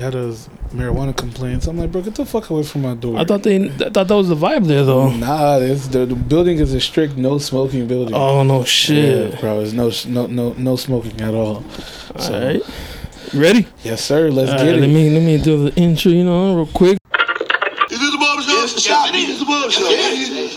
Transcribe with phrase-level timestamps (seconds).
[0.00, 1.64] had his marijuana complaint.
[1.64, 3.18] So I'm like, bro, get the fuck away from my door.
[3.18, 5.10] I thought they, I thought that was the vibe there though.
[5.10, 8.14] Nah, it's, the, the building is a strict no smoking building.
[8.14, 9.32] Oh no shit!
[9.34, 11.64] Yeah, bro, it's no no no no smoking at all.
[12.14, 12.62] All right,
[13.34, 13.66] ready?
[13.82, 14.30] Yes, sir.
[14.30, 14.80] Let's All get right, it.
[14.82, 16.98] let me let me do the intro, you know, real quick.
[17.90, 18.54] Is this a barbershop?
[18.54, 19.08] Yes, the shop.
[19.08, 19.82] It is a barbershop.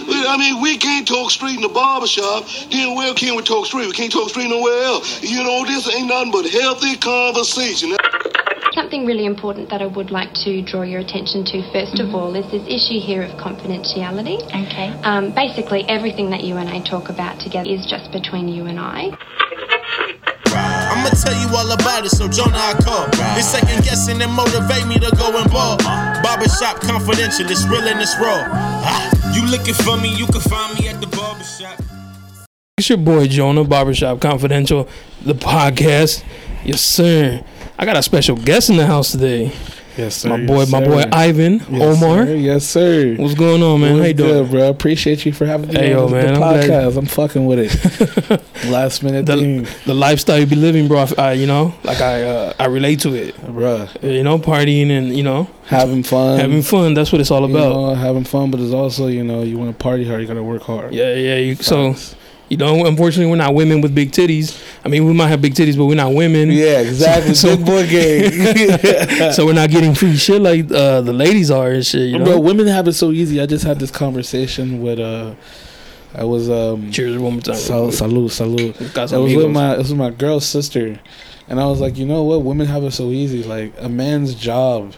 [0.07, 2.45] Well, I mean, we can't talk street in the barbershop.
[2.69, 3.87] Then where can we talk street?
[3.87, 5.23] We can't talk street nowhere else.
[5.23, 7.97] You know, this ain't nothing but healthy conversation.
[8.73, 12.33] Something really important that I would like to draw your attention to, 1st of all,
[12.35, 14.39] is this issue here of confidentiality.
[14.47, 14.87] Okay.
[15.03, 18.79] Um, basically, everything that you and I talk about together is just between you and
[18.79, 19.11] I.
[20.55, 23.07] I'ma tell you all about it, so Jonah I call.
[23.35, 25.75] This second guessing and motivate me to go and ball.
[26.23, 28.47] Barbershop confidential, it's real and it's raw.
[28.47, 31.77] Ah, you looking for me, you can find me at the barbershop.
[32.77, 34.87] It's your boy Jonah, Barbershop Confidential,
[35.23, 36.23] the podcast.
[36.63, 37.43] Yes, sir.
[37.81, 39.51] I got a special guest in the house today.
[39.97, 40.29] Yes, sir.
[40.29, 42.25] My boy, yes, my boy Ivan Yes, Omar.
[42.27, 42.35] sir.
[42.35, 43.15] Yes, sir.
[43.15, 43.93] What's going on, man?
[43.93, 44.29] What's How you doing?
[44.43, 44.69] good, bro?
[44.69, 46.97] Appreciate you for having me Hey, on yo, the, man, the I'm glad- podcast.
[46.97, 48.41] I'm fucking with it.
[48.71, 51.07] Last minute The, thing, the lifestyle you be living, bro.
[51.17, 53.35] I, you know, like I, uh, I relate to it.
[53.47, 53.87] bro.
[54.01, 56.93] You know, partying and you know, Having fun, having fun.
[56.93, 57.73] That's what it's all you about.
[57.73, 60.43] know, having fun, but it's also you know you want to party hard, you gotta
[60.43, 60.93] work hard.
[60.93, 61.35] Yeah, yeah.
[61.37, 61.95] You, so.
[62.51, 64.61] You know, unfortunately, we're not women with big titties.
[64.83, 66.51] I mean, we might have big titties, but we're not women.
[66.51, 67.33] yeah, exactly.
[67.41, 69.31] So- Big boy gang.
[69.35, 72.09] So we're not getting free shit like uh, the ladies are and shit.
[72.09, 72.25] You know.
[72.25, 73.39] Bro, women have it so easy.
[73.39, 75.33] I just had this conversation with uh,
[76.13, 77.55] I was um, Cheers one more time.
[77.55, 78.93] sal- salud, salud.
[78.93, 80.99] Got I was with my it was with my girl's sister,
[81.47, 82.43] and I was like, you know what?
[82.43, 83.43] Women have it so easy.
[83.43, 84.93] Like a man's job,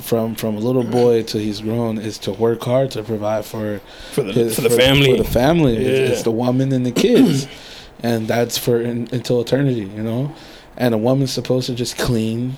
[0.00, 3.80] from from a little boy till he's grown, is to work hard to provide for
[4.12, 5.16] for the his- for the family.
[5.16, 6.06] For the family, It's- Yeah.
[6.12, 7.46] it's the woman and the kids,
[8.02, 9.88] and that's for in, until eternity.
[9.96, 10.32] You know,
[10.76, 12.56] and a woman's supposed to just clean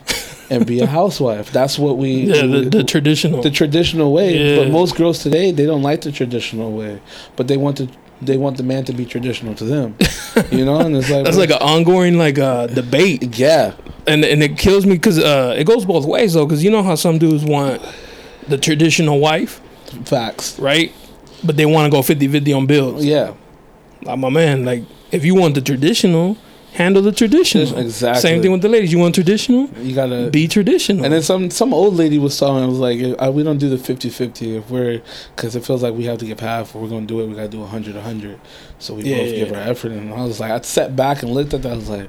[0.50, 1.52] and be a housewife.
[1.52, 3.40] That's what we yeah, the, the traditional.
[3.42, 4.36] the traditional way.
[4.36, 4.56] Yeah.
[4.64, 6.98] But most girls today they don't like the traditional way,
[7.36, 7.88] but they want to
[8.20, 9.96] they want the man to be traditional to them.
[10.50, 13.74] you know, and it's like That's like an ongoing like uh, debate, yeah,
[14.06, 16.46] and and it kills me because uh, it goes both ways though.
[16.46, 17.82] Because you know how some dudes want
[18.48, 19.60] the traditional wife,
[20.04, 20.58] facts.
[20.58, 20.92] right?
[21.44, 23.04] But they want to go 50-50 on bills.
[23.04, 23.34] Yeah,
[24.02, 24.82] Like my man, like
[25.12, 26.36] if you want the traditional,
[26.78, 27.76] handle the traditional.
[27.78, 28.20] Exactly.
[28.22, 28.92] Same thing with the ladies.
[28.92, 30.30] You want traditional, you gotta.
[30.30, 31.04] be traditional.
[31.04, 32.64] and then some some old lady was talking.
[32.64, 35.02] It was like uh, we don't do the 50-50 if we're
[35.36, 36.68] because it feels like we have to give half.
[36.70, 38.38] If we're gonna do it, we gotta do 100 100
[38.78, 39.58] So we Yeah, both yeah, give yeah.
[39.64, 39.92] our effort.
[39.92, 41.72] And I was like, I sat back and looked at that.
[41.72, 42.08] I was like,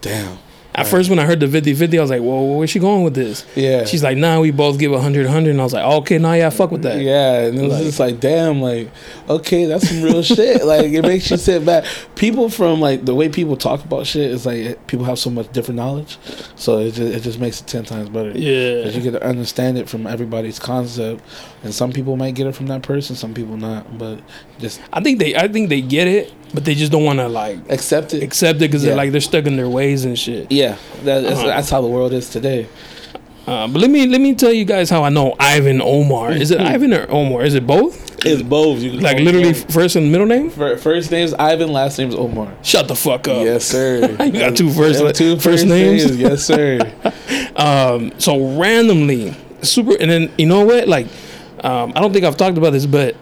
[0.00, 0.38] damn.
[0.76, 3.14] At first, when I heard the 50-50, I was like, "Whoa, where's she going with
[3.14, 3.86] this?" Yeah.
[3.86, 6.50] She's like, "Nah, we both give 100 100 and I was like, "Okay, nah, yeah,
[6.50, 8.90] fuck with that." Yeah, and it was Like- just like, damn, like,
[9.26, 10.62] okay, that's some real shit.
[10.66, 11.84] Like, it makes you sit back.
[12.14, 15.50] People from like the way people talk about shit is like people have so much
[15.52, 16.18] different knowledge,
[16.56, 18.32] so it just it just makes it ten times better.
[18.36, 18.82] Yeah.
[18.84, 21.22] 'Cause you get to understand it from everybody's concept,
[21.64, 23.96] and some people might get it from that person, some people not.
[23.98, 24.18] But
[24.60, 27.28] just I think they, I think they get it, but they just don't want to
[27.28, 28.22] like accept it.
[28.24, 28.88] accept it because Yeah.
[28.90, 30.50] they're like they're stuck in their ways and shit.
[30.50, 31.46] yeah, that, that's, Uh-huh.
[31.46, 32.66] that's how the world is today.
[33.46, 36.32] Uh, but let me let me tell you guys how I know Ivan Omar.
[36.32, 37.44] Is it Ivan or Omar?
[37.44, 38.04] Is it both?
[38.26, 38.80] It's both.
[38.80, 40.50] You Like literally it first and middle name?
[40.50, 42.52] First name's Ivan, last name's Omar.
[42.62, 43.44] Shut the fuck up.
[43.44, 44.16] Yes, sir.
[44.24, 46.16] You got two first- Yeah, two first names?
[46.16, 46.80] Yes, sir.
[47.56, 50.88] Um, so randomly, super, and then you know what?
[50.88, 51.06] Like,
[51.64, 53.16] um, I don't think I've talked about this, but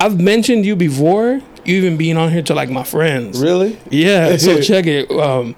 [0.00, 1.40] I've mentioned you before.
[1.68, 3.40] Even being on here to like my friends.
[3.40, 3.78] really?
[3.90, 4.36] Yeah.
[4.46, 5.10] So check it.
[5.10, 5.54] Um,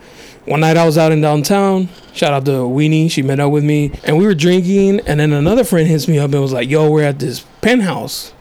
[0.46, 1.88] one night I was out in downtown.
[2.14, 3.10] Shout out to Weenie.
[3.10, 5.00] She met up with me, and we were drinking.
[5.06, 8.32] And then another friend hits me up and was like, "Yo, we're at this penthouse.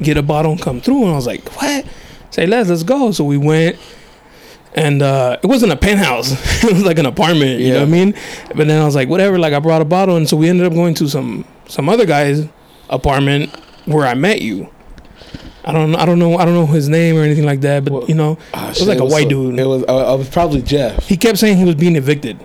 [0.00, 1.84] Get a bottle and come through." And I was like, "What?"
[2.30, 3.76] Say, "Let's let's go." So we went.
[4.72, 6.30] And uh, it wasn't a penthouse;
[6.64, 7.58] it was like an apartment.
[7.60, 8.14] You know what I mean?
[8.54, 9.36] But then I was like, whatever.
[9.36, 12.06] Like I brought a bottle, and so we ended up going to some some other
[12.06, 12.46] guy's
[12.88, 13.52] apartment
[13.86, 14.68] where I met you.
[15.64, 17.92] I don't I don't know I don't know his name or anything like that, but
[17.92, 19.58] Well, you know, Ah, it was like a white dude.
[19.58, 19.84] It was.
[19.88, 21.06] I, I was probably Jeff.
[21.06, 22.38] He kept saying he was being evicted.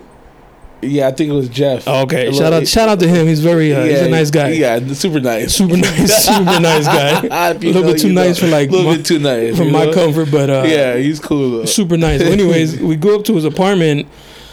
[0.82, 1.88] Yeah, I think it was Jeff.
[1.88, 3.26] Oh, okay, shout out, was- shout out to him.
[3.26, 4.50] He's very, uh, he's a nice guy.
[4.50, 5.54] Yeah, super nice.
[5.56, 7.26] super nice, super nice guy.
[7.50, 8.46] A little know, bit too nice know.
[8.48, 9.94] for like a little my, bit too nice for my know?
[9.94, 11.64] comfort, but uh, yeah, he's cool though.
[11.64, 12.22] super nice.
[12.22, 14.06] But anyways, we go up to his apartment,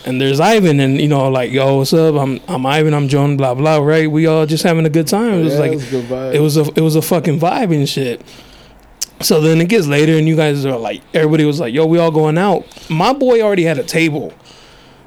[0.06, 2.16] and there's Ivan, and you know, like, yo, what's up?
[2.16, 2.94] I'm I'm Ivan.
[2.94, 3.36] I'm Joan.
[3.36, 3.78] Blah blah.
[3.80, 4.10] Right?
[4.10, 5.34] We all just having a good time.
[5.34, 6.34] It was Yeah, like it was a good vibe.
[6.36, 8.22] it was a it was a fucking vibe and shit.
[9.24, 11.98] So then it gets later, and you guys are like, everybody was like, "Yo, we
[11.98, 14.34] all going out." My boy already had a table,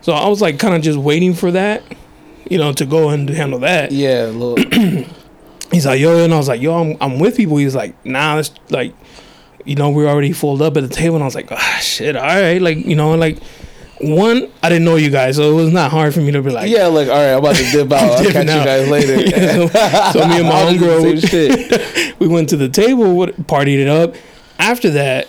[0.00, 1.82] so I was like, kind of just waiting for that,
[2.48, 3.92] you know, to go and handle that.
[3.92, 4.56] Yeah, little.
[5.70, 8.38] He's like, "Yo," and I was like, "Yo, I'm I'm with people." He's like, "Nah,
[8.38, 8.94] it's like,
[9.64, 12.16] you know, we're already fulled up at the table." And I was like, "Ah, shit,
[12.16, 13.38] all right." Like, you know, like
[14.00, 16.50] one, I didn't know you guys, so it was not hard for me to be
[16.50, 18.02] like, yeah, like all right, I'm about to dip out.
[18.10, 18.58] I'll catch out.
[18.58, 19.16] you guys later.
[20.12, 24.14] so me and my homegirl, we went to the table, partied it up.
[24.58, 25.28] After that,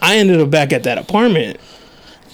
[0.00, 1.58] I ended up back at that apartment,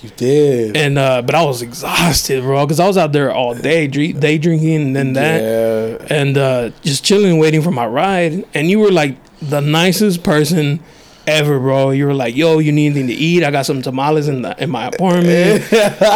[0.03, 0.77] You did.
[0.77, 4.39] and uh, but I was exhausted, bro, because I was out there all day, day
[4.39, 6.07] drinking, and then that, yeah.
[6.15, 8.45] and uh, just chilling, waiting for my ride.
[8.55, 10.81] And you were like the nicest person
[11.27, 11.91] ever, bro.
[11.91, 13.43] You were like, "Yo, you need anything to eat?
[13.45, 15.65] I got some tamales in the in my apartment.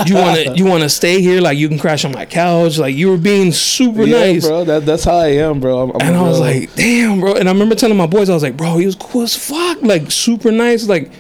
[0.08, 1.40] you want to you want to stay here?
[1.40, 2.78] Like you can crash on my couch.
[2.78, 4.64] Like you were being super Yeah, nice." bro.
[4.64, 5.82] That, that's how I am, bro.
[5.82, 7.34] I'm, I'm And I was like, damn, bro.
[7.34, 9.82] And I remember telling my boys, I was like, bro, he was cool as fuck.
[9.82, 10.88] Like, super nice.
[10.88, 11.10] Like,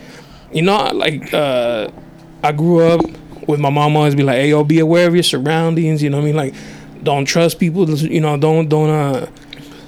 [0.52, 1.88] you know, like, uh,
[2.42, 3.00] I grew up
[3.46, 6.02] with my mom always be like, hey, yo, be aware of your surroundings.
[6.02, 6.36] You know what I mean?
[6.36, 6.54] Like,
[7.02, 7.88] don't trust people.
[7.88, 9.26] You know, don't, don't, uh,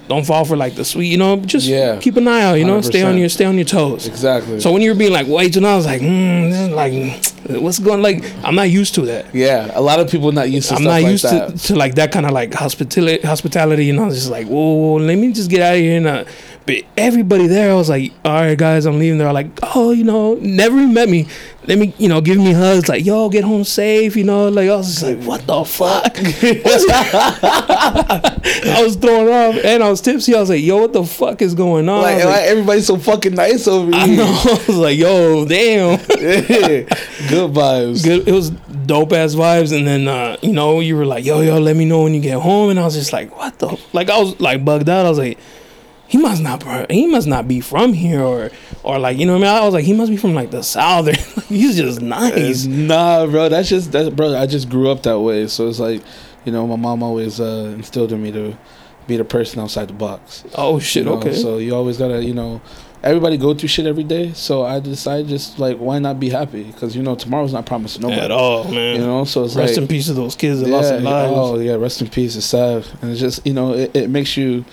[0.09, 1.99] don't fall for like the sweet, you know, just Yeah.
[1.99, 4.07] keep an eye out, you know, stay on your, stay on your toes.
[4.07, 4.61] exactly.
[4.61, 7.38] So when you were being like, wait, and I was like, mm, this is like,
[7.47, 9.35] what's going, like, I'm not used to that.
[9.35, 11.57] yeah, a lot of people are not used to I'm not like used that.
[11.57, 14.95] to, to like that kind of like hospitality, hospitality, you know, just like, whoa, whoa,
[14.97, 15.97] let me just get out of here.
[15.97, 16.25] And uh,
[16.67, 19.19] but everybody there, I was like, all right, guys, I'm leaving.
[19.19, 21.27] They're like, oh, you know, never even met me.
[21.67, 24.71] Let me, you know, give me hugs, like, yo, get home safe, you know, like
[24.71, 26.13] I was just like, what the fuck?
[28.65, 30.35] I was thrown off, and I was tipsy.
[30.35, 32.01] I was like, yo, what the fuck is going on?
[32.01, 34.17] Like, like, everybody's so fucking nice over I here.
[34.17, 34.25] know.
[34.45, 35.99] I was like, yo, damn.
[37.29, 38.05] Good vibes.
[38.05, 38.27] good.
[38.29, 41.59] It was dope ass vibes, and then uh, you know you were like, "Yo, yo,
[41.59, 44.11] let me know when you get home," and I was just like, "What the?" Like
[44.11, 45.07] I was like bugged out.
[45.07, 45.39] I was like,
[46.07, 48.51] "He must not, bro- he must not be from here, or
[48.83, 50.51] or like you know what I mean." I was like, "He must be from like
[50.51, 51.13] the south." Or,
[51.49, 52.65] He's just nice.
[52.67, 53.49] Nah, bro.
[53.49, 54.37] That's just that, bro.
[54.37, 56.03] I just grew up that way, so it's like,
[56.45, 58.57] you know, my mom always uh, instilled in me to
[59.07, 60.45] be the person outside the box.
[60.55, 61.05] Oh shit.
[61.05, 61.17] you know?
[61.17, 61.33] okay.
[61.35, 62.61] So you always gotta, you know,
[63.03, 64.33] everybody go through shit every day.
[64.33, 66.65] So I decided just like, why not be happy?
[66.65, 68.21] Because you know, tomorrow's not promised to nobody.
[68.21, 68.97] At all, man.
[69.01, 71.09] You know, so it's Rest like, in peace to those kids that lost their yeah,
[71.11, 71.33] lives.
[71.37, 72.37] oh yeah, rest in peace.
[72.37, 74.65] It's sad, and it's just you know, it, it makes you,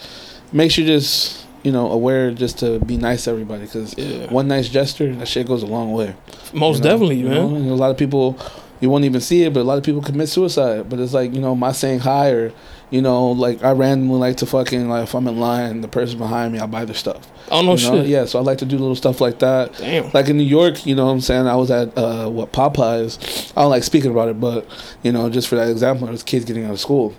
[0.51, 4.31] makes you just you know aware just to be nice to everybody because Yeah.
[4.31, 6.15] one nice gesture that shit goes a long way.
[6.53, 6.89] Most you know?
[6.91, 7.35] definitely, You man.
[7.35, 7.55] know?
[7.55, 8.37] And a lot of people,
[8.81, 10.89] you won't even see it, but a lot of people commit suicide.
[10.89, 12.51] But it's like you know, my saying hi or
[12.89, 16.17] you know, like I randomly like to fucking like if I'm in line, the person
[16.17, 17.27] behind me, I buy their stuff.
[17.51, 17.97] Oh no you know?
[17.97, 18.07] shit.
[18.07, 19.77] Yeah, so I like to do little stuff like that.
[19.77, 20.11] Damn.
[20.11, 21.47] Like in New York, you know what I'm saying?
[21.47, 23.51] I was at uh, what Popeyes.
[23.55, 24.67] I don't like speaking about it, but
[25.03, 27.15] you know, just for that example, there's kids getting out of school.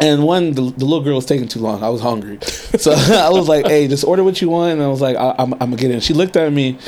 [0.00, 1.82] And one, the, the little girl was taking too long.
[1.82, 4.86] I was hungry, so I was like, "Hey, just order what you want." And I
[4.86, 6.78] was like, I, "I'm, I'm gonna get in." She looked at me,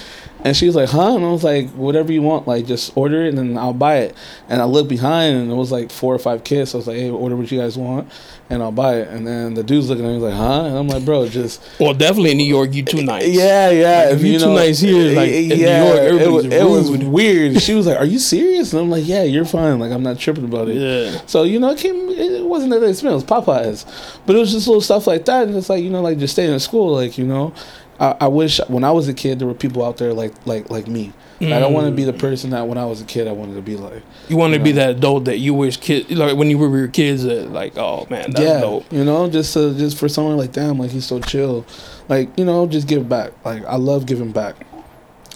[0.44, 3.24] and she was like, "Huh?" And I was like, "Whatever you want, like just order
[3.24, 4.16] it, and I'll buy it."
[4.48, 6.70] And I looked behind, and it was like four or five kids.
[6.70, 8.10] So I was like, "Hey, order what you guys want,
[8.48, 10.88] and I'll buy it." And then the dude's looking at me like, "Huh?" And I'm
[10.88, 13.28] like, "Bro, just." Well, definitely in New York, you too nice.
[13.28, 14.04] Yeah, yeah.
[14.04, 16.92] Like, if you too nice here, eh, like, in New York, it everybody's was, it
[16.92, 17.62] was weird.
[17.62, 19.78] She was like, "Are you serious?" And I'm like, "Yeah, you're fine.
[19.78, 21.20] Like, I'm not tripping about it." Yeah.
[21.26, 22.08] So you know, it came.
[22.10, 23.10] It wasn't that expensive.
[23.10, 23.84] It was Popeyes,
[24.26, 25.48] but it was just little stuff like that.
[25.48, 26.94] And it's like you know, like just staying in school.
[26.94, 27.52] Like you know,
[28.00, 30.70] I, I wish when I was a kid there were people out there like like
[30.70, 31.12] like me.
[31.42, 32.18] I don't want to be the mm.
[32.18, 34.02] person that when I was a kid I wanted to be like.
[34.28, 36.88] You want to be that adult that you wish kid like when you were your
[36.88, 38.90] kids that like oh man that's yeah, dope.
[38.92, 41.64] you know, just to, just for someone like damn, like he's so chill,
[42.08, 43.32] like you know, just give back.
[43.44, 44.56] Like I love giving back.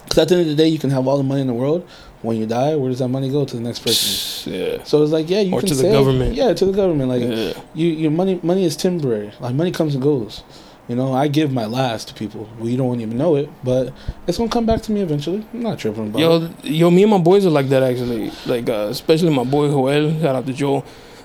[0.05, 1.55] Because at the end of the day, you can have all the money in the
[1.55, 1.89] world.
[2.23, 4.53] When you die, where does that money go to the next person?
[4.53, 4.85] Yeah.
[4.85, 6.35] So it's like, yeah, you Or can to the save- government.
[6.35, 7.11] Yeah, to the government.
[7.11, 7.63] Like Yeah.
[7.75, 9.33] you, your money, money is temporary.
[9.41, 10.43] Like money comes and goes.
[10.89, 12.49] You know, I give my last to people.
[12.59, 13.93] Well, you don't even know it, but
[14.27, 15.47] it's gonna come back to me eventually.
[15.55, 16.65] I'm not tripping about it.
[16.65, 18.31] Yo, yo, me and my boys are like that actually.
[18.45, 20.21] Like, uh, especially my boy Joel.
[20.21, 20.85] Shout out to Joel.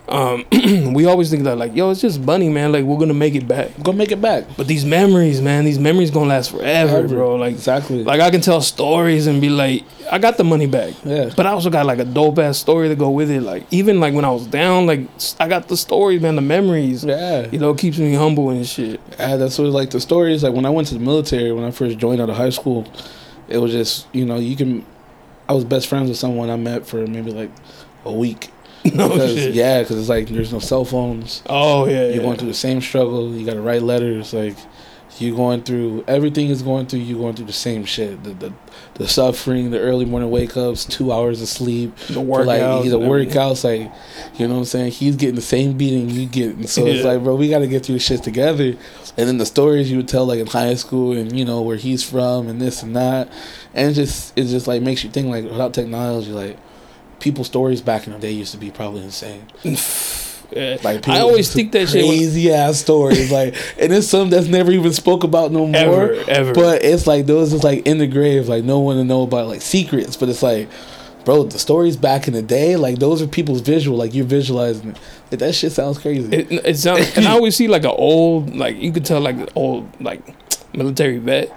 [0.09, 0.43] Um,
[0.93, 2.71] we always think that like, yo, it's just Bunny, man.
[2.71, 3.69] Like, we're gonna make it back.
[3.83, 4.45] Go make it back.
[4.57, 7.07] But these memories, man, these memories gonna last forever, Forever.
[7.07, 7.35] bro.
[7.35, 8.03] Like, Exactly.
[8.03, 10.95] like I can tell stories and be like, I got the money back.
[11.05, 11.29] Yeah.
[11.37, 13.41] But I also got like a dope ass story to go with it.
[13.41, 15.01] Like, even like when I was down, like
[15.39, 17.03] I got the stories, man, the memories.
[17.05, 17.47] Yeah.
[17.51, 18.99] You know, keeps me humble and shit.
[19.19, 20.43] Yeah, that's what like the stories.
[20.43, 22.91] like when I went to the military when I first joined out of high school,
[23.47, 24.83] it was just you know you can,
[25.47, 27.51] I was best friends with someone I met for maybe like
[28.05, 28.49] a week.
[28.93, 29.55] No Because, shit.
[29.55, 31.43] yeah, because it's like there's no cell phones.
[31.47, 32.03] Oh yeah.
[32.05, 32.21] You're yeah.
[32.21, 33.33] going through the same struggle.
[33.33, 34.33] You got to write letters.
[34.33, 34.55] Like
[35.17, 36.99] you going through everything is going through.
[36.99, 38.23] You going through the same shit.
[38.23, 38.53] The the,
[38.93, 42.93] the suffering, the early morning wake ups, two hours of sleep, the for, like he's
[42.93, 43.91] a workouts like
[44.39, 47.21] you know what I'm saying he's getting the same beating you getting so it's like
[47.23, 48.75] bro we got to get through this shit together
[49.17, 51.77] and then the stories you would tell like in high school and you know where
[51.77, 53.29] he's from and this and that
[53.73, 56.57] and it just it just like makes you think like without technology like
[57.19, 59.45] people's stories back in the day used to be probably insane
[60.83, 62.03] like I always think that shit.
[62.05, 66.13] crazy ass stories like and it's some that's never even spoke about no more Ever,
[66.27, 66.53] ever.
[66.53, 69.47] but it's like those is like in the grave like no one to know about
[69.47, 70.67] like secrets but it's like
[71.25, 74.89] bro, the stories back in the day, like those are people's visual, like you're visualizing
[74.91, 74.97] it.
[75.29, 76.33] Like, that shit sounds crazy.
[76.35, 79.35] It, it sounds, and I always see like an old, like you could tell like
[79.55, 80.21] old like
[80.73, 81.53] military vet,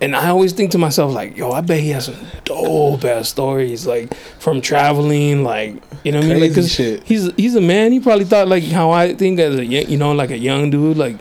[0.00, 3.28] and I always think to myself like, yo, I bet he has some dope ass
[3.28, 6.40] stories like from traveling, like you know what I mean?
[6.40, 7.02] Like, 'cause shit.
[7.04, 7.92] he's he's a man.
[7.92, 10.96] He probably thought like how I think as a you know like a young dude
[10.96, 11.16] like,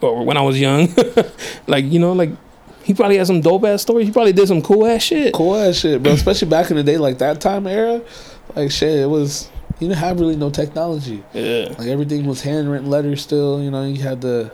[0.00, 0.88] or when I was young,
[1.66, 2.30] like you know like.
[2.84, 4.06] He probably has some dope ass stories.
[4.06, 5.34] He probably did some cool ass shit.
[5.34, 6.12] cool ass shit, bro.
[6.12, 8.00] Especially back in the day, like that time era,
[8.56, 11.22] like shit, it was you didn't have really no technology.
[11.34, 11.74] Yeah.
[11.78, 13.62] Like everything was handwritten letters still.
[13.62, 14.50] You know, you had the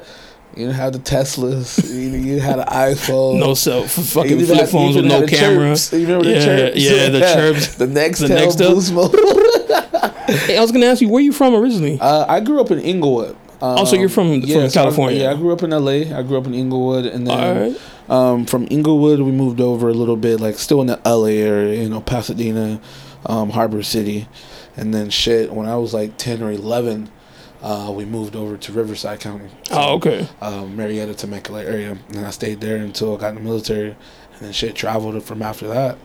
[0.56, 1.88] you didn't have the Teslas.
[1.88, 3.38] you, you had an iPhone.
[3.40, 5.68] No cell, fucking flip had- phones with no camera.
[5.68, 5.92] chirps.
[5.92, 6.76] You remember yeah, the chirps?
[6.80, 7.74] yeah, the chirps.
[7.76, 8.28] The next The.
[8.28, 8.92] Boost
[10.46, 11.98] Hey, I was gonna ask you where you from originally.
[12.00, 13.36] uh, I grew up in Inglewood.
[13.60, 15.22] Um, Oh, so you're from- from so California.
[15.22, 16.16] yeah, I grew up in LA.
[16.16, 17.80] I grew up in Inglewood, and then right.
[18.10, 21.82] um, from Inglewood we moved over a little bit, like still in the LA area,
[21.82, 22.80] you know, Pasadena,
[23.26, 24.26] um, Harbor City,
[24.76, 25.52] and then shit.
[25.52, 27.10] When I was like ten or eleven,
[27.64, 29.48] uh, we moved over to Riverside County.
[29.70, 30.28] Oh, okay.
[30.42, 34.40] um, Murrieta, Temecula area, and I stayed there until I got in the military, and
[34.40, 35.96] then shit traveled from after that.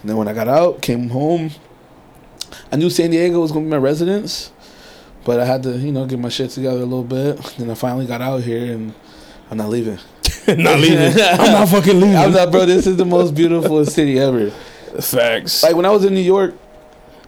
[0.00, 1.52] And then when I got out, came home.
[2.72, 4.50] I knew San Diego was gonna be my residence,
[5.24, 7.36] but I had to, you know, get my shit together a little bit.
[7.56, 8.92] Then I finally got out here, and
[9.48, 10.00] I'm not leaving.
[10.48, 11.12] not leaving.
[11.22, 12.16] I'm not fucking leaving.
[12.16, 12.66] I'm not, bro.
[12.66, 14.50] This is the most beautiful city ever.
[15.00, 15.62] Facts.
[15.62, 16.54] Like when I was in New York,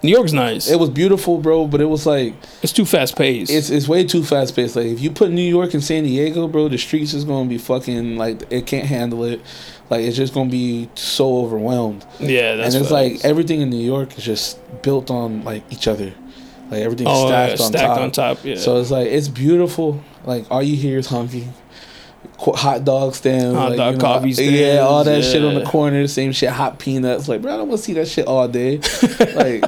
[0.02, 0.70] New York's nice.
[0.70, 1.66] it was beautiful, bro.
[1.66, 3.50] But it was like it's too fast paced.
[3.50, 4.76] it's it's way too fast paced.
[4.76, 7.58] Like if you put New York and San Diego, bro, the streets is gonna be
[7.58, 9.40] fucking like it can't handle it.
[9.90, 12.06] Like it's just gonna be so overwhelmed.
[12.20, 15.88] yeah, that's and it's like everything in New York is just built on like each
[15.88, 16.12] other.
[16.70, 17.98] Like everything's oh, yeah, stacked, on, stacked top.
[17.98, 18.44] on top.
[18.44, 18.56] Yeah.
[18.56, 20.02] So it's like it's beautiful.
[20.24, 21.52] Like all you hear is honking.
[22.38, 25.54] Hot dog stand, Hot like, dog you know, coffee yeah, all that stands, shit on
[25.54, 26.06] the corner.
[26.06, 27.28] Same shit, hot peanuts.
[27.28, 28.78] Like, bro, I don't want to see that shit all day.
[29.34, 29.64] like,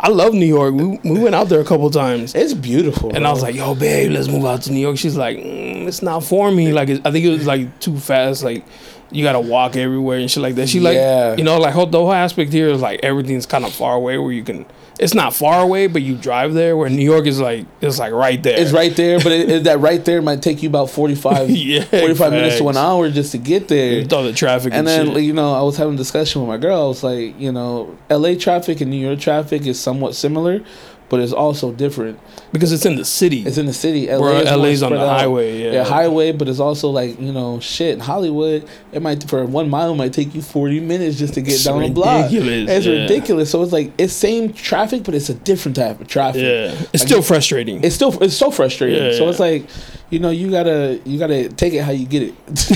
[0.00, 0.74] I love New York.
[0.74, 2.34] We we went out there a couple times.
[2.34, 3.10] it's beautiful.
[3.10, 3.28] And bro.
[3.28, 6.02] I was like, "Yo, babe, let's move out to New York." She's like, mm, "It's
[6.02, 8.42] not for me." Like, it, I think it was like too fast.
[8.42, 8.64] Like,
[9.12, 10.68] you gotta walk everywhere and shit like that.
[10.68, 11.28] She Yeah.
[11.30, 13.94] like, you know, like whole, the whole aspect here is like everything's kind of far
[13.94, 14.66] away where you can.
[14.98, 16.76] It's not far away, but you drive there.
[16.76, 18.58] Where New York is like, it's like right there.
[18.58, 21.84] It's right there, but it, it- that right there might take you about 45, Yeah,
[21.84, 24.02] 45 minutes to an hour just to get there.
[24.02, 25.22] With all the traffic and, And then, shit.
[25.24, 26.82] you know, I was having a discussion with my girl.
[26.84, 30.62] I was like, you know, LA traffic and New York traffic is somewhat similar,
[31.08, 32.18] but it's also different.
[32.52, 33.42] because it's in the city.
[33.46, 34.06] It's in the city.
[34.08, 35.20] LA Where is LA's on the out.
[35.20, 35.72] highway, yeah.
[35.72, 38.00] yeah, highway, but it's also like you know, shit.
[38.00, 41.54] Hollywood, it might for one mile it might take you forty minutes just to get
[41.54, 42.30] It's down the block.
[42.30, 42.92] It's yeah.
[43.02, 43.50] ridiculous.
[43.50, 46.42] So it's like it's same traffic, but it's a different type of traffic.
[46.42, 47.82] yeah, it's Like, still frustrating.
[47.82, 49.02] It's still it's so frustrating.
[49.02, 49.66] Yeah, so it's like,
[50.10, 52.34] you know, you gotta you gotta take it how you get it.
[52.58, 52.74] so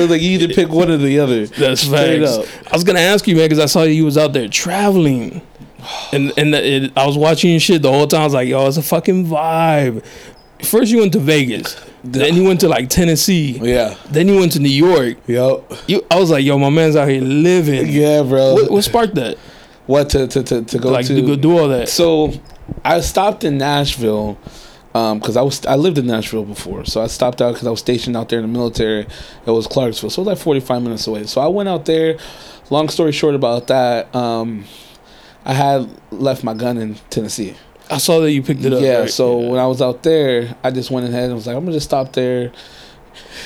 [0.00, 1.46] it's like you either pick one or the other.
[1.46, 2.38] That's facts.
[2.70, 5.40] I was gonna ask you, man, because I saw you was out there traveling,
[6.12, 8.22] and and it, I was watching your shit the whole time.
[8.22, 10.04] I was like, yo, it's a fucking vibe.
[10.62, 13.96] First, you went to Vegas, then you went to like Tennessee, Yeah.
[14.10, 15.18] then you went to New York.
[15.26, 15.72] Yep.
[15.88, 17.88] You, I was like, yo, my man's out here living.
[17.88, 18.54] Yeah, bro.
[18.54, 19.36] What, what sparked that?
[19.86, 21.88] What to to to, to go like to to go do all that?
[21.90, 22.32] So,
[22.84, 24.38] I stopped in Nashville
[24.92, 26.84] because I was I lived in Nashville before.
[26.86, 29.00] So I stopped out because I was stationed out there in the military.
[29.44, 31.24] It was Clarksville, so it was like forty five minutes away.
[31.24, 32.16] So I went out there.
[32.70, 34.64] Long story short about that, um,
[35.44, 37.54] I had left my gun in Tennessee.
[37.90, 38.80] I saw that you picked it up.
[38.82, 39.00] yeah.
[39.00, 39.10] right?
[39.10, 39.48] So Yeah.
[39.50, 41.86] when I was out there, I just went ahead and was like, I'm gonna just
[41.86, 42.50] stop there.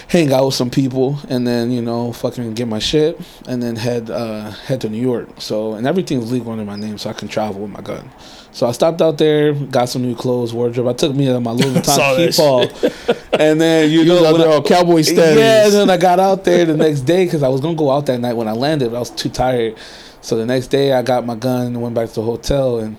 [0.08, 3.76] Hang out with some people and then you know fucking get my shit and then
[3.76, 5.28] head uh, head to New York.
[5.38, 8.10] So and everything's legal under my name, so I can travel with my gun.
[8.50, 10.88] So I stopped out there, got some new clothes, wardrobe.
[10.88, 14.68] I took me to my Vuitton that and then you you know was out I-
[14.68, 15.38] cowboy status.
[15.38, 17.90] yeah, and then I got out there the next day because I was gonna go
[17.90, 19.76] out that night when I landed, but I was too tired.
[20.20, 22.96] So the next day I got my gun and went back to the hotel and.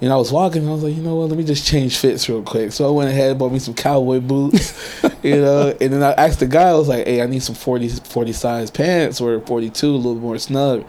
[0.00, 0.66] You know, I was walking.
[0.66, 1.28] I was like, you know what?
[1.28, 2.72] Let me just change fits real quick.
[2.72, 5.00] So I went ahead, and bought me some cowboy boots.
[5.22, 6.70] you know, and then I asked the guy.
[6.70, 9.94] I was like, hey, I need some 40, 40 size pants or forty two, a
[9.94, 10.84] little more snug.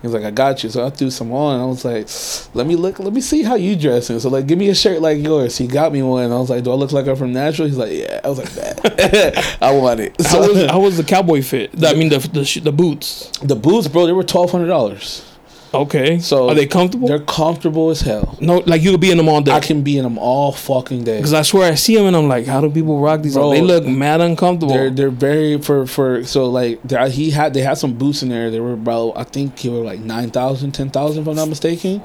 [0.00, 0.70] He was like, I got you.
[0.70, 1.60] So I threw some on.
[1.60, 2.08] I was like,
[2.54, 4.06] let me look, let me see how you dress.
[4.06, 4.20] dressing.
[4.20, 5.58] So like, give me a shirt like yours.
[5.58, 6.30] He got me one.
[6.30, 7.66] I was like, do I look like I'm from Nashville?
[7.66, 8.20] He's like, yeah.
[8.22, 9.58] I was like, that.
[9.60, 10.14] I want it.
[10.24, 11.82] How was, how was the cowboy fit?
[11.82, 13.28] I mean, the the, the boots.
[13.38, 15.27] the boots, bro, they were twelve hundred dollars.
[15.72, 16.18] Okay.
[16.18, 17.08] So are they comfortable?
[17.08, 18.36] They're comfortable as hell.
[18.40, 19.52] no, like you could be in them all day.
[19.52, 21.16] I can be in them all fucking day.
[21.18, 23.34] Because I swear I see them and I'm like, how do people rock these?
[23.34, 24.72] Bro, they look mad uncomfortable.
[24.72, 28.50] They're they're very for for so like he had they had some boots in there.
[28.50, 31.48] They were about I think they were like nine thousand, ten thousand if I'm not
[31.48, 32.02] mistaken.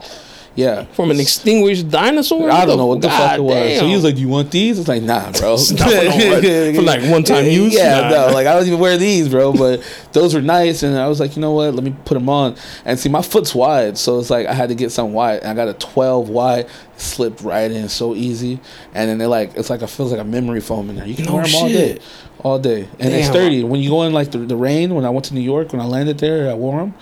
[0.56, 0.86] Yeah.
[0.94, 2.52] from an extinguished dinosaur.
[2.52, 3.80] I don't know what the fuck it was.
[3.80, 7.46] So he was like, "Do you want these?" It's like, "Nah, bro." For like, one-time
[7.46, 7.74] use?
[7.74, 8.10] Yeah, Nah.
[8.10, 9.54] no, like I don't even wear these, bro.
[9.54, 9.82] But
[10.14, 11.74] those were nice, and I was like, you know what?
[11.74, 12.56] Let me put them on.
[12.86, 15.40] And see, my foot's wide, so it's like I had to get something wide.
[15.42, 16.68] And I got a 12 wide,
[16.98, 18.60] slipped right in so easy.
[18.94, 21.08] And then they like, it's like it feels like a memory foam in there.
[21.08, 22.00] You can No wear them all day,
[22.44, 23.34] all day, and it's Damn.
[23.34, 23.64] sturdy.
[23.64, 25.82] When you go in like the, the rain, when I went to New York, when
[25.82, 26.94] I landed there, I wore them.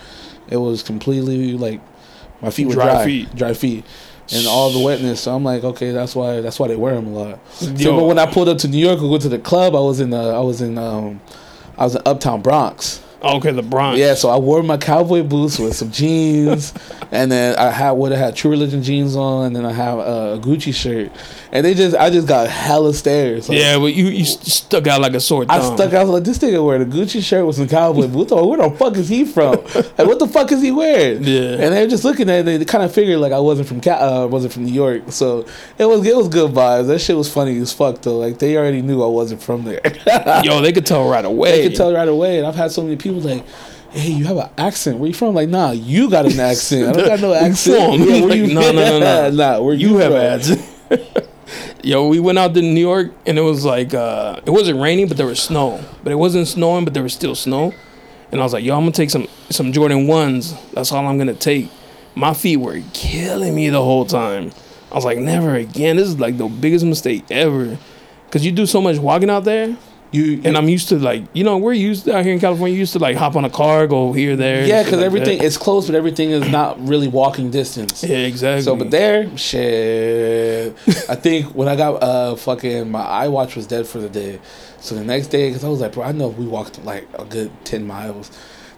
[0.48, 1.80] It was completely like
[2.42, 3.34] my feet were Dry dry, feet.
[3.34, 3.84] dry feet.
[4.34, 7.08] And all the wetness, so I'm like, okay, that's why that's why they wear them
[7.08, 7.40] a lot.
[7.52, 9.80] So, but when I pulled up to New York and went to the club, I
[9.80, 11.20] was in uh, I was in um,
[11.76, 13.02] I was in Uptown Bronx.
[13.22, 13.98] Okay, the Bronx.
[13.98, 16.72] Yeah, so I wore my cowboy boots with some jeans,
[17.12, 19.98] and then I had would have had True Religion jeans on, and then I have
[19.98, 21.12] a Gucci shirt,
[21.52, 23.48] and they just I just got hella stares.
[23.48, 25.60] Like, yeah, but you you stuck out like a sore thumb.
[25.60, 28.32] I stuck out like this nigga wearing a Gucci shirt with some cowboy boots.
[28.32, 28.48] on.
[28.48, 29.58] Where the fuck is he from?
[29.98, 31.22] Like what the fuck is he wearing?
[31.22, 31.52] Yeah.
[31.52, 32.58] And they're just looking at it.
[32.58, 35.02] They kind of figured like I wasn't from uh, wasn't from New York.
[35.10, 35.46] So
[35.78, 36.86] it was it was good vibes.
[36.86, 38.18] That shit was funny as fuck though.
[38.18, 39.80] Like they already knew I wasn't from there.
[40.44, 41.50] Yo, they could tell right away.
[41.62, 42.38] they could tell right away.
[42.38, 43.44] And I've had so many people like.
[43.90, 44.98] Hey, you have an accent.
[44.98, 45.34] Where you from?
[45.34, 46.88] Like, nah, you got an accent.
[46.88, 48.00] I don't got no accent.
[48.00, 48.08] from?
[48.08, 49.30] Yeah, Like, you no, no, no, no.
[49.30, 50.96] nah, where you you have from?
[50.96, 51.28] ads.
[51.84, 55.08] Yo, we went out to New York and it was like uh it wasn't raining,
[55.08, 55.78] but there was snow.
[56.02, 57.74] But it wasn't snowing, but there was still snow.
[58.30, 60.54] And I was like, yo, I'm gonna take some some Jordan ones.
[60.72, 61.68] That's all I'm gonna take.
[62.14, 64.52] My feet were killing me the whole time.
[64.90, 65.96] I was like, never again.
[65.96, 67.76] This is like the biggest mistake ever.
[68.30, 69.76] Cause you do so much walking out there.
[70.12, 72.74] You And I'm used to like, you know, we're used out here in California.
[72.74, 74.66] You used to like hop on a car, go here, there.
[74.66, 75.46] yeah, because like everything that.
[75.46, 78.04] it's close, but everything is not really walking distance.
[78.04, 78.62] Yeah, exactly.
[78.62, 80.74] So, but there, shit.
[81.08, 84.38] I think when I got uh fucking my iWatch was dead for the day.
[84.80, 87.24] So the next day, because I was like, bro, I know we walked like a
[87.24, 88.30] good ten miles.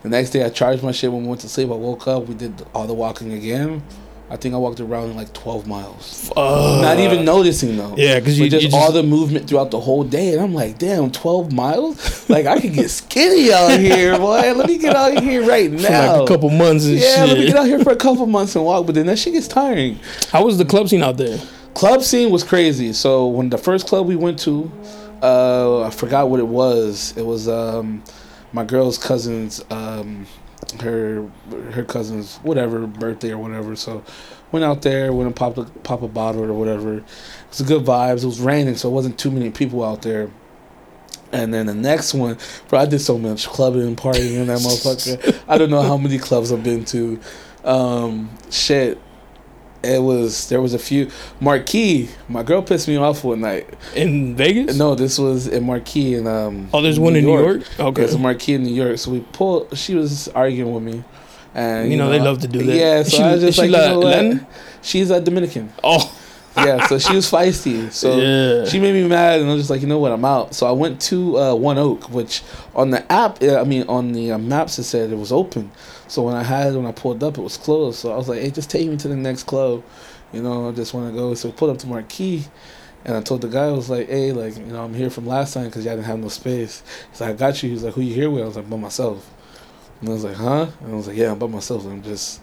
[0.02, 1.70] The next day, I charged my shit when we went to sleep.
[1.70, 3.82] I woke up, we did all the walking again.
[4.30, 7.94] I think I walked around like twelve miles, not even noticing though.
[7.96, 10.54] Yeah, because you- just, you just- all the movement throughout the whole day, and I'm
[10.54, 12.24] like, damn, twelve miles.
[12.34, 14.54] Like I could get skinny out here, boy.
[14.54, 16.14] Let me get out here right now.
[16.20, 18.56] like a couple months and yeah, let me get out here for a couple months
[18.56, 19.98] and walk, but then that shit gets tiring.
[20.32, 21.38] How was the club scene out there?
[21.74, 22.92] Club scene was crazy.
[22.94, 24.72] So when the first club we went to,
[25.22, 27.12] uh, I forgot what it was.
[27.16, 28.02] It was um,
[28.52, 30.26] my girl's cousin's, um,
[30.82, 31.30] her
[31.72, 33.76] her cousin's whatever birthday or whatever.
[33.76, 34.02] So
[34.52, 36.98] went out there, went and popped a pop a bottle or whatever.
[36.98, 37.04] It
[37.50, 38.22] was good vibes.
[38.22, 40.30] It was raining, so it wasn't too many people out there.
[41.32, 44.58] And then the next one, bro, I did so much clubbing and partying in that
[44.58, 45.42] motherfucker.
[45.48, 47.18] I don't know how many clubs I've been to.
[47.64, 49.00] Um, shit,
[49.84, 51.10] it was there was a few.
[51.40, 53.68] Marquee, my girl pissed me off one night.
[53.94, 54.76] In Vegas?
[54.76, 56.68] No, this was in Marquee in um.
[56.72, 57.62] Oh, there's one in New York?
[57.78, 58.02] Okay.
[58.02, 58.98] it's a Marquee in New York.
[58.98, 59.76] So we pulled.
[59.76, 61.04] She was arguing with me,
[61.54, 62.74] and You know, they love to do that.
[62.76, 64.40] Yeah, so She- I was just like, you know what?
[64.82, 65.72] She's a Dominican.
[65.82, 66.12] Oh,
[66.56, 67.90] Yeah, so she was feisty.
[67.90, 68.64] So Yeah.
[68.66, 70.54] she made me mad, and I was just like, you know what, I'm out.
[70.54, 72.42] So I went to uh, One Oak, which
[72.76, 75.72] on the app, I mean, on the uh, maps, it said it was open.
[76.08, 77.98] So when I had it, when I pulled up, it was closed.
[77.98, 79.82] So I was like, hey, just take me to the next club.
[80.32, 81.34] You know, I just want to go.
[81.34, 82.44] So we pulled up to Marquee.
[83.06, 85.26] And I told the guy, I was like, hey, like, you know, I'm here from
[85.26, 86.82] last time because y'all didn't have no space.
[87.10, 87.68] He's like, I got you.
[87.70, 88.42] He's like, who you here with?
[88.42, 89.30] I was like, by myself.
[90.00, 90.66] And I was like, huh?
[90.80, 91.84] And I was like, yeah, I'm by myself.
[91.84, 92.40] I'm just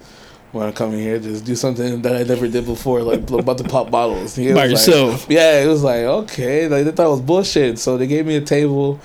[0.54, 3.58] want to come in here, just do something that I never did before, like about
[3.60, 4.36] to pop bottles.
[4.36, 5.26] He By was like- yourself?
[5.30, 6.68] yeah, it was like, okay.
[6.68, 7.80] Like, they thought it was bullshit.
[7.80, 9.00] So they gave me a table.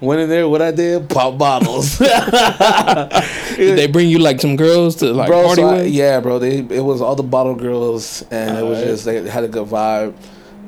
[0.00, 1.98] Went in there, what I did, pop bottles.
[1.98, 5.88] did they bring you like some girls to like bro, party so I- with?
[5.92, 6.38] yeah, bro.
[6.38, 8.86] They it was all the bottle girls, and it was Alright.
[8.86, 10.14] just they had a good vibe.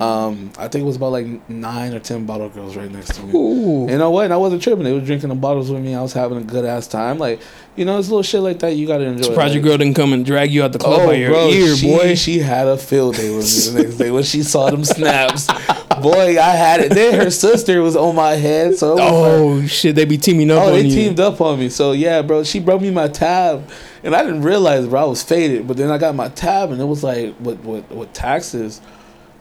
[0.00, 3.22] Um, I think it was about like nine or ten bottle girls right next to
[3.22, 3.32] me.
[3.34, 3.86] Ooh.
[3.88, 4.24] You know what?
[4.24, 4.82] And I wasn't tripping.
[4.82, 5.94] They was drinking the bottles with me.
[5.94, 7.18] I was having a good ass time.
[7.18, 7.40] Like,
[7.76, 8.74] you know, it's little shit like that.
[8.74, 9.22] You gotta enjoy.
[9.28, 11.48] Surprised your girl didn't come and drag you out the club Oh, by your bro,
[11.50, 12.14] ear, she, boy.
[12.16, 15.46] She had a field day with me the next day when she saw them snaps.
[16.02, 16.92] Boy, I had it.
[16.92, 20.04] Then her sister was on my head, so it was oh, like, oh shit, they
[20.04, 20.70] be teaming up on me.
[20.70, 20.94] Oh, on they you.
[20.94, 21.68] teamed up on me.
[21.68, 23.70] So yeah, bro, she brought me my tab,
[24.02, 25.66] and I didn't realize, bro, I was faded.
[25.66, 28.80] But then I got my tab, and it was like, what with, with taxes,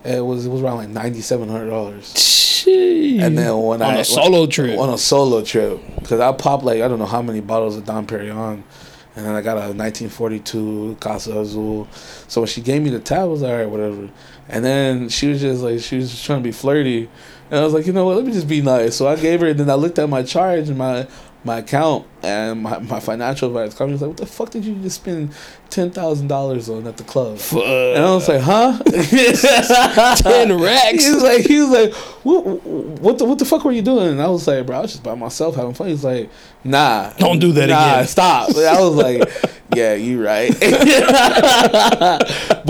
[0.03, 2.17] it was it was around like ninety seven hundred dollars.
[2.17, 3.21] Shit.
[3.21, 4.77] And then when on I a solo trip.
[4.77, 7.85] on a solo trip, because I popped like I don't know how many bottles of
[7.85, 8.63] Dom Perignon,
[9.15, 11.87] and then I got a 1942 Clase Azul.
[12.27, 14.09] So when she gave me the tab, I was like, all right, whatever.
[14.51, 17.09] And then she was just like, she was trying to be flirty,
[17.49, 18.97] and I was like, you know what, let me just be nice.
[18.97, 21.07] So I gave her, and then I looked at my charge and my
[21.43, 23.93] my account and my, my financial advisor called me.
[23.93, 25.31] was like, what the fuck did you just spend
[25.71, 27.39] ten thousand dollars on at the club?
[27.51, 28.77] And I was like, huh?
[30.17, 31.03] Ten racks.
[31.03, 34.09] He was like, he was like, what, what the what the fuck were you doing?
[34.09, 35.87] And I was like, bro, I was just by myself having fun.
[35.87, 36.29] He's like,
[36.63, 38.07] nah, Don't do that nah, again.
[38.07, 38.49] Stop.
[38.49, 39.27] And I was like,
[39.75, 40.51] yeah, you're right.
[40.59, 40.69] but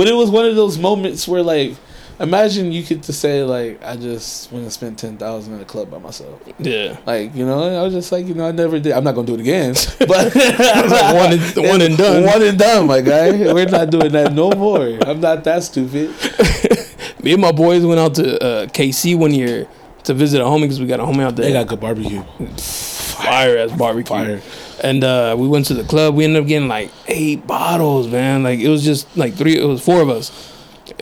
[0.08, 1.76] it was one of those moments where like
[2.22, 5.66] imagine you could to say like I just went and spent ten thousand in a
[5.66, 6.42] club by myself.
[6.60, 6.98] Yeah.
[7.06, 8.94] Like you know, I was just like you know I never did.
[8.94, 9.76] I'm not gonna do it again.
[10.00, 12.24] But like one and- one and done.
[12.26, 13.32] One and done, my guy.
[13.54, 14.98] We're not doing that no more.
[15.06, 16.10] I'm not that stupid.
[17.24, 19.68] Me and my boys went out to uh, KC one year
[20.06, 21.46] to visit a homie because we got a homie out there.
[21.46, 22.24] They got good barbecue.
[22.58, 24.10] fire ass barbecue.
[24.10, 24.42] Fire.
[24.84, 26.16] And uh, we went to the club.
[26.16, 28.42] We ended up getting like eight bottles, man.
[28.42, 29.60] Like it was just like three.
[29.60, 30.32] It was four of us.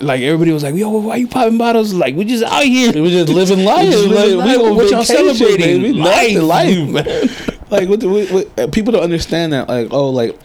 [0.01, 2.91] Like everybody was like, "Yo, why you popping bottles?" Like we just out here.
[3.01, 3.85] We just living life.
[3.85, 4.57] We just living Like, life.
[4.65, 5.81] we What y'all celebrating?
[5.81, 5.93] baby.
[5.93, 6.89] Life, Life, life.
[6.89, 7.59] man.
[7.69, 10.35] like what, the, what, what uh, people don't understand that like oh like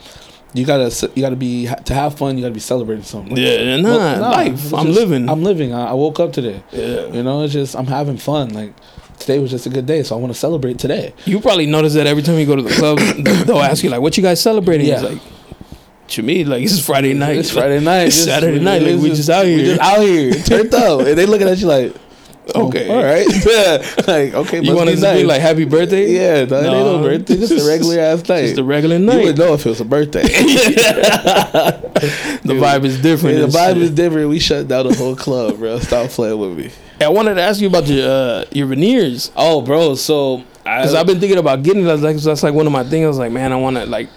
[0.52, 3.88] you gotta you gotta be to have fun you gotta be celebrating something Yeah, nah,
[3.88, 4.74] Well, nah, life.
[4.74, 5.28] I'm living.
[5.30, 7.06] i'm living I, I woke up today Yeah.
[7.06, 8.74] you know it's just i'm having fun like
[9.18, 11.94] today was just a good day so i want to celebrate today You probably notice
[11.94, 12.98] that every time you go to the club,
[13.46, 15.00] they'll ask you like, "What you guys celebrating?" Yeah.
[15.02, 15.22] It's like,
[16.08, 17.36] to me, like it's Friday night.
[17.38, 18.82] it's friday night It's Just- Saturday night.
[18.82, 19.56] Like we just out here.
[19.58, 21.94] we just out here turned up and they looking at you like
[22.54, 22.60] Okay.
[22.60, 26.12] okay all right yeah like okay You want to to be like happy birthday?
[26.12, 27.02] yeah no, it ain't no No.
[27.02, 29.20] birthday just a regular ass night Just a regular night.
[29.20, 30.22] you would know if it was a birthday
[32.44, 33.38] the vibe is different.
[33.38, 33.82] Yeah, the vibe shit.
[33.82, 34.28] is different.
[34.28, 35.78] We shut down the whole club, bro.
[35.78, 36.70] Stop playing with me.
[37.00, 39.30] I wanted to ask you about your uh, your veneers.
[39.36, 39.94] Oh, bro.
[39.94, 41.96] So Because I've been thinking about getting it.
[42.00, 43.04] Like that's like one of my things.
[43.04, 44.08] I was like, man, I want to like.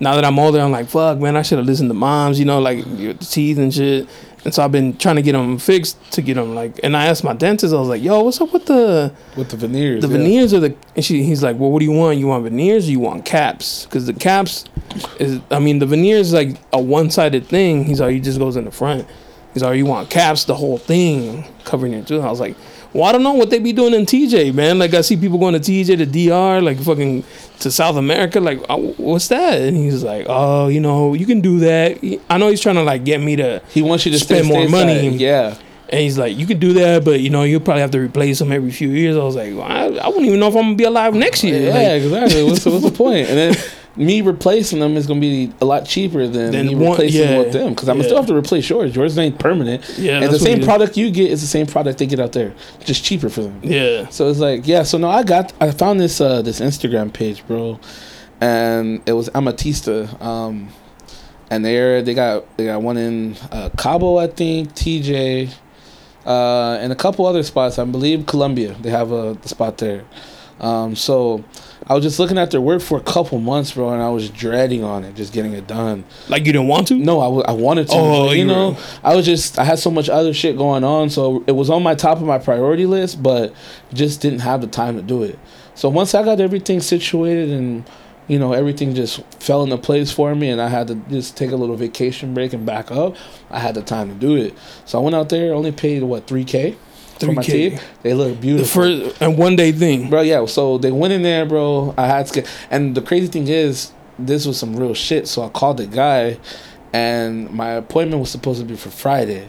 [0.00, 2.38] Now that I'm older, I'm like, fuck, man, I should have listened to moms.
[2.38, 4.08] You know, like your teeth and shit.
[4.42, 6.80] And so I've been trying to get them fixed to get them like.
[6.82, 9.58] And I asked my dentist, I was like, yo, what's up with the with the
[9.58, 10.16] veneers, the yeah.
[10.16, 10.74] veneers are the?
[10.96, 12.18] And she, he's like, well, what do you want?
[12.18, 13.84] You want veneers or you want caps?
[13.84, 14.64] Because the caps
[15.18, 17.84] is, I mean, the veneers is like a one sided thing.
[17.84, 19.06] He's like, he just goes in the front.
[19.52, 22.24] He's like, you want caps, the whole thing covering your tooth.
[22.24, 22.56] I was like,
[22.92, 24.78] well, I don't know what they be doing in TJ, man.
[24.78, 27.24] Like I see people going to TJ to DR, like fucking
[27.60, 28.40] to South America.
[28.40, 29.60] Like, uh, what's that?
[29.60, 31.98] And he's like, oh, you know, you can do that.
[32.28, 34.68] I know he's trying to like get me to He wants you to spend more
[34.68, 35.08] money.
[35.16, 35.56] Yeah.
[35.88, 38.38] and he's like, you can do that, but you know, you'll probably have to replace
[38.38, 39.16] them every few years.
[39.16, 41.44] I was like, well, I, I wouldn't even know if I'm gonna be alive next
[41.44, 41.60] year.
[41.60, 42.44] Yeah, Like, exactly.
[42.44, 43.28] What's, what's the point?
[43.28, 43.56] And then
[44.00, 47.52] me replacing them is gonna be a lot cheaper than me one- replacing yeah, with
[47.52, 48.08] them because I'm gonna yeah.
[48.08, 48.96] still have to replace yours.
[48.96, 49.86] Yours ain't permanent.
[49.98, 52.54] Yeah, and the same product you get is the same product they get out there,
[52.82, 53.60] just cheaper for them.
[53.62, 54.08] yeah.
[54.08, 54.84] So it's like, yeah.
[54.84, 57.78] So no, I got, I found this uh this Instagram page, bro,
[58.40, 60.70] and it was Amatista, um,
[61.50, 65.52] and they're they got they got one in uh, Cabo, I think, TJ,
[66.24, 67.78] uh, and a couple other spots.
[67.78, 70.04] I believe Colombia, they have a spot there.
[70.60, 71.42] Um, so
[71.86, 74.28] I was just looking at their work for a couple months, bro, and I was
[74.28, 76.04] dreading on it, just getting it done.
[76.28, 76.94] Like you didn't want to?
[76.94, 77.94] No, I, w- I wanted to.
[77.94, 80.56] Oh, but, you you know, were- I was just I had so much other shit
[80.58, 83.54] going on, so it was on my top of my priority list, but
[83.94, 85.38] just didn't have the time to do it.
[85.74, 87.84] So once I got everything situated and
[88.28, 91.50] you know everything just fell into place for me, and I had to just take
[91.52, 93.16] a little vacation break and back up,
[93.50, 94.54] I had the time to do it.
[94.84, 96.26] So I went out there, only paid what
[97.20, 97.46] three k my 3K.
[97.46, 97.82] teeth.
[98.02, 100.10] They look The beautiful first and one day thing.
[100.10, 100.22] bro.
[100.22, 101.94] Yeah, so they went in there, bro.
[101.96, 105.28] I had to get, and the crazy thing is, this was some real shit.
[105.28, 106.38] So I called the guy,
[106.92, 109.48] and my appointment was supposed to be for Friday,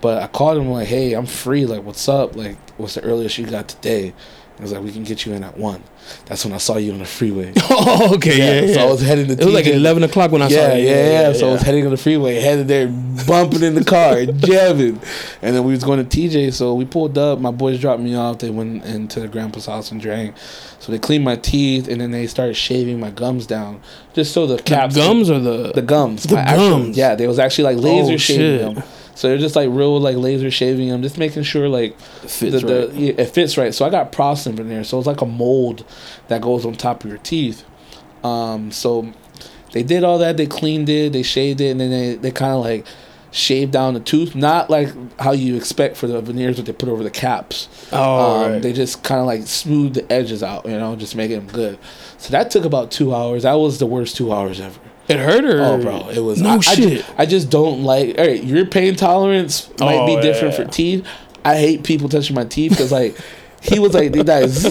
[0.00, 1.66] but I called him like, "Hey, I'm free.
[1.66, 2.36] Like, what's up?
[2.36, 4.12] Like, what's the earliest you got today?"
[4.58, 5.82] I was like, "We can get you in at one."
[6.26, 7.52] That's when I saw you on the freeway.
[7.72, 8.74] Oh, okay, yeah, yeah.
[8.74, 9.34] So I was heading to.
[9.36, 9.40] TJ.
[9.40, 10.84] It was like eleven o'clock when I yeah, saw you.
[10.88, 12.88] yeah, yeah, So I was heading on the freeway, headed there,
[13.26, 15.00] bumping in the car, jamming,
[15.40, 16.52] and then we was going to TJ.
[16.52, 17.38] So we pulled up.
[17.38, 18.38] My boys dropped me off.
[18.40, 20.34] They went into the grandpa's house and drank.
[20.80, 23.80] So they cleaned my teeth, and then they started shaving my gums down,
[24.14, 26.96] just so the The caps, gums or the the gums, The my actual- gums.
[26.96, 28.74] yeah, they was actually like laser Oh, shaving shit.
[28.74, 28.84] them.
[29.20, 32.66] So they're just like real like laser shaving them, just making sure like fits the,
[32.66, 32.94] the, right.
[32.94, 33.74] yeah, it fits right.
[33.74, 34.82] So I got prostin in there.
[34.82, 35.84] So it's like a mold
[36.28, 37.62] that goes on top of your teeth.
[38.24, 39.12] Um, so
[39.72, 40.38] they did all that.
[40.38, 41.12] They cleaned it.
[41.12, 42.86] They shaved it, and then they, they kind of like
[43.30, 44.34] shaved down the tooth.
[44.34, 44.88] Not like
[45.20, 47.68] how you expect for the veneers that they put over the caps.
[47.92, 48.62] Oh, um, right.
[48.62, 51.78] They just kind of like smooth the edges out, you know, just making them good.
[52.16, 53.42] So that took about two hours.
[53.42, 54.80] That was the worst two hours ever.
[55.10, 55.60] It hurt her.
[55.60, 57.06] Oh, bro, it was no I, I shit.
[57.18, 58.18] I, just don't like.
[58.18, 60.64] All right, your pain tolerance might Oh, be different yeah.
[60.64, 61.06] for teeth.
[61.44, 63.16] I hate people touching my teeth because like
[63.62, 64.48] he was like they died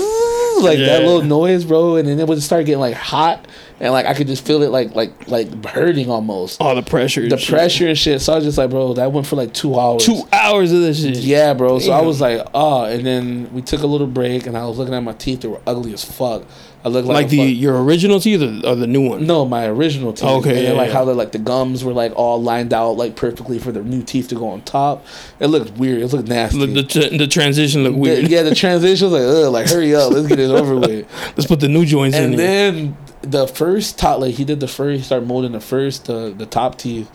[0.62, 3.47] like that little noise, bro, and then it would start getting like hot,
[3.80, 6.58] and like I could just feel it like like like hurting almost.
[6.62, 7.28] oh, the pressure.
[7.28, 7.49] the shit.
[7.49, 8.21] pressure and shit.
[8.21, 10.06] So I was just like, bro, that went for like two hours.
[10.06, 11.17] Two hours of this shit.
[11.17, 11.80] Yeah, bro.
[11.80, 14.78] So I was like, oh, and then we took a little break, and I was
[14.78, 15.41] looking at my teeth.
[15.41, 16.43] They were ugly as fuck.
[16.84, 19.28] I looked like, Like the fuck- your original teeth or, or the new one?
[19.28, 20.24] no, my original teeth.
[20.30, 20.94] Okay, and yeah, like yeah.
[20.94, 24.02] how the like the gums were like all lined out like perfectly for the new
[24.02, 25.06] teeth to go on top.
[25.42, 26.02] It looked weird.
[26.02, 26.58] It looked nasty.
[26.65, 28.28] The, the, the transition looked The- weird.
[28.30, 31.06] yeah, the transition was like, ugh, like hurry up, let's get it over with.
[31.38, 34.68] Let's put the new joints in And then the first top like he did the
[34.68, 37.10] first he started molding the first the the top teeth.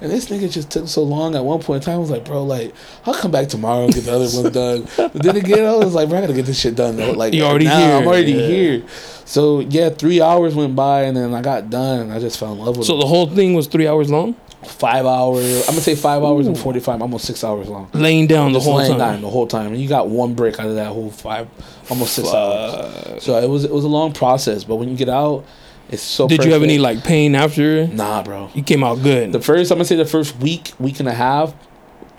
[0.00, 1.34] And this nigga just took so long.
[1.34, 2.72] At one point in time, I was like, "Bro, like,
[3.04, 5.92] I'll come back tomorrow and get the other one done." But then again, I was
[5.94, 7.12] like, "Bro, I gotta get this shit done." Though.
[7.12, 7.96] Like, You already now, here.
[7.96, 8.46] I'm already Yeah.
[8.46, 8.82] here.
[9.24, 12.00] So yeah, three hours went by, and then I got done.
[12.02, 13.00] and I just fell in love with So it.
[13.00, 14.34] the whole thing was three hours long,
[14.64, 15.60] Five hours.
[15.62, 17.88] I'm gonna say five hours and forty five, almost six hours long.
[17.94, 18.98] laying down the Just whole laying time.
[18.98, 21.46] down the whole time, and you got one break out of that whole five,
[21.90, 23.22] almost six hours.
[23.22, 25.44] So it was it was a long process, but when you get out,
[25.88, 26.28] it's so.
[26.28, 27.86] Did you have any like pain after?
[27.86, 28.50] Nah, bro.
[28.54, 29.32] You came out good.
[29.32, 31.54] The first, I'm gonna say the first week, week and a half,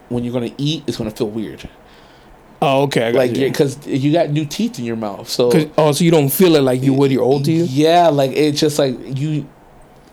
[0.09, 1.69] when you're gonna eat, it's gonna feel weird.
[2.61, 3.07] oh, okay.
[3.07, 6.11] I got Like, because you got new teeth in your mouth, so oh, so you
[6.11, 7.69] don't feel it like you would your old teeth?
[7.69, 9.47] Yeah, like it's just like you,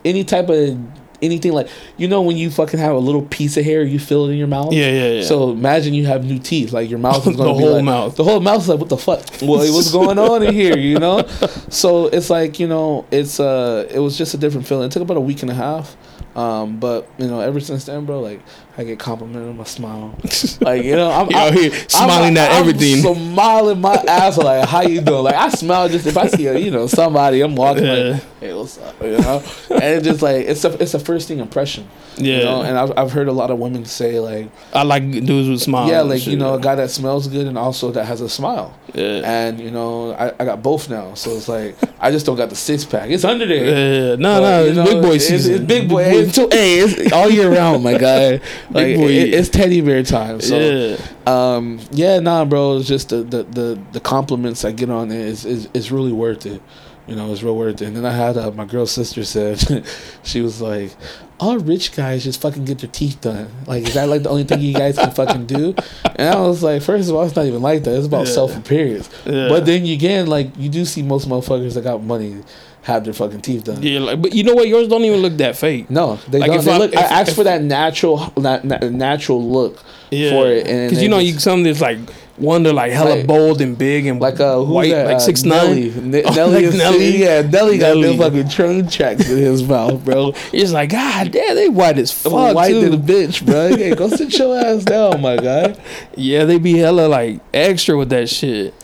[0.04, 0.78] any type of
[1.22, 4.26] anything like you know when you fucking have a little piece of hair, you feel
[4.26, 4.72] it in your mouth.
[4.72, 5.22] Yeah, yeah, yeah.
[5.24, 7.84] So imagine you have new teeth, like your mouth is The gonna be whole like,
[7.84, 8.16] mouth.
[8.16, 9.20] The whole mouth is like, what the fuck?
[9.42, 10.76] Well, what's going on in here?
[10.76, 11.26] You know.
[11.68, 14.86] So it's like you know, it's uh, it was just a different feeling.
[14.86, 15.96] It took about a week and a half.
[16.36, 18.42] Um, but you know, ever since then, bro, like
[18.78, 20.14] I get complimented on my smile.
[20.60, 22.96] Like you know, I'm out here smiling I'm, at I'm everything.
[23.02, 25.24] smiling my ass like how you doing?
[25.24, 27.92] Like I smile just if I see a, you know somebody, I'm walking Yeah.
[27.92, 29.00] like, hey, what's up?
[29.02, 31.88] You know, and it's just like it's a it's a first thing impression.
[32.16, 32.38] Yeah.
[32.38, 35.48] You know, and I've I've heard a lot of women say like, I like dudes
[35.48, 35.90] with smiles.
[35.90, 38.76] yeah, like you know, a guy that smells good and also that has a smile.
[38.94, 39.20] Yeah.
[39.24, 42.48] And you know, I, I got both now, so it's like I just don't got
[42.48, 43.10] the six pack.
[43.10, 43.64] It's under there.
[44.10, 45.54] Yeah, no, But, no, it's know, big boy season.
[45.56, 46.02] It's big boy.
[46.04, 48.40] It's hey, it's all year round, my guy.
[48.70, 50.40] Like it- it's teddy bear time.
[50.40, 50.96] So yeah.
[51.26, 52.78] um, yeah, nah, bro.
[52.78, 56.12] It's just the the the, the compliments I get on it is, is is really
[56.12, 56.60] worth it.
[57.06, 57.86] You know, it's real worth it.
[57.86, 59.86] And then I had uh, my girl sister said,
[60.24, 60.90] she was like,
[61.38, 63.48] "All rich guys just fucking get their teeth done.
[63.68, 65.74] Like, is that like the only thing you guys can fucking do?"
[66.16, 67.94] And I was like, first of all, it's not even like that.
[67.96, 68.32] It's about Yeah.
[68.32, 69.08] self appearance.
[69.24, 69.48] Yeah.
[69.48, 72.42] But then again, like you do see most motherfuckers that got money
[72.86, 73.82] have their fucking teeth done.
[73.82, 74.68] Yeah, like, but you know what?
[74.68, 75.90] Yours don't even look that fake.
[75.90, 76.64] No, they Like, don't.
[76.64, 79.78] They I- look, I, asked if- for that natural, that, that natural look
[80.10, 80.30] Yeah.
[80.30, 81.98] for it, and because you know, you some that's like
[82.36, 85.06] one they're like hella Like- bold and big and Like uh, who's white, that?
[85.06, 85.90] like Uh, six Nelly.
[85.96, 86.14] nine.
[86.14, 87.16] N- Oh, Nelly, like Nelly?
[87.22, 88.02] yeah, Nelly got Nelly.
[88.08, 90.32] them fucking train tracks in his mouth, bro.
[90.52, 92.82] It's like God damn, they white as fuck White too.
[92.82, 93.68] than a bitch, bro.
[93.68, 95.74] Yeah, go sit your ass down, my guy.
[96.14, 98.74] Yeah, they be hella like extra with that shit.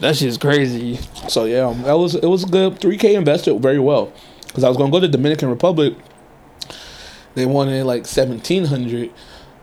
[0.00, 0.96] That shit's crazy.
[1.28, 2.78] So yeah, um, that was it was good.
[2.80, 4.12] Three K invested very well
[4.46, 5.94] because I was gonna go to Dominican Republic.
[7.34, 9.10] They wanted like seventeen hundred.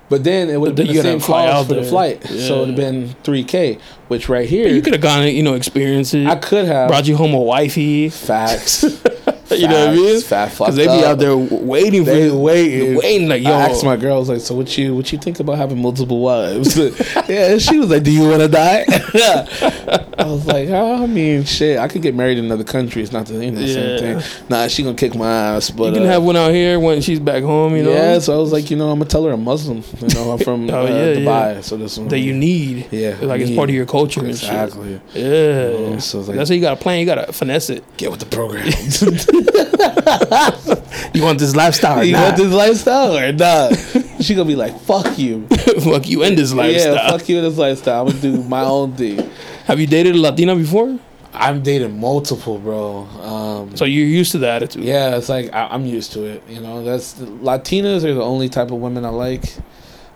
[0.07, 1.89] But then it would have been the same cost for the there.
[1.89, 3.79] flight, so it'd have been three K.
[4.07, 6.27] Which right here, You could have gone, you know, experience it.
[6.27, 8.09] I could have brought you home a wifey.
[8.09, 8.83] facts.
[9.51, 10.21] You know what I mean?
[10.21, 12.37] Fat Because they be out there waiting for They you.
[12.37, 13.51] waiting, waiting like yo.
[13.51, 15.81] I asked my girl, I was like, "So what you what you think about having
[15.81, 16.75] multiple wives?"
[17.29, 18.85] yeah, and she was like, "Do you want to die?"
[20.17, 23.03] I was like, oh, "I mean, shit, I could get married in another country.
[23.03, 23.73] It's not the you know, Yeah.
[23.73, 26.51] same thing." Nah, she gonna kick my ass, but you can uh, have one out
[26.51, 27.75] here when she's back home.
[27.75, 28.19] You know, yeah.
[28.19, 29.83] So I was like, you know, I'm gonna tell her I'm Muslim.
[30.01, 31.61] You know, I'm from Oh, uh, yeah, Dubai, yeah.
[31.61, 32.87] so this one that you need.
[32.91, 34.21] Yeah, like it's part of your culture.
[34.25, 34.49] and shit.
[34.49, 34.99] exactly.
[35.13, 36.99] Yeah, know, so like- that's how you gotta plan.
[36.99, 37.83] You gotta finesse it.
[37.97, 38.65] Get with the program.
[41.13, 42.03] You want this lifestyle?
[42.03, 43.73] You want this lifestyle or not?
[44.21, 45.47] she gonna be like, "Fuck you."
[45.81, 46.95] fuck you and this lifestyle.
[46.95, 48.01] Yeah, fuck you in this lifestyle.
[48.01, 49.29] I'm gonna do my own thing.
[49.65, 50.99] Have you dated a Latina before?
[51.33, 52.99] I'm dating multiple, bro.
[53.21, 54.83] Um, So you're used to the attitude.
[54.83, 56.43] yeah, it's like I, I'm used to it.
[56.49, 59.43] You know, that's Latinas are the only type of women I like.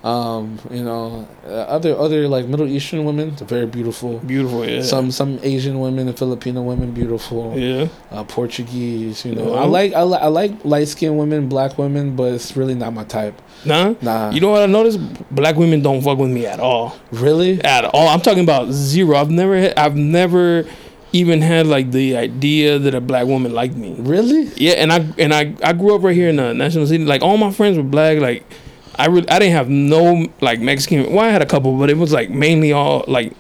[0.02, 4.20] Um, you know, uh, other other like Middle Eastern women, very beautiful.
[4.20, 4.66] Beautiful.
[4.66, 4.82] Yeah.
[4.82, 7.54] Some some Asian women and Filipino women, beautiful.
[7.58, 7.90] Yeah.
[8.10, 9.60] Uh, Portuguese, you know, Yeah.
[9.62, 12.94] I like I, li- I like light skinned women, black women, but it's really not
[12.94, 13.42] my type.
[13.66, 13.94] Nah.
[14.02, 15.00] Nah, You know what I noticed?
[15.36, 16.96] Black women don't fuck with me at all.
[17.12, 17.62] really?
[17.64, 18.08] At all.
[18.08, 19.18] I'm talking about zero.
[19.18, 19.74] I've never.
[19.76, 20.64] I've never
[21.12, 23.96] even had like the idea that a black woman liked me.
[23.98, 24.44] Really?
[24.56, 27.04] Yeah, and I and I I grew up right here in the National City.
[27.04, 28.20] Like all my friends were black.
[28.20, 28.46] Like
[29.00, 31.12] I really I didn't have no like Mexican.
[31.14, 33.34] Well, I had a couple, but it was like mainly all like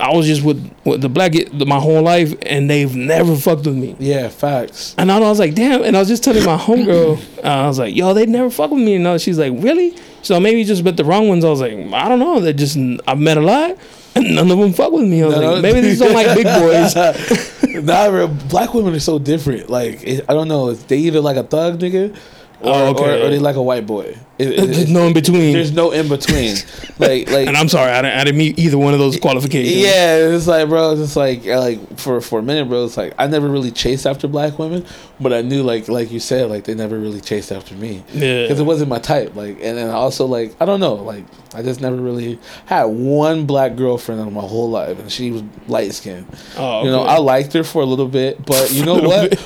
[0.00, 3.76] I was just with with the black my whole life, and they've never fucked with
[3.76, 3.94] me.
[3.98, 4.94] Yeah, facts.
[4.98, 5.82] And I was like, damn.
[5.82, 8.70] And I was just telling my homegirl, uh, I was like, yo, they never fuck
[8.70, 8.94] with me.
[8.94, 9.94] And now she's like, really?
[10.22, 11.44] So maybe you just met the wrong ones.
[11.44, 12.40] I was like, I don't know.
[12.40, 13.76] They just I've met a lot,
[14.14, 15.22] and none of them fuck with me.
[15.22, 17.84] I was No, like, maybe they just don't like big boys.
[17.84, 19.68] nah, black women are so different.
[19.68, 20.72] Like, I don't know.
[20.74, 22.16] They either like a thug nigga,
[22.62, 23.22] or, Oh, okay.
[23.22, 24.16] or, or they like a white boy.
[24.38, 25.52] It- it- There's no in between.
[25.52, 26.56] there's no in between.
[26.98, 29.76] like, like, And I'm sorry, I didn't, I didn't meet either one of those qualifications.
[29.76, 32.84] yeah, it's like, bro, it's just like, uh, like for for a minute, bro.
[32.84, 34.84] It's like I never really chased after black women,
[35.20, 38.02] but I knew, like, like you said, like they never really chased after me.
[38.12, 38.42] Yeah.
[38.42, 39.36] because it wasn't my type.
[39.36, 43.44] Like, and then also like I don't know, like I just never really had one
[43.46, 46.26] black girlfriend in my whole life, and she was light skinned.
[46.56, 47.02] Oh, You know.
[47.02, 49.30] I liked her for a little bit, but you know what?
[49.30, 49.40] bit.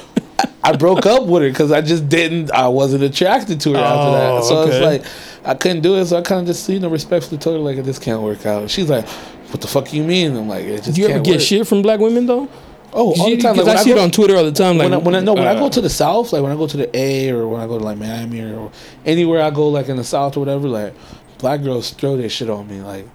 [0.72, 2.50] I broke up with her because I just didn't.
[2.52, 4.30] I wasn't attracted to her after that.
[4.32, 4.84] Oh, So it's okay.
[4.98, 5.04] like
[5.44, 6.06] I couldn't do it.
[6.06, 8.68] So I kind of just you know respectfully told her like this can't work out.
[8.70, 9.06] She's like,
[9.50, 11.66] "What the fuck you mean?" I'm like, "It just Do you ever get work." shit
[11.66, 12.48] from black women though?
[12.92, 13.52] Oh, all the time.
[13.54, 14.78] Because Like, I when see go- it on Twitter all the time.
[14.78, 16.50] Like when I, when I no when I go uh, to the south, like when
[16.52, 18.70] I go to the A or when I go to like Miami or
[19.04, 20.94] anywhere I go like in the south or whatever, like
[21.38, 23.06] black girls throw their shit on me like,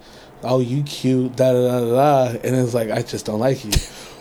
[0.43, 2.39] oh you cute, da da da da, da.
[2.43, 3.71] and it's like I just don't like you.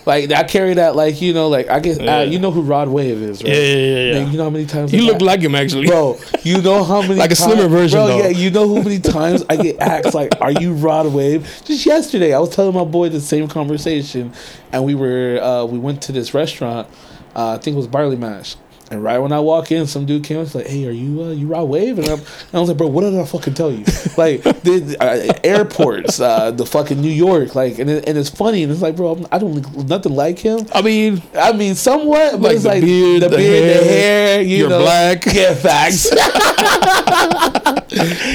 [0.07, 2.19] Like I carry that like you know like I get Yeah.
[2.19, 3.53] uh, you know who Rod Wave is right?
[3.53, 4.13] Yeah, yeah, yeah, yeah.
[4.25, 6.83] Man, you know how many times you I look like him actually, Bro, you know
[6.85, 8.19] how many Like a times- slimmer version, Bro, though.
[8.19, 11.85] yeah, you know how many times I get asked like, "Are you Rod Wave?" Just
[11.85, 14.33] yesterday, I was telling my boy the same conversation,
[14.73, 16.89] and we were uh, we went to this restaurant.
[17.37, 18.57] Uh, I think it was Barley Mash.
[18.91, 21.23] And right when I walk in, some dude came and was like, "Hey, are you
[21.23, 23.55] uh, you Rod Wave?" And, I'm, and I was like, "Bro, what did I fucking
[23.55, 23.85] tell you?"
[24.17, 28.65] Like the uh, airports, uh, the fucking New York, like, and it, and it's funny,
[28.65, 30.67] and it's like, bro, I'm, I don't nothing like him.
[30.75, 33.85] I mean, I mean, somewhat, but Like it's the like beard, the the beard, the
[33.85, 34.43] hair, hair.
[34.43, 35.25] You you're know, black.
[35.27, 36.11] Yeah, facts.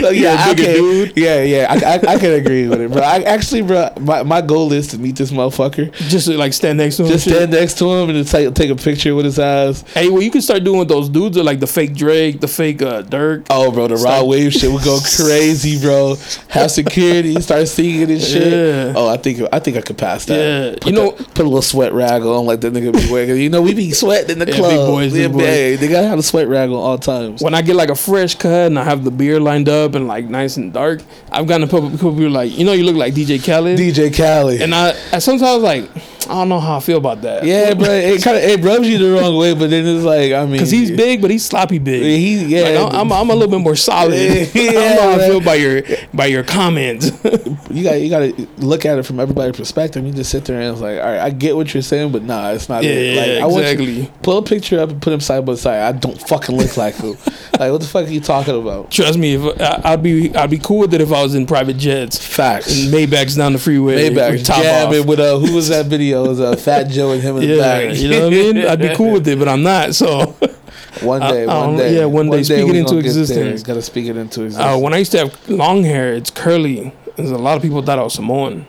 [0.02, 1.14] so, yeah, I can, dude.
[1.18, 3.02] yeah, yeah, I, I, I can agree with it, bro.
[3.02, 6.98] I actually, bro, my, my goal is to meet this motherfucker, just like stand next
[6.98, 7.10] to him.
[7.10, 7.34] just shit.
[7.36, 9.82] stand next to him and just take take a picture with his eyes.
[9.94, 12.82] Hey, well, you can start doing those dudes are like the fake Drake, the fake
[12.82, 13.46] uh, Dirk.
[13.50, 16.16] Oh, bro, the Rod Wave shit would go crazy, bro.
[16.50, 18.52] Have security, start singing and shit.
[18.52, 18.94] Yeah.
[18.96, 20.36] Oh, I think I think I could pass that.
[20.38, 23.12] Yeah, Put you know- the- put a little sweat rag on like that nigga be
[23.12, 23.40] wearing.
[23.42, 24.72] You know, we be sweating in the Yeah, club.
[24.72, 25.42] big boys, big Yeah, boys.
[25.44, 27.42] hey, they gotta have a sweat rag on all times.
[27.42, 30.08] When I get like a fresh cut and I have the beard lined up and
[30.08, 31.00] like nice and dark,
[31.32, 34.62] I've gotten a couple people like, you know, you look like DJ Khaled, DJ Khaled.
[34.62, 35.90] and I, I sometimes like,
[36.28, 37.44] I don't know how I feel about that.
[37.44, 39.54] yeah, but it kind of it rubs you the wrong way.
[39.54, 42.04] But then it's like I mean, because he's big, but he's sloppy big.
[42.04, 42.80] He yeah.
[42.80, 44.14] Like, I'm, I'm, I'm a little bit more solid.
[44.14, 45.84] Yeah, I don't know how I feel by your
[46.14, 47.12] by your comments.
[47.70, 50.06] you got you got to look at it from everybody's perspective.
[50.06, 52.24] You just sit there and it's like, all right, I get what you're saying, but
[52.24, 52.84] nah, it's not.
[52.84, 53.18] Yeah, it.
[53.18, 53.92] Like, yeah, I want exactly.
[54.02, 55.82] you pull a picture up and put them side by side.
[55.82, 57.12] I don't fucking look like who.
[57.12, 58.92] like, what the fuck are you talking about?
[58.92, 61.46] Trust me, if I, I'd be I'd be cool with it if I was in
[61.46, 62.84] private jets Facts.
[62.84, 64.10] and Maybachs down the freeway.
[64.10, 64.92] Maybach, top yeah, off.
[64.92, 66.15] man, with uh, who was that video?
[66.24, 67.96] It was uh, Fat Joe and him in the back.
[67.96, 68.58] you know what I mean.
[68.66, 69.96] I'd be cool with it, but I'm not.
[69.96, 70.26] So
[71.02, 73.20] one day, I one day, yeah, one day, speak it into gonna get there.
[73.22, 73.64] existence.
[73.64, 74.76] Gotta speak it into existence.
[74.76, 76.94] uh, when I used to have long hair, it's curly.
[77.16, 78.68] There's a lot of people thought I was Samoan.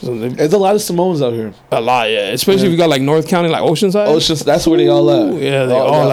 [0.00, 1.54] So they, There's a lot of Samoans out here.
[1.72, 2.28] a lot, yeah.
[2.28, 4.06] Especially if you got like North County, like Oceanside.
[4.08, 5.40] Oh, it's just that's where they all at.
[5.42, 6.10] yeah, they all,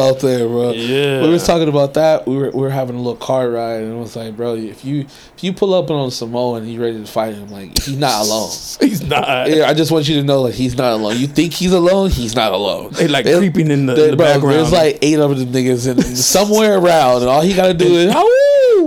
[0.00, 0.36] out there.
[0.36, 0.70] out there, bro.
[0.72, 1.22] Yeah.
[1.22, 2.26] we were talking about that.
[2.26, 4.84] We were we were having a little car ride, and it was like, bro, if
[4.84, 7.96] you if you pull up on Samoa and you ready to fight him, like he's
[7.98, 8.50] not alone.
[8.80, 9.50] He's not.
[9.50, 11.16] Yeah, I just want you to know, like he's not alone.
[11.18, 12.10] You think he's alone?
[12.10, 12.92] He's not alone.
[12.92, 14.56] They like There- creeping in the, in the bro, background.
[14.56, 18.14] There's like eight of them niggas and somewhere around, and all he gotta do is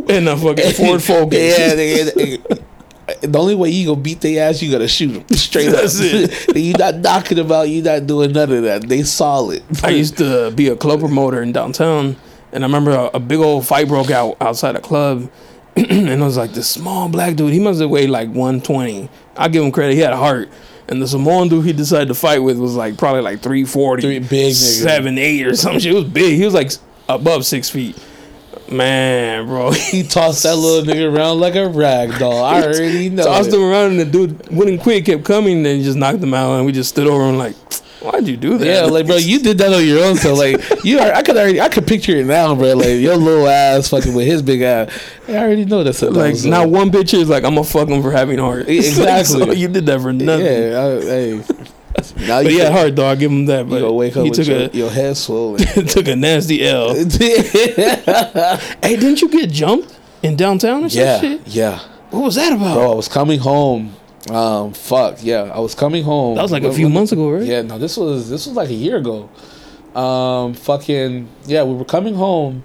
[0.10, 1.40] in the fucking Ford Focus.
[1.60, 2.38] Yeah, they, they-
[3.22, 6.06] the only way you gonna beat their ass, you gotta shoot them straight That's up.
[6.06, 6.56] it.
[6.58, 7.70] you not knocking them out.
[7.70, 8.88] You not doing none of that.
[8.88, 9.64] They solid.
[9.84, 12.16] I used to be a club promoter in downtown,
[12.52, 15.30] and I remember a, a big old fight broke out outside a club,
[15.76, 17.54] and it was like this small black dude.
[17.54, 19.10] He must have weighed like 120.
[19.38, 19.94] I give him credit.
[19.94, 20.50] He had a heart.
[20.88, 24.18] And the Samoan dude he decided to fight with was like probably like 340, Three
[24.20, 24.82] big niggas.
[24.82, 25.92] seven, eight or some shit.
[25.92, 26.36] It was big.
[26.36, 26.72] He was like
[27.08, 27.96] above six feet.
[28.72, 29.72] Man, bro.
[29.90, 32.44] He tossed that little nigga around like a rag doll.
[32.44, 33.24] I already know.
[33.24, 33.56] tossed it.
[33.56, 36.58] him around, and the dude wouldn't quit, kept coming, and just knocked him out.
[36.58, 37.56] And we just stood over him like,
[38.02, 38.66] why'd you do that?
[38.66, 40.16] Yeah, like bro, you did that on your own.
[40.18, 42.74] So like, you are, I could already, I could picture it now, bro.
[42.74, 44.92] Like your little ass fucking with his big ass.
[45.28, 48.02] I already know that's a Like now, one picture is like I'm gonna fuck him
[48.02, 48.68] for having heart.
[48.70, 49.46] Exactly.
[49.46, 50.46] so you did that for nothing.
[50.46, 51.44] Yeah, I, hey.
[52.18, 53.08] Now But you he had heart though.
[53.08, 53.66] I give him that.
[53.66, 55.60] You But gonna wake up he with took your, a your head swollen.
[55.88, 56.94] took a nasty L.
[58.84, 61.48] Hey, didn't you get jumped in downtown or some yeah, shit?
[61.48, 61.80] yeah,
[62.12, 62.76] What was that about?
[62.76, 62.92] bro.
[62.92, 63.94] I was coming home.
[64.30, 66.36] Um, fuck yeah, I was coming home.
[66.36, 67.44] that was like a few months ago, right?
[67.44, 69.30] Yeah, no, this was this was like a year ago.
[69.96, 72.64] Um, fucking yeah, we were coming home,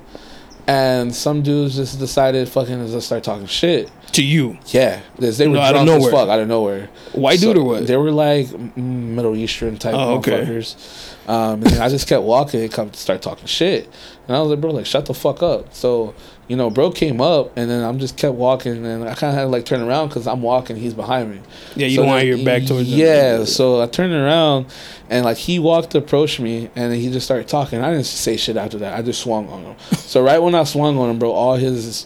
[0.66, 3.90] and some dudes just decided fucking to just start talking shit.
[4.14, 6.88] To you, Yeah, they were No, drunk as fuck out of nowhere.
[7.12, 7.86] white dude or what?
[7.86, 10.64] They were like mm, Middle Eastern type Oh, okay.
[11.26, 13.88] Um, and I just kept walking and come start talking shit.
[14.28, 15.74] And I was like, bro, like shut the fuck up.
[15.74, 16.14] So
[16.46, 19.34] you know, bro came up, and then I'm just kept walking, and I kind of
[19.34, 21.40] had to like turn around because I'm walking, he's behind me.
[21.74, 22.98] Yeah, you So don't want your back towards them.
[22.98, 24.66] Yeah, so I turned around,
[25.08, 27.80] and like he walked to approach me, and then he just started talking.
[27.80, 28.96] I didn't say shit after that.
[28.96, 29.76] I just swung on him.
[29.96, 32.04] so right when I swung on him, bro, all his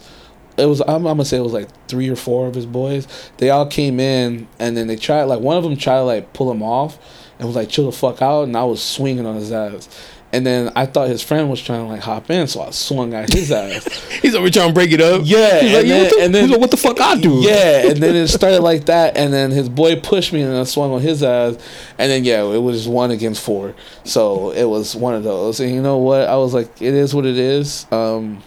[0.59, 3.07] it was I'm, I'm gonna say it was like three or four of his boys.
[3.39, 6.33] They all came in and then they tried like one of them tried to like
[6.33, 6.99] pull him off
[7.39, 9.89] and was like chill the fuck out and I was swinging on his ass
[10.31, 13.15] and then I thought his friend was trying to like hop in, so I swung
[13.15, 13.87] at his ass.
[14.21, 15.23] He's over trying to break it up.
[15.25, 17.01] Yeah, He's like, and "Yo, then- what the, and then- he's like, what the fuck
[17.01, 17.37] I do?
[17.37, 20.65] Yeah, and then it started like that, and then his boy pushed me, and I
[20.65, 21.55] swung on his ass,
[21.97, 25.61] and then yeah, it was one against four, so it was one of those.
[25.61, 26.29] And you know what?
[26.29, 27.87] I was like, it is what it is.
[27.91, 28.43] Um,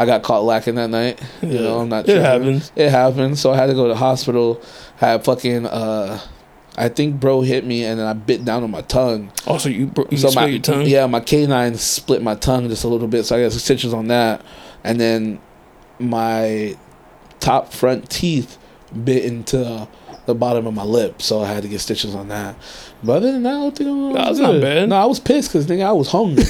[0.00, 1.20] I got caught lacking that night.
[1.42, 1.60] You Yeah.
[1.60, 2.08] know, I'm not.
[2.08, 2.72] It happens.
[2.74, 3.38] It happened.
[3.38, 4.60] So I had to go to the hospital.
[4.96, 5.66] Had fucking.
[5.66, 6.18] Uh,
[6.76, 9.30] I think bro hit me, and then I bit down on my tongue.
[9.46, 10.86] Also, you bro- you So split my your tongue.
[10.86, 14.08] yeah, my canine split my tongue just a little bit, so I got stitches on
[14.08, 14.40] that,
[14.84, 15.38] and then
[15.98, 16.76] my
[17.40, 18.56] top front teeth
[19.04, 19.86] bit into
[20.30, 22.54] the bottom of my lip, so I had to get stitches on that.
[23.02, 24.88] But other than that, I don't think I'm that's not bad.
[24.88, 26.44] No, I was pissed because nigga, I was hungry.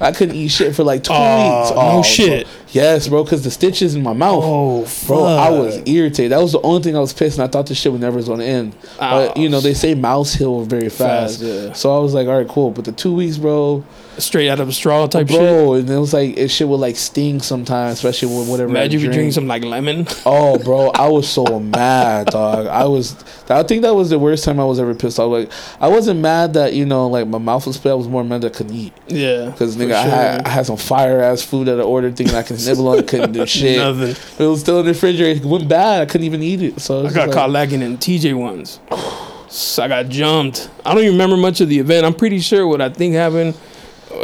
[0.00, 1.70] I couldn't eat shit for like two Aw, weeks.
[1.70, 2.02] no bro.
[2.02, 2.46] shit.
[2.70, 4.42] Yes, bro, because the stitches in my mouth.
[4.44, 6.32] Oh, Bro, I was irritated.
[6.32, 8.16] That was the only thing I was pissed, and I thought this shit would never
[8.16, 8.74] was gonna end.
[8.98, 11.38] But Oh, you know, they say mouse heal very fast.
[11.38, 11.72] Fast, yeah.
[11.74, 12.72] So I was like, all right, cool.
[12.72, 13.84] But the two weeks, bro,
[14.18, 15.38] straight out of a straw type shit.
[15.38, 18.70] bro, and it was like it shit would like sting sometimes, especially with whatever.
[18.70, 20.06] Imagine if you drink some like lemon.
[20.26, 22.66] Oh, bro, I was so mad, dog.
[22.66, 23.14] I was.
[23.50, 25.30] I think that was the worst time I was ever pissed off.
[25.30, 25.50] Like,
[25.80, 27.92] I wasn't mad that you know, like my mouth was split.
[27.92, 30.66] I was more mad that I couldn't eat yeah, because nigga, I had I had
[30.66, 33.78] some fire ass food that I ordered, thinking I could nibble on, couldn't do shit.
[33.78, 34.16] Nothing.
[34.44, 35.40] It was still in the refrigerator.
[35.40, 36.02] It went bad.
[36.02, 36.80] I couldn't even eat it.
[36.80, 38.80] So I got just caught lagging in TJ ones.
[39.48, 40.68] So I got jumped.
[40.84, 42.04] I don't even remember much of the event.
[42.04, 43.56] I'm pretty sure what I think happened.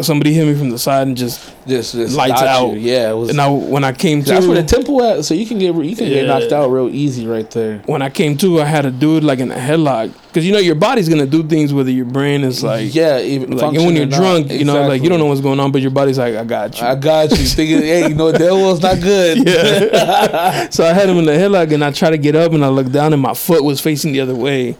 [0.03, 2.72] Somebody hit me from the side and just just, just lights out.
[2.72, 2.78] You.
[2.78, 3.30] Yeah, it was.
[3.30, 5.24] and I when I came to that's where the temple at.
[5.24, 7.78] So you can get you can get knocked out real easy right there.
[7.86, 10.59] when I came to, I had a dude like in a headlock because you know
[10.59, 13.97] your body's gonna do things whether your brain is like yeah, even like and when
[13.97, 14.16] you're or not.
[14.16, 16.45] drunk, you know, like you don't know what's going on, but your body's like, I
[16.45, 16.86] got you.
[16.86, 17.36] I got you.
[17.61, 19.38] Thinking, hey, you know, that was not good.
[19.51, 20.68] Yeah.
[20.70, 22.68] so I had him in the headlock, and I tried to get up, and I
[22.68, 24.76] looked down, and my foot was facing the other way.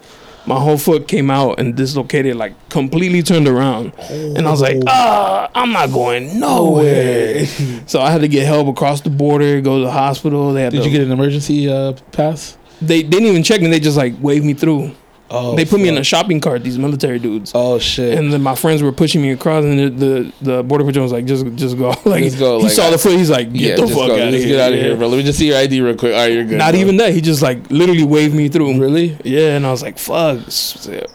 [0.47, 3.93] My whole foot came out and dislocated, like completely turned around.
[4.11, 7.47] And I was like, ah, I'm not going nowhere.
[7.87, 10.53] so I had to get help across the border, go to the hospital.
[10.53, 12.57] They had Did to, you get an emergency uh, pass?
[12.81, 13.69] They didn't even check me.
[13.69, 14.93] They just like waved me through.
[15.33, 16.65] Oh, they put me in a shopping cart.
[16.65, 17.53] These military dudes.
[17.55, 18.19] Oh shit!
[18.19, 21.13] And then my friends were pushing me across, and the the, the border patrol was
[21.13, 23.13] like, "Just, just go." Like, Just go, he like, saw the foot.
[23.13, 24.15] He's like, "Get yeah, the fuck go.
[24.15, 24.85] out of here!" get out of Yeah.
[24.87, 25.07] here, bro.
[25.09, 26.13] Let me just see your ID real quick.
[26.15, 26.59] All right, you're good.
[26.59, 26.81] Not bro.
[26.81, 27.13] even that.
[27.15, 28.81] He just like literally waved me through.
[28.81, 29.17] really.
[29.25, 30.41] Yeah, and I was like, "Fuck."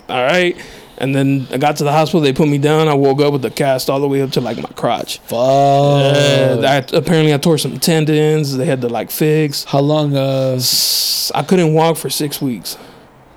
[0.09, 0.55] All right.
[0.97, 2.21] And then I got to the hospital.
[2.21, 2.87] They put me down.
[2.87, 5.17] I woke up with the cast all the way up to like my crotch.
[5.19, 5.33] Fuck.
[5.37, 8.55] Uh, I, apparently, I tore some tendons.
[8.55, 9.65] They had to like fix.
[9.65, 10.15] How long?
[10.15, 10.57] Uh,
[11.33, 12.77] I couldn't walk for six weeks.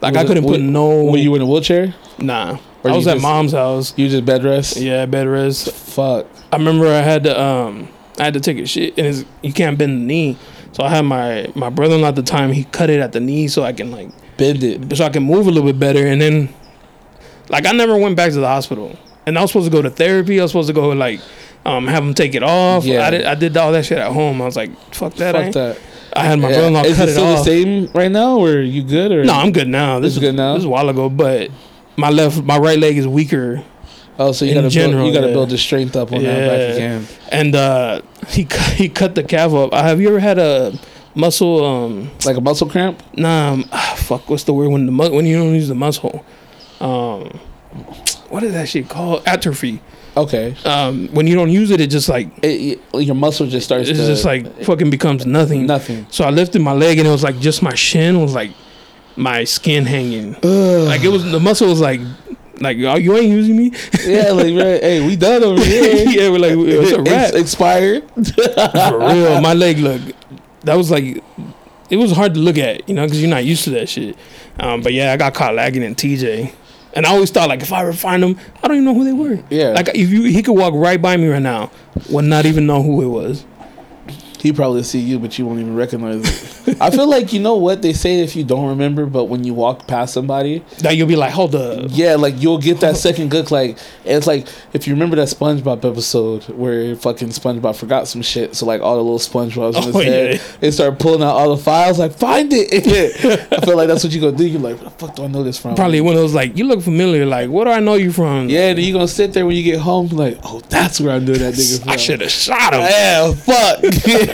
[0.01, 1.05] Like I was it- couldn't put were- no.
[1.05, 1.95] Were you were in a wheelchair?
[2.19, 2.59] Nah.
[2.85, 3.93] Or I was at just- mom's house.
[3.97, 4.77] You just bed rest?
[4.77, 5.73] Yeah, bed rest.
[5.73, 6.27] Fuck.
[6.53, 7.89] I remember I had to um
[8.19, 10.37] I had to take a shit and it's, you can't bend the knee.
[10.73, 13.13] So I had my my brother in law at the time, he cut it at
[13.13, 14.97] the knee so I can like Bend it.
[14.97, 16.49] so I can move a little bit better and then
[17.49, 18.97] like I never went back to the hospital.
[19.27, 20.39] And I was supposed to go to therapy.
[20.39, 21.21] I was supposed to go like
[21.69, 22.85] um have them take it off.
[22.85, 23.07] Yeah.
[23.07, 24.41] I did I did all that shit at home.
[24.43, 25.35] I was like, fuck that.
[25.37, 25.79] I, Fuck ain't- that.
[26.17, 26.55] I had my Yeah.
[26.55, 27.45] brother in law Is cut it it, still off.
[27.45, 29.13] the same right now, or are you good?
[29.13, 30.01] Or No, I'm good now.
[30.01, 30.55] This is good now?
[30.55, 31.51] This is a while ago, but
[31.97, 33.63] my left my right leg is weaker
[34.19, 35.33] oh, so you in gotta build, general, you gotta yeah.
[35.35, 36.75] build the strength up on that back Yeah.
[36.75, 37.07] again.
[37.31, 39.73] and uh he cu- he cut the calf up.
[39.73, 40.73] Uh, have you ever had a
[41.15, 43.03] muscle um Like a muscle cramp.
[43.17, 44.29] Nah, um, ah, fuck.
[44.31, 46.25] What's the word when the mu- when you don't use the muscle?
[46.81, 47.39] Um,
[48.31, 49.23] what is that shit called?
[49.27, 49.81] Atrophy.
[50.19, 50.55] Okay.
[50.65, 53.89] Um, when you don't use it, it just like It, it- your muscle just starts.
[53.89, 55.67] it's to, just like fucking becomes nothing.
[55.67, 56.07] nothing.
[56.11, 58.51] So I lifted my leg and it was like just my shin was like
[59.17, 60.33] my skin hanging.
[60.43, 62.01] Like it was the muscle was like
[62.61, 63.73] like oh, you ain't using me.
[64.05, 64.81] yeah, like right.
[64.89, 66.05] Hey, we done over here.
[66.09, 67.29] yeah, we're like it's a wrap.
[67.29, 68.03] It's expired.
[68.15, 70.01] For real, my leg look.
[70.63, 71.23] That was like,
[71.89, 74.17] it was hard to look at, you know, because you're not used to that shit.
[74.59, 76.53] Um, but yeah, I got caught lagging in TJ,
[76.95, 79.05] and I always thought like if I ever find him, I don't even know who
[79.05, 79.43] they were.
[79.51, 79.71] Yeah.
[79.71, 81.71] like if you he could walk right by me right now,
[82.11, 83.45] would not even know who it was.
[84.39, 86.77] He probably see you, but you won't even recognize it.
[86.81, 89.53] I feel like you know what they say if you don't remember, but when you
[89.55, 91.87] walk past somebody, That you'll be like, hold up.
[91.91, 93.51] yeah, like you'll get that second look.
[93.51, 98.55] Like it's like if you remember that SpongeBob episode where fucking SpongeBob forgot some shit,
[98.55, 100.41] so like all the little SpongeBob's in oh, his Oh, head, yeah.
[100.61, 101.99] they start pulling out all the files.
[101.99, 102.69] Like find it.
[103.53, 104.47] I feel like that's what you gonna do.
[104.47, 105.75] You're like, where the fuck do I know this from?
[105.75, 107.27] Probably one of those like, you look familiar.
[107.27, 108.49] Like, where do I know you from?
[108.49, 111.13] Yeah, and then you gonna sit there when you get home, like, oh, that's where
[111.15, 111.89] I knew that nigga from.
[111.89, 112.81] I should have shot him.
[112.83, 113.81] Yeah, fuck.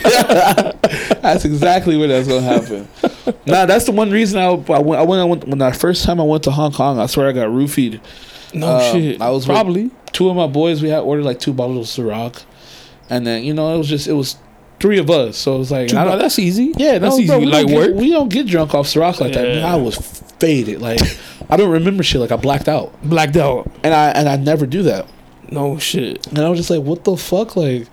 [1.21, 2.87] that's exactly where that's gonna happen.
[3.45, 5.01] nah, that's the one reason I, I went.
[5.01, 5.21] I went.
[5.21, 6.99] I went when that first time I went to Hong Kong.
[6.99, 7.99] I swear I got roofied.
[8.53, 9.21] No Uh, shit.
[9.21, 9.91] I was probably.
[10.11, 12.43] Two of my boys, we had ordered like two bottles of Ciroc,
[13.09, 14.37] and then you know it was just it was
[14.79, 16.73] three of us, so it was like that's easy.
[16.77, 17.27] yeah, that's no, easy.
[17.27, 17.87] bro, we like work.
[17.87, 19.43] Get, we don't get drunk off Ciroc like that.
[19.43, 19.95] Man, I was
[20.39, 20.81] faded.
[20.81, 20.99] Like
[21.49, 22.21] I don't remember shit.
[22.21, 23.69] Like I blacked out, Blacked out.
[23.83, 25.05] and I and I never do that.
[25.51, 26.25] No shit.
[26.27, 27.55] And I was just like, what the fuck?
[27.55, 27.87] Like,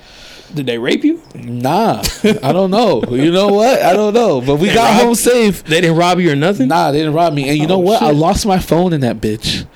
[0.55, 1.21] Did they rape you?
[1.35, 2.03] nah,
[2.43, 3.03] I don't know.
[3.11, 3.81] You know what?
[3.83, 4.41] I don't know.
[4.41, 5.65] But we They got home safe.
[5.65, 6.69] They didn't rob you or nothing.
[6.69, 7.49] Nah, they didn't rob me.
[7.49, 8.03] And you know Oh, what?
[8.03, 9.67] I lost my phone in that bitch.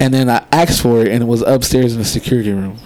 [0.00, 2.78] And then I asked for it, and it was upstairs in the security room.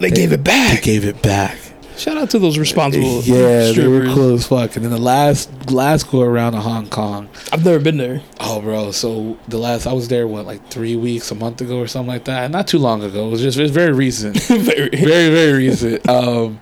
[0.00, 0.76] they gave it back.
[0.80, 1.58] They gave it back.
[2.00, 3.20] Shout out to those responsible.
[3.24, 4.14] Yeah, they were strippers.
[4.14, 4.76] cool as fuck.
[4.76, 7.28] And then the last last go around to Hong Kong.
[7.52, 8.22] I've never been there.
[8.40, 8.90] Oh, bro.
[8.90, 12.08] So the last I was there, what, like three weeks, a month ago, or something
[12.08, 12.50] like that.
[12.50, 13.28] Not too long ago.
[13.28, 14.88] It was just it was very recent, Very.
[14.88, 16.08] very very recent.
[16.08, 16.60] Um,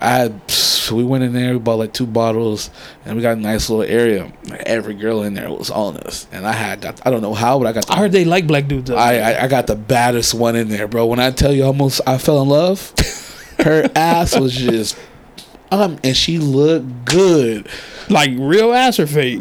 [0.00, 0.40] I had
[0.92, 2.68] we went in there, we bought like two bottles,
[3.06, 4.30] and we got a nice little area.
[4.66, 7.58] Every girl in there was on us, and I had got I don't know how,
[7.58, 8.90] but I got the I heard they like black dudes.
[8.90, 9.16] I.
[9.16, 11.06] I I got the baddest one in there, bro.
[11.06, 12.92] When I tell you, almost I fell in love.
[13.64, 14.96] Her ass was just,
[15.70, 17.68] um, and she looked good.
[18.08, 19.40] like real ass or fake.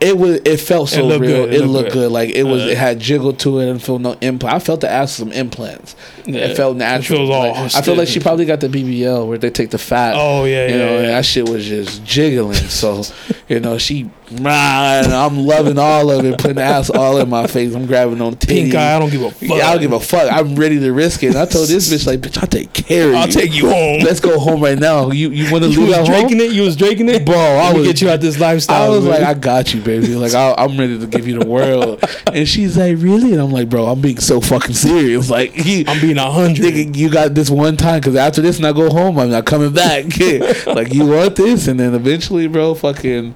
[0.00, 0.40] It was.
[0.44, 1.44] It felt so looked real.
[1.46, 1.98] good, It, it looked looked good.
[2.08, 2.12] good.
[2.12, 2.62] Like it was.
[2.62, 3.70] Uh, it had jiggle to it.
[3.70, 4.56] and feel no implant.
[4.56, 5.94] I felt the ass some implants.
[6.26, 6.46] Yeah.
[6.46, 7.32] It felt natural.
[7.32, 10.14] all Like, I feel like she probably got the BBL where they take the fat.
[10.16, 10.98] Oh, yeah, you yeah, know, yeah.
[10.98, 12.54] and that shit was just jiggling.
[12.54, 13.04] So,
[13.48, 14.10] you know, she.
[14.40, 17.74] And I'm loving all of it, putting ass all in my face.
[17.74, 18.48] I'm grabbing on titties.
[18.48, 18.96] Pink eye.
[18.96, 19.42] I don't give a fuck.
[19.42, 20.30] Yeah, I don't give a fuck.
[20.32, 21.28] I'm ready to risk it.
[21.28, 23.16] And I told this bitch like, bitch, I'll take care of you.
[23.18, 23.32] I'll you.
[23.32, 24.00] take you home.
[24.02, 25.10] Let's go home right now.
[25.10, 26.46] You you want to You leave was at drinking home?
[26.48, 26.52] it.
[26.52, 28.82] You was drinking it, Bro, I was- get you out this lifestyle.
[28.84, 29.20] I was man.
[29.20, 30.14] like, I got you, baby.
[30.14, 32.02] Like I, I'm ready to give you the world.
[32.32, 33.32] And she's like, really?
[33.32, 35.28] And I'm like, bro, I'm being so fucking serious.
[35.30, 36.96] Like, you, I'm being a hundred.
[36.96, 39.72] you got this one time because after this, and I go home, I'm not coming
[39.72, 40.04] back.
[40.66, 41.68] like, you want this?
[41.68, 43.34] And then eventually, bro, fucking.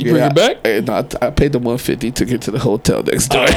[0.00, 0.58] You bring it back?
[0.64, 3.46] I, no, I, I paid the 150 to get to the hotel next door.
[3.48, 3.56] I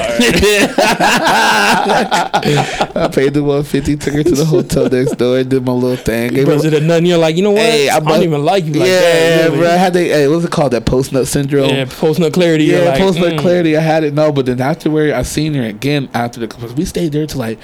[3.13, 6.33] paid the 150 to get to the hotel next door and did my little thing.
[6.33, 7.05] Gave Was her- it a none?
[7.05, 7.61] You're like, you know what?
[7.61, 9.45] Hey, I, I don't even like you like yeah, that.
[9.49, 9.57] really.
[9.57, 9.69] bro.
[9.69, 10.73] I had the hey, what's it called?
[10.73, 11.69] That post nut syndrome.
[11.69, 12.65] Yeah, post nut clarity.
[12.65, 13.39] Yeah, like, post nut mm.
[13.39, 13.77] clarity.
[13.77, 16.73] I had it no, but then afterward, I seen her again after the.
[16.75, 17.59] We stayed there till like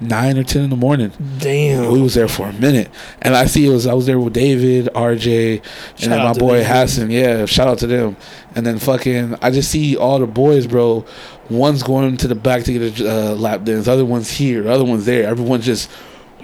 [0.00, 1.12] nine or ten in the morning.
[1.38, 1.92] Damn.
[1.92, 2.90] We was there for a minute,
[3.22, 6.32] and I see it was I was there with David, RJ, and Shout then my
[6.32, 6.66] boy them.
[6.66, 7.10] Hassan.
[7.10, 8.16] Yeah, shout out to them.
[8.54, 11.04] And then fucking, I just see all the boys, bro.
[11.50, 13.88] One's going to the back to get a uh, lap dance.
[13.88, 14.62] Other one's here.
[14.62, 15.28] The other one's there.
[15.28, 15.90] Everyone's just.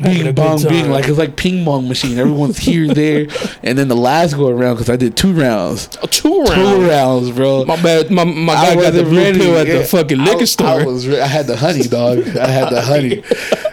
[0.00, 2.18] Bing bong bing like it's like ping pong machine.
[2.18, 3.26] Everyone's here, there,
[3.62, 6.54] and then the last go around because I did two rounds, Oh, two rounds.
[6.54, 7.66] two rounds, bro.
[7.66, 8.10] My bad.
[8.10, 9.78] My, my I guy got the blue pill at Yeah.
[9.80, 10.86] the fucking liquor I, store.
[10.86, 12.20] was I had the honey, dog.
[12.34, 13.22] I had the honey.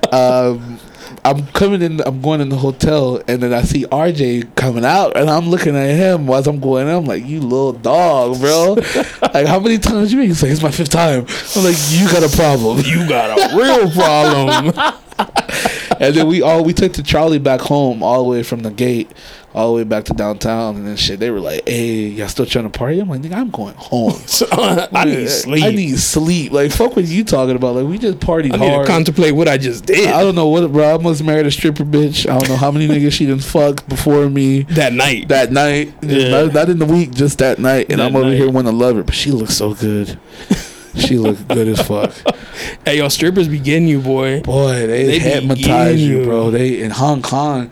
[0.09, 0.79] Um,
[1.27, 1.99] I'm coming in.
[2.05, 5.75] I'm going in the hotel, and then I see RJ coming out, and I'm looking
[5.75, 6.87] at him while I'm going.
[6.87, 6.95] in.
[6.95, 8.73] I'm like, "You little dog, bro!
[9.33, 10.29] like, how many times you?" Make?
[10.29, 11.25] He's like, "It's my fifth time."
[11.55, 14.73] I'm like, "You got a problem." you got a real problem.
[15.99, 18.71] and then we all we took the Charlie back home, all the way from the
[18.71, 19.11] gate,
[19.57, 21.19] all the way back to downtown, and then shit.
[21.19, 24.13] They were like, "Hey, y'all still trying to party?" I'm like, "Nigga, I'm going home."
[24.93, 25.63] I need sleep.
[25.63, 26.51] I need sleep.
[26.51, 27.75] Like, fuck what you talking about?
[27.75, 28.87] Like, we just partied I need to hard.
[28.87, 30.83] contemplate what I just did I don't know what, bro.
[30.87, 32.29] I almost married a stripper bitch.
[32.29, 35.27] I don't know how many niggas she done fucked before me that night.
[35.29, 35.93] that night.
[36.01, 36.29] Yeah.
[36.29, 37.87] Not, not in the week, just that night.
[37.89, 38.37] And That I'm over night.
[38.37, 40.17] here wanting to love her, but she looks so good.
[40.95, 42.13] she looked good as fuck.
[42.85, 44.41] hey, yo, strippers begin you, boy.
[44.41, 46.23] Boy, they, They hypnotize you.
[46.25, 46.49] bro.
[46.51, 47.71] They in Hong Kong.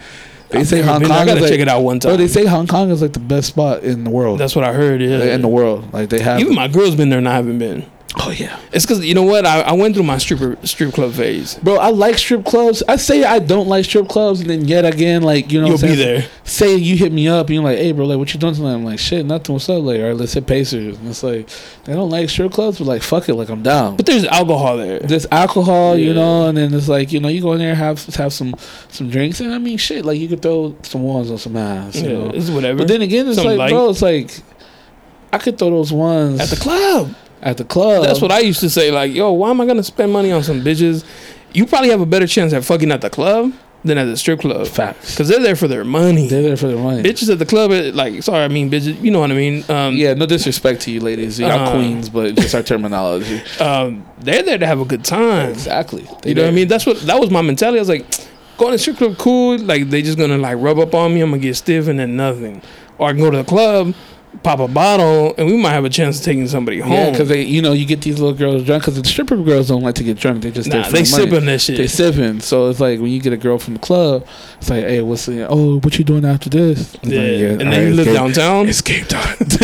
[0.55, 1.09] They I've say Hong been.
[1.09, 1.17] Kong.
[1.17, 2.11] I gotta is like, check it out one time.
[2.11, 4.39] Bro, they say Hong Kong is like the best spot in the world.
[4.39, 5.01] That's what I heard.
[5.01, 5.91] Yeah, in the world.
[5.93, 6.39] Like they have.
[6.39, 7.85] Even my girl's been there and I haven't been.
[8.19, 8.59] oh yeah.
[8.71, 9.45] It's because you know what?
[9.45, 11.55] I, I went through my stripper strip club phase.
[11.55, 12.81] Bro, I like strip clubs.
[12.87, 15.75] I say I don't like strip clubs, and then yet again, like you know, You'll
[15.77, 16.25] what I'm be there.
[16.45, 18.73] Say you hit me up, and you're like, "Hey, bro, like, what you doing tonight?"
[18.73, 19.51] I'm like, "Shit, nothing.
[19.53, 20.97] What's up?" Like, all right, let's hit Pacers.
[20.97, 21.49] And it's like,
[21.83, 23.97] they don't like strip clubs, but like, fuck it, like, I'm down.
[23.97, 24.99] But there's alcohol there.
[24.99, 28.03] There's alcohol, you know, and then it's like, you know, you go in there have
[28.15, 28.55] have some
[28.89, 31.95] some drinks, and I mean, shit, like you could throw some ones on some ass,
[31.95, 32.31] you Yeah, know.
[32.33, 32.77] it's whatever.
[32.79, 33.75] But then again, it's Something like, light.
[33.75, 34.31] bro, it's like.
[35.33, 37.13] I could throw those ones at the club.
[37.45, 38.03] At the club.
[38.03, 38.91] That's what I used to say.
[38.91, 41.05] Like, yo, why am I gonna spend money on some bitches?
[41.53, 43.53] You probably have a better chance at fucking at the club
[43.85, 44.65] than at the strip club.
[44.67, 45.11] Facts.
[45.11, 46.27] Because they're there for their money.
[46.27, 47.03] They're there for their money.
[47.03, 48.99] Bitches at the club, eh, like, sorry, I mean bitches.
[48.99, 49.63] You know what I mean?
[49.69, 51.39] Um, Yeah, no disrespect to you, ladies.
[51.39, 53.41] You're not Uh, queens, but just our terminology.
[53.59, 55.51] um, they're there to have a good time.
[55.51, 56.07] Exactly.
[56.25, 56.67] You know what I mean?
[56.67, 57.77] That's what that was my mentality.
[57.77, 58.05] I was like,
[58.57, 59.59] going to strip club, cool.
[59.59, 61.21] Like they just gonna like rub up on me.
[61.21, 62.63] I'm gonna get stiff and then nothing.
[62.97, 63.93] Or I can go to the club,
[64.43, 66.91] pop a bottle, and we might have a chance of taking somebody home.
[66.93, 68.83] Yeah, because they, you know, you get these little girls drunk.
[68.83, 70.43] Because the stripper girls don't like to get drunk.
[70.43, 71.77] They just nah, they the sipping that shit.
[71.77, 72.39] They sipping.
[72.39, 74.25] So it's like when you get a girl from the club,
[74.57, 75.47] it's like, hey, what's the?
[75.47, 76.95] Oh, what you doing after this?
[77.03, 77.19] Yeah.
[77.19, 78.69] like, and all then you live game- downtown.
[78.69, 79.35] It's game time.
[79.39, 79.59] Get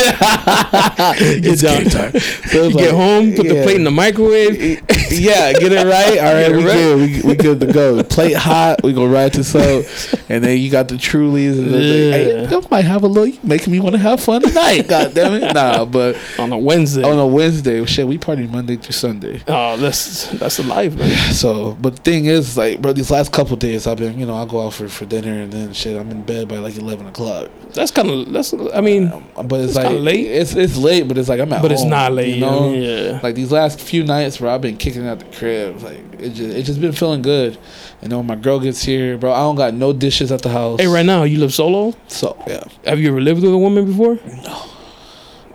[1.46, 1.82] it's down.
[1.84, 2.20] game time.
[2.20, 4.82] So You it's get home, put the plate in the microwave.
[5.12, 6.18] Yeah, get it right.
[6.22, 6.74] All right, we right.
[6.74, 7.24] good.
[7.24, 8.02] We, we good to go.
[8.04, 8.84] Plate hot.
[8.84, 9.84] We go right to so,
[10.30, 11.60] and then you got the Trulies.
[11.60, 12.16] And yeah.
[12.16, 12.48] Yeah.
[12.48, 14.61] hey, might have a little You making me want to have fun tonight.
[14.88, 15.86] God damn it, nah.
[15.86, 17.04] But on a Wednesday.
[17.04, 19.42] on a Wednesday, shit, we party Monday through Sunday.
[19.48, 21.12] oh, that's that's the life, man.
[21.42, 24.36] So, but the thing is, like, bro, these last couple days, I've been, you know,
[24.36, 27.08] I go out for for dinner and then shit, I'm in bed by like eleven
[27.08, 27.50] o'clock.
[27.74, 28.54] That's kind of that's.
[28.74, 30.28] I mean, um, But it's It's like late.
[30.28, 32.36] It's it's late, but it's like I'm at but it's not late.
[32.36, 33.20] You know, yeah.
[33.24, 36.56] like these last few nights where I've been kicking out the crib, like it just
[36.58, 37.58] it just been feeling good.
[38.02, 40.50] And then when my girl gets here, bro, I don't got no dishes at the
[40.50, 40.80] house.
[40.80, 41.96] Hey, right now you live solo.
[42.08, 44.16] So yeah, Have you ever lived with a woman before?
[44.44, 44.66] No.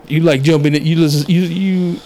[0.09, 0.87] You like jumping in?
[0.87, 2.01] You listen, you you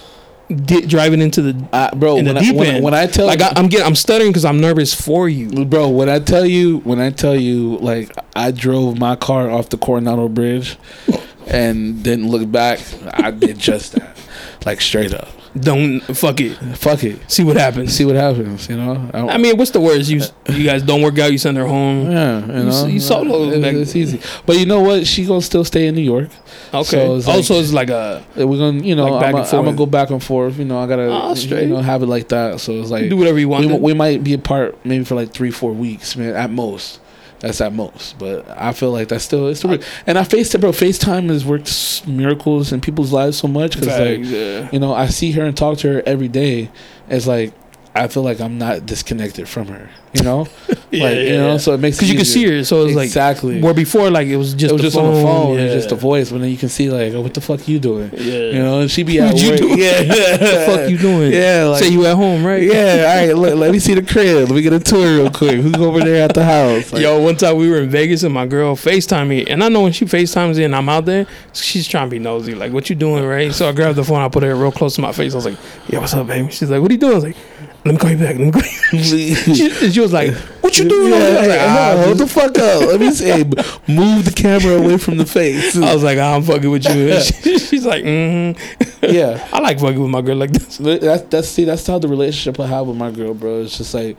[0.55, 2.17] di- driving into the I, bro.
[2.17, 2.85] in the when, I, deep when, end.
[2.85, 5.65] when I tell like I, I'm getting I'm stuttering because I'm nervous for you.
[5.67, 9.69] bro, when I tell you, when I tell you, like I drove my car off
[9.69, 10.79] the Coronado Bridge
[11.47, 12.81] and didn't look back,
[13.13, 14.17] I did just that,
[14.65, 15.29] like straight up.
[15.59, 16.55] Don't fuck it.
[16.77, 17.19] Fuck it.
[17.31, 17.93] See what happens.
[17.93, 18.69] See what happens.
[18.69, 19.11] You know.
[19.13, 20.09] I mean, what's the worst?
[20.09, 21.33] You you guys don't work out.
[21.33, 22.11] You send her home.
[22.11, 24.21] Yeah, you know, you solo It- it's easy.
[24.47, 25.07] But you know what?
[25.07, 26.29] She gonna still stay in New York.
[26.73, 26.85] Okay.
[26.85, 29.45] So it's like- also, it's like a Uh, We're gonna, you know, Like I'm, gonna-
[29.59, 30.57] I'm gonna go back and forth.
[30.59, 31.63] You know, I gotta, Oh, straight.
[31.63, 32.61] you know, have it like that.
[32.61, 33.67] So it's like do whatever you want.
[33.67, 37.01] we, we might be apart maybe for like three, four weeks, man, at most.
[37.41, 40.59] That's at most, but I feel like that's still it's still, and I faced it,
[40.59, 40.73] bro.
[40.73, 44.69] FaceTime has worked miracles in people's lives so much because like yeah.
[44.71, 46.71] you know I see her and talk to her every day.
[47.09, 47.55] It's like
[47.95, 49.89] I feel like I'm not disconnected from her.
[50.13, 51.57] You know, Yeah, like yeah, you know, yeah.
[51.59, 52.65] so it makes because you can see her.
[52.65, 53.61] So it's like exactly.
[53.63, 55.69] where before like it was just it was just on the phone, yeah.
[55.69, 58.11] just a voice, but then you can see like, oh, what the fuck you doing?
[58.15, 58.51] Yeah.
[58.51, 59.61] You know, and she be What at you work.
[59.61, 59.79] doing?
[59.79, 61.33] Yeah, what the fuck you doing?
[61.33, 62.61] Yeah, like, Say you at home, right?
[62.65, 63.37] yeah, all right.
[63.37, 64.49] Let, let me see the crib.
[64.49, 65.61] Let me get a tour real quick.
[65.61, 66.93] Who's over there at the house?
[66.93, 69.69] Like, Yo, one time we were in Vegas and my girl FaceTime me, and I
[69.69, 72.73] know when she FaceTimes me and I'm out there, she's trying to be nosy, like,
[72.73, 73.55] "What you doing?" Right?
[73.55, 75.35] So I grabbed the phone, I put it real close to my face.
[75.35, 75.59] I was like,
[75.89, 77.37] "Yeah, what's up, baby?" She's like, "What are you doing?" I was like,
[77.85, 78.69] "Let me call you back." Let me call you.
[78.71, 81.61] back." she, and she was like, "What you doing?" Yeah, over there?" I was like,
[81.61, 82.81] "Ah, hold the fuck up.
[82.89, 83.45] Let me say,
[83.87, 85.77] move the camera away from the face.
[85.77, 89.79] I was like, "Ah, "I'm fucking with you." She- she's like, "Mm-hmm." yeah, I like
[89.79, 90.79] fucking with my girl like this.
[90.79, 93.63] that's that's see that's how the relationship I have with my girl, bro.
[93.63, 94.17] It's just like,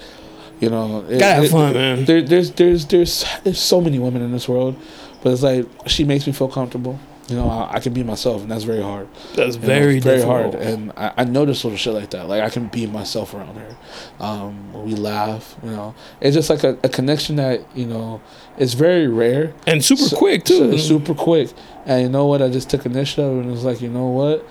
[0.60, 2.06] you know, it, Gotta have it- fun, man.
[2.06, 4.76] There, there's there's there's there's so many women in this world,
[5.24, 7.00] but it's like she makes me feel comfortable.
[7.28, 9.08] You know, I, I can be myself, and that's very hard.
[9.36, 10.54] That's You very it's very difficult.
[10.56, 10.56] hard.
[10.56, 12.28] And I, I notice little shit like that.
[12.28, 13.78] Like I can be myself around her.
[14.20, 15.56] Um, we laugh.
[15.64, 18.22] You know, it's just like a, a connection that you know
[18.58, 19.54] is very rare.
[19.68, 20.72] and super So- quick too.
[20.74, 21.52] it's super quick.
[21.86, 22.42] And you know what?
[22.42, 24.46] I just took initiative, and it's like you know what?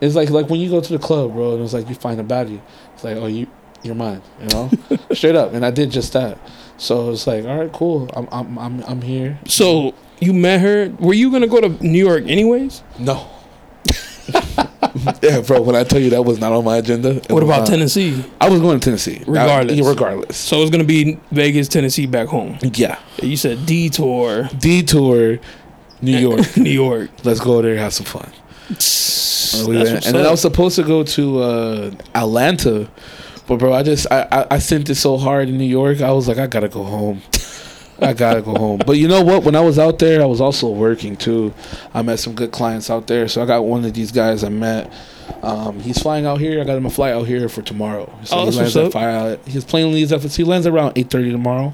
[0.00, 2.20] It's like like when you go to the club, bro, and it's like you find
[2.20, 2.60] a baddie.
[2.94, 3.46] It's like oh you
[3.82, 4.22] you're mine.
[4.40, 4.70] You know,
[5.12, 5.52] straight up.
[5.52, 6.38] And I did just that.
[6.76, 8.08] So it's like all right, cool.
[8.14, 9.38] I'm I'm I'm I'm here.
[9.46, 10.90] so you met her.
[10.98, 12.82] Were you gonna go to New York anyways?
[12.98, 13.28] No.
[15.22, 15.60] yeah, bro.
[15.62, 17.14] When I tell you that was not on my agenda.
[17.28, 17.66] What about not.
[17.68, 18.24] Tennessee?
[18.40, 19.22] I was going to Tennessee.
[19.26, 19.80] Regardless.
[19.84, 20.36] I- regardless.
[20.36, 22.58] So it's gonna be Vegas, Tennessee, back home.
[22.74, 22.98] Yeah.
[23.22, 25.38] You said detour, Detour,
[26.02, 26.56] New York.
[26.56, 27.10] New York.
[27.24, 28.30] Let's go there and have some fun.
[28.30, 32.88] Uh, we That's went- what's and then I was supposed to go to uh, Atlanta,
[33.48, 36.00] but bro, I just I, I I sent it so hard in New York.
[36.00, 37.20] I was like, I gotta go home.
[38.00, 38.80] I gotta go home.
[38.86, 39.44] But you know what?
[39.44, 41.52] When I was out there, I was also working too.
[41.94, 43.28] I met some good clients out there.
[43.28, 44.92] So I got one of these guys I met.
[45.42, 46.60] Um, he's flying out here.
[46.60, 48.12] I got him a flight out here for tomorrow.
[48.24, 49.44] So Oh, he lands at five.
[49.46, 51.72] His plane leaves at he lands around eight thirty tomorrow.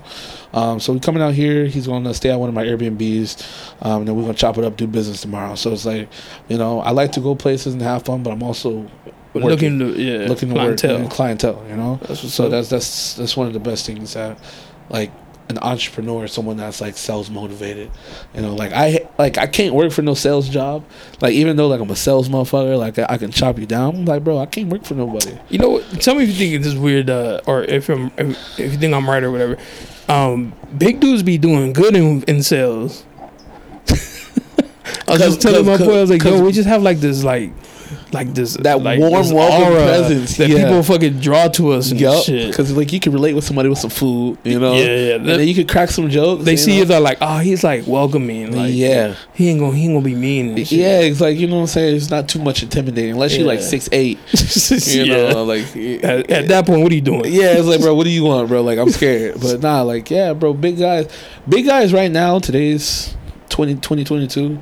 [0.53, 1.67] Um, so we coming out here.
[1.67, 3.83] He's going to stay at one of my Airbnbs.
[3.83, 5.55] Um, and then we're gonna chop it up, do business tomorrow.
[5.55, 6.09] So it's like,
[6.49, 8.89] you know, I like to go places and have fun, but I'm also
[9.33, 11.03] working, looking to yeah, looking to clientele.
[11.03, 11.65] work clientele.
[11.69, 12.51] You know, That's so up.
[12.51, 14.39] that's that's that's one of the best things that,
[14.91, 15.11] like,
[15.49, 17.91] an entrepreneur, someone that's like sales motivated.
[18.35, 20.85] You know, like I like I can't work for no sales job.
[21.21, 23.97] Like even though like I'm a sales motherfucker, like I, I can chop you down.
[23.97, 25.39] I'm like, bro, I can't work for nobody.
[25.49, 26.01] You know, what?
[26.01, 28.79] tell me if you think this is weird, uh, or if I'm if, if you
[28.79, 29.57] think I'm right or whatever.
[30.09, 33.05] Um, big dudes be doing good in, in sales.
[35.09, 37.25] I was just telling my boy, I was like, yo, we just have like this
[37.25, 37.53] like.
[38.17, 40.65] Like this, That like, warm this welcome presence, that yeah.
[40.65, 42.49] people fucking draw to us and Yup, shit.
[42.49, 44.73] because like you can relate with somebody with some food, you know.
[44.73, 46.45] Yeah, yeah, And then you can crack some jokes.
[46.45, 46.79] They you see know?
[46.79, 49.17] you, they're like, oh, he's like welcoming, like yeah.
[49.35, 50.57] he ain't gonna he ain't gonna be mean.
[50.57, 51.97] Yeah, it's like you know what I'm saying.
[51.97, 54.19] It's not too much intimidating unless you're like six eight.
[54.87, 55.33] You yeah.
[55.33, 57.25] know, like At, at that point, what are you doing?
[57.27, 58.63] yeah, it's like, bro, what do you want, bro?
[58.63, 59.41] Like, I'm scared.
[59.41, 61.09] But nah, like, yeah, bro, big guys,
[61.47, 63.15] big guys right now, today's
[63.51, 64.59] 20, 2022,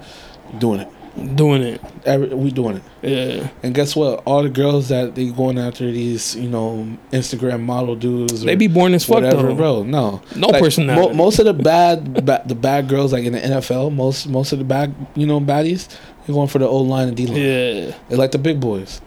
[0.58, 0.88] doing it.
[1.34, 1.80] Doing it.
[2.04, 2.82] Every, we doing it.
[3.02, 4.22] Yeah, And guess what?
[4.26, 8.42] All the girls that they going after these, you know, Instagram model dudes.
[8.42, 9.54] they be born as fuck whatever, though.
[9.54, 9.82] bro.
[9.84, 11.08] No, No Like, personality.
[11.08, 14.52] Mo- most of the bad, ba- the bad girls, like in the NFL, most most
[14.52, 15.88] of the bad, you know, baddies,
[16.26, 17.36] they're going for the old line and D line.
[17.36, 19.00] Yeah, They like the big boys.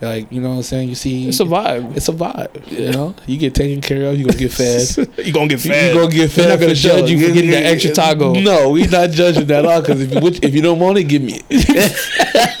[0.00, 0.88] Like you know what I'm saying.
[0.88, 1.96] You see, It's a vibe.
[1.96, 2.70] It's a vibe.
[2.70, 4.18] You know, you get taken care of.
[4.18, 5.08] You gonna get fed.
[5.26, 5.94] you gonna get fat, You fed.
[5.94, 6.44] gonna get fed.
[6.44, 8.32] We're not gonna judge you for getting that extra taco.
[8.34, 9.80] No, we not judging that at all.
[9.80, 12.40] Because if you which- if you don't want it, give me it.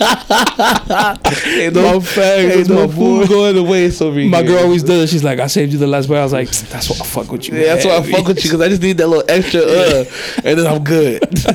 [0.50, 4.28] ain't no, My facts, ain't no my food going to waste over here.
[4.28, 5.10] My girl always does.
[5.10, 6.18] She's like, I saved you the last bite.
[6.18, 7.56] I was like, that's why I fuck with you.
[7.56, 10.04] Yeah, that's why I fuck with you because I just need that little extra uh,
[10.44, 11.20] and then I'm good.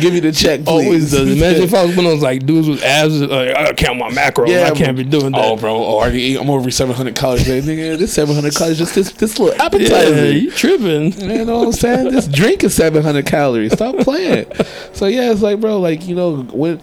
[0.00, 0.68] Give me the check, please.
[0.68, 1.28] Always does.
[1.36, 3.20] Imagine if I was one of those like dudes with abs.
[3.20, 4.48] Like, I gotta count my macros.
[4.48, 5.44] Yeah, I can't be doing that.
[5.44, 7.46] Oh, bro, oh, I already ate, I'm over 700 calories.
[7.46, 10.32] Nigga, this 700 calories just this this little yeah, appetizer.
[10.32, 11.12] you tripping?
[11.12, 12.12] You know what I'm saying?
[12.12, 13.72] This drink is 700 calories.
[13.72, 14.46] Stop playing.
[14.92, 16.80] So yeah, it's like, bro, like you know, when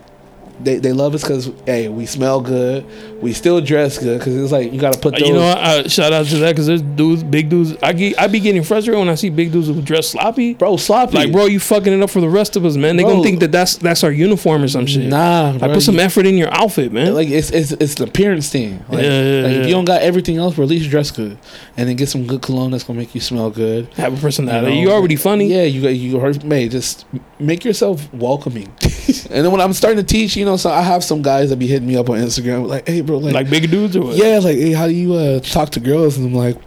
[0.61, 2.85] they, they love us because hey, we smell good,
[3.21, 5.27] we still dress good because it's like you got to put those.
[5.27, 5.57] You know, what?
[5.57, 7.75] uh, shout out to that because there's dudes, big dudes.
[7.81, 10.53] I get, I be getting frustrated when I see big dudes who dress sloppy.
[10.53, 11.15] bro, sloppy.
[11.17, 12.95] Like, bro, you fucking it up for the rest of us, man.
[12.97, 13.13] They Bro.
[13.13, 15.07] gonna think that that's that's our uniform or some shit.
[15.09, 17.13] Nah, like bro, put some you- effort in your outfit, man.
[17.13, 18.83] like it's it's it's the appearance thing.
[18.89, 21.37] Like, Yeah, yeah, like if you don't got everything else, bro, at least dress good,
[21.77, 23.87] and then get some good cologne that's gonna make you smell good.
[23.95, 24.75] Have a personality.
[24.75, 24.81] know?
[24.81, 25.47] You already funny.
[25.47, 26.69] Yeah, you you heard me.
[26.69, 27.05] Just
[27.39, 28.67] make yourself welcoming.
[28.81, 31.57] and then when I'm starting to teach, you know, so I have some guys that
[31.57, 34.15] be hitting me up on Instagram, like, hey, bro, like, Like big dudes or what?
[34.17, 36.17] yeah, like, hey, how do you uh, talk to girls?
[36.17, 36.57] And I'm like,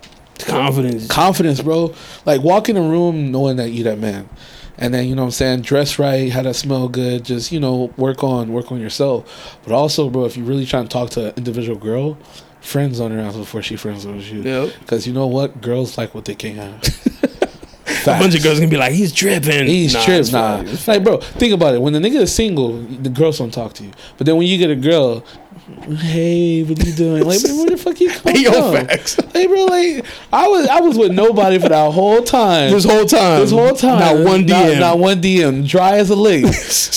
[0.41, 1.07] confidence.
[1.09, 1.95] confidence, bro.
[2.25, 4.29] Like, walk in a room knowing that you that man.
[4.79, 7.59] And then you know what I'm saying, dress right, how to smell good, just you
[7.59, 9.59] know, work on work on yourself.
[9.65, 12.19] But also, bro, if you really trying to talk to an individual girl,
[12.61, 14.43] friends on her ass before she friends with you.
[14.43, 14.75] Yep.
[14.81, 15.63] Because you know what?
[15.63, 16.83] Girls like what they can't have.
[17.87, 19.67] A bunch of girls gonna be like, he's dripping.
[19.67, 20.93] He's Nah, tripped, it's nah.
[20.93, 21.81] Like, bro, think about it.
[21.81, 23.93] When the nigga is single, the girls don't talk to you.
[24.19, 25.25] But then when you get a girl,
[25.67, 27.25] hey, what you doing?
[27.25, 28.87] Like, man, where the fuck you come Hey, yo, from?
[28.87, 29.17] facts.
[29.33, 32.71] Hey, bro, like, I was, I was with nobody for that whole time.
[32.71, 33.41] This whole time.
[33.41, 34.79] This whole time, Not one DM.
[34.81, 36.45] not one DM, dry as a lick.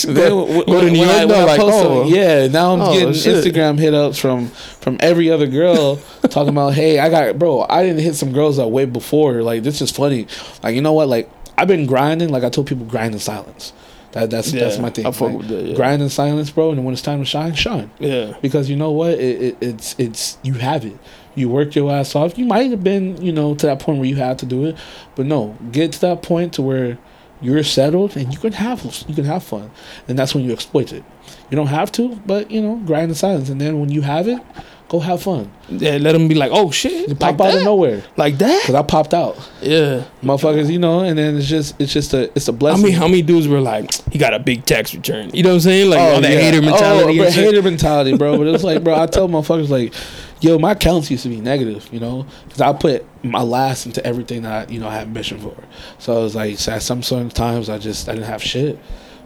[0.09, 2.07] Then Go- w- go to New York when I like, post oh.
[2.07, 2.47] yeah.
[2.47, 3.43] Now I'm Oh, getting shit.
[3.43, 5.97] Instagram hit ups from from every other girl
[6.29, 9.41] talking about, hey, I got, bro, I didn't hit some girls that way before.
[9.43, 10.25] Like, this is funny.
[10.63, 11.09] Like, you know what?
[11.09, 12.29] Like, I've been grinding.
[12.29, 13.73] Like I told people, grind in silence.
[14.11, 15.05] That that's that's my thing.
[15.05, 15.75] I fuck Like, with that, yeah.
[15.75, 16.71] Grind in silence, bro.
[16.71, 17.91] And when it's time to shine, shine.
[17.99, 18.33] Yeah.
[18.41, 19.11] Because you know what?
[19.13, 20.97] It, it, it's it's you have it.
[21.35, 22.37] You worked your ass off.
[22.37, 24.75] You might have been, you know, to that point where you had to do it,
[25.15, 26.97] but no, get to that point to where
[27.41, 29.71] you're settled and you can have you can have fun,
[30.07, 31.03] and that's when you exploit it.
[31.49, 34.27] You don't have to, but you know, grind in silence, and then when you have
[34.27, 34.41] it,
[34.89, 35.49] go have fun.
[35.69, 37.57] Yeah, let them be like, oh shit, You like pop out that?
[37.59, 38.03] of nowhere.
[38.17, 38.63] like that.
[38.65, 40.03] Cause I popped out, Yeah.
[40.23, 40.69] motherfuckers.
[40.71, 42.83] You know, and then it's just it's just a it's a blessing.
[42.83, 45.29] I mean, how many dudes were like, he got a big tax return?
[45.33, 45.89] You know what I'm saying?
[45.91, 46.39] Like Oh, all that yeah.
[46.39, 47.19] hater mentality.
[47.19, 48.37] Oh, bro, hater mentality, bro.
[48.37, 49.93] But it's like, bro, I tell motherfuckers like,
[50.41, 54.03] yo, my counts used to be negative, you know, because I put my last into
[54.05, 55.55] everything that I, you know, I had ambition for.
[55.99, 58.79] So it was like, so at some certain times, I just I didn't have shit.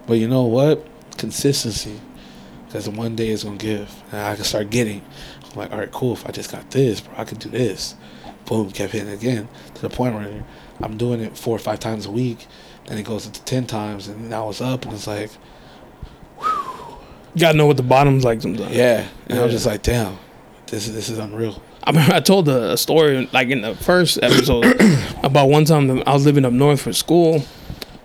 [0.06, 0.84] But you know what?
[1.16, 1.98] Consistency,
[2.66, 5.00] because one day it's gonna give, and I can start getting.
[5.54, 6.14] I'm like, all right, cool.
[6.14, 7.94] If I just got this, bro, I could do this.
[8.46, 10.44] Boom, kept hitting it again to the point where
[10.82, 12.46] I'm doing it four or five times a week,
[12.86, 15.30] and it goes to ten times, and now it's up, and it's like.
[17.34, 18.74] You gotta know what the bottom's like sometimes.
[18.76, 20.18] Yeah, and I was just like, damn,
[20.66, 21.60] this is this is unreal.
[21.82, 24.64] I remember I told a story like in the first episode
[25.22, 27.44] about one time I was living up north for school.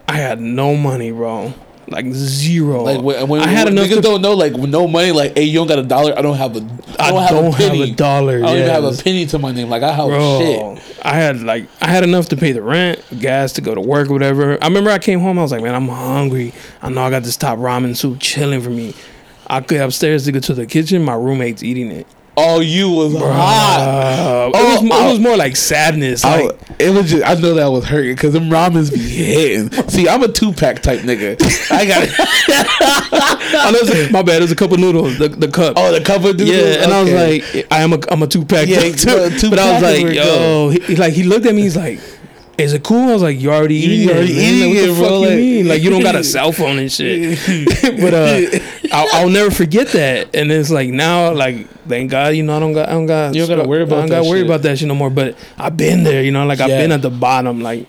[0.08, 1.54] I had no money, bro.
[1.90, 2.84] Like zero.
[2.84, 5.36] Like when, when I had when enough niggas to don't know, like no money, like
[5.36, 6.18] hey, you don't got a dollar.
[6.18, 6.60] I don't have a.
[7.00, 9.26] I I don't, have, don't a have a dollar, I don't even have a penny
[9.28, 9.70] to my name.
[9.70, 11.00] Like I have Bro, shit.
[11.04, 14.10] I had like I had enough to pay the rent, gas to go to work,
[14.10, 14.62] whatever.
[14.62, 15.40] I remember I came home.
[15.40, 16.54] I was like, man, I'm hungry.
[16.82, 18.94] I know I got this top ramen soup chilling for me.
[19.48, 21.04] I go upstairs to go to the kitchen.
[21.04, 22.06] My roommate's eating it.
[22.42, 24.52] Oh, you was hot.
[24.54, 25.06] Oh, it, was, oh.
[25.08, 26.24] it was more like sadness.
[26.24, 29.72] I, Like, it was just I know that was hurting because them ramens be hitting.
[29.90, 31.36] See, I'm a two pack type nigga.
[31.72, 32.12] I got it.
[32.72, 34.40] I know it's- my bad.
[34.42, 35.18] There's a couple noodles.
[35.18, 35.74] The, the cup.
[35.78, 36.48] Oh, the cover dude.
[36.48, 39.30] Yeah, and I was like, I am a I'm a two pack Yeah, too.
[39.38, 41.62] two but I was like, yo, he- like he looked at me.
[41.64, 42.00] He's like,
[42.60, 43.10] is it cool?
[43.10, 44.54] I was like, you already You eating already it, man.
[44.54, 45.68] eating Like, what it, the bro, fuck like- you mean?
[45.68, 47.40] Like you don't got a cell phone and shit.
[48.02, 48.60] but uh,
[48.92, 50.36] I'll, I'll never forget that.
[50.36, 53.34] And it's like now, like thank God, you know, I don't got I don't got
[53.36, 54.48] You don't gotta worry I about don't that gotta worry shit.
[54.48, 55.10] about that shit no more.
[55.10, 56.82] But I've been there, you know, like I've Yeah.
[56.82, 57.88] been at the bottom, like.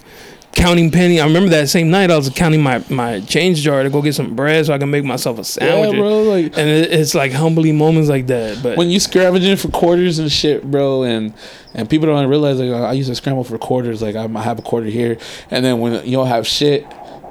[0.53, 1.20] Counting penny.
[1.20, 4.14] I remember that same night I was counting my, my change jar to go get
[4.14, 5.92] some bread so I can make myself a sandwich.
[5.94, 6.22] yeah, bro.
[6.22, 8.62] Like And it, it's like humbly moments like that.
[8.62, 11.32] But when you scavenging for quarters and shit, bro, and
[11.72, 14.03] and people don't realize like I used to scramble for quarters.
[14.03, 15.18] Like I have a quarter here,
[15.51, 16.84] and then when you don't have shit,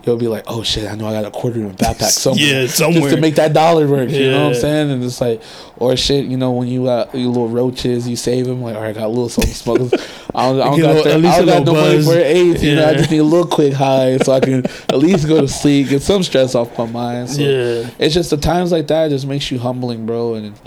[0.09, 2.43] you'll be like, oh shit, I know I got a quarter in a backpack somewhere.
[2.43, 3.09] Yeah, just somewhere.
[3.11, 4.09] to make that dollar work.
[4.09, 4.91] You know what I'm saying?
[4.91, 5.41] And it's like,
[5.77, 8.61] or shit, you know, when you got your little roaches, you save them.
[8.61, 9.93] Like, all right, I got a little something smokers.
[10.35, 12.13] I don't, I don't got, little- the, at I don't got no little money for
[12.13, 12.63] an eighth.
[12.63, 15.41] You know, I just need a little quick high so I can at least go
[15.41, 17.29] to sleep, get some stress off my mind.
[17.29, 17.89] So Yeah.
[17.99, 20.59] it's just the times like that just makes you humbling, bro, and.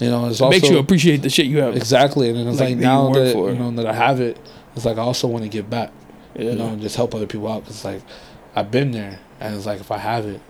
[0.00, 1.76] You know, it's It also makes you appreciate the shit you have.
[1.76, 4.40] exactly, and then it's Like, like, that now that you know that I have it,
[4.74, 5.92] it's like I also want to give back.
[6.34, 6.50] Yeah.
[6.50, 8.02] You know, and just help other people out because like
[8.56, 10.40] I've been there, and it's like if I have it,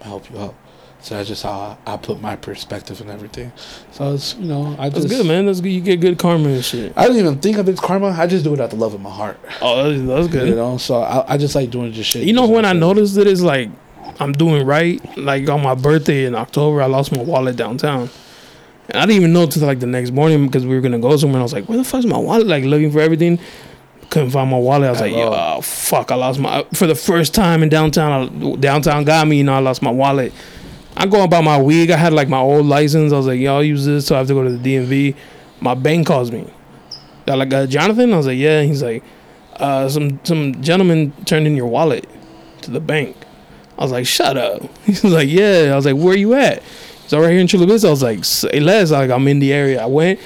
[0.00, 0.54] I'll help you out.
[1.00, 3.52] So that's just how I, I put my perspective and everything.
[3.90, 5.44] So it's you know I That's just good, man.
[5.44, 5.68] That's good.
[5.68, 6.94] You get good karma and shit.
[6.96, 8.06] I don't even think of it as karma.
[8.06, 9.38] I just do it out the love of my heart.
[9.60, 10.48] Oh, that's, that's good.
[10.48, 12.24] You know, so I, I just like doing just shit.
[12.24, 12.78] You know when I that.
[12.78, 13.68] noticed it is like
[14.18, 15.00] I'm doing right.
[15.18, 18.08] Like on my birthday in October, I lost my wallet downtown,
[18.88, 21.14] and I didn't even know until like the next morning because we were gonna go
[21.18, 21.36] somewhere.
[21.36, 23.38] and I was like, "Where the fuck's my wallet?" Like looking for everything,
[24.10, 24.88] couldn't find my wallet.
[24.88, 25.12] I was like.
[25.12, 26.10] "Yo, fuck!
[26.10, 28.42] I lost my for the first time in downtown.
[28.42, 29.38] I, downtown got me.
[29.38, 30.32] You know, I lost my wallet.
[30.96, 31.90] I go about my wig.
[31.90, 33.12] I had like my old license.
[33.12, 35.16] I was like, "Yo, I'll use this." So I have to go to the DMV.
[35.60, 36.48] My bank calls me.
[37.26, 39.02] They're like, uh, "Jonathan," I was like, "Yeah." He's like,
[39.56, 42.08] uh, "Some some gentleman turned in your wallet
[42.62, 43.16] to the bank."
[43.78, 46.62] I was like, "Shut up." He's like, "Yeah." I was like, "Where you at?"
[47.02, 47.88] He's all right here in Chula Vista.
[47.88, 49.82] I was like, "Say less." Like I'm in the area.
[49.82, 50.20] I went.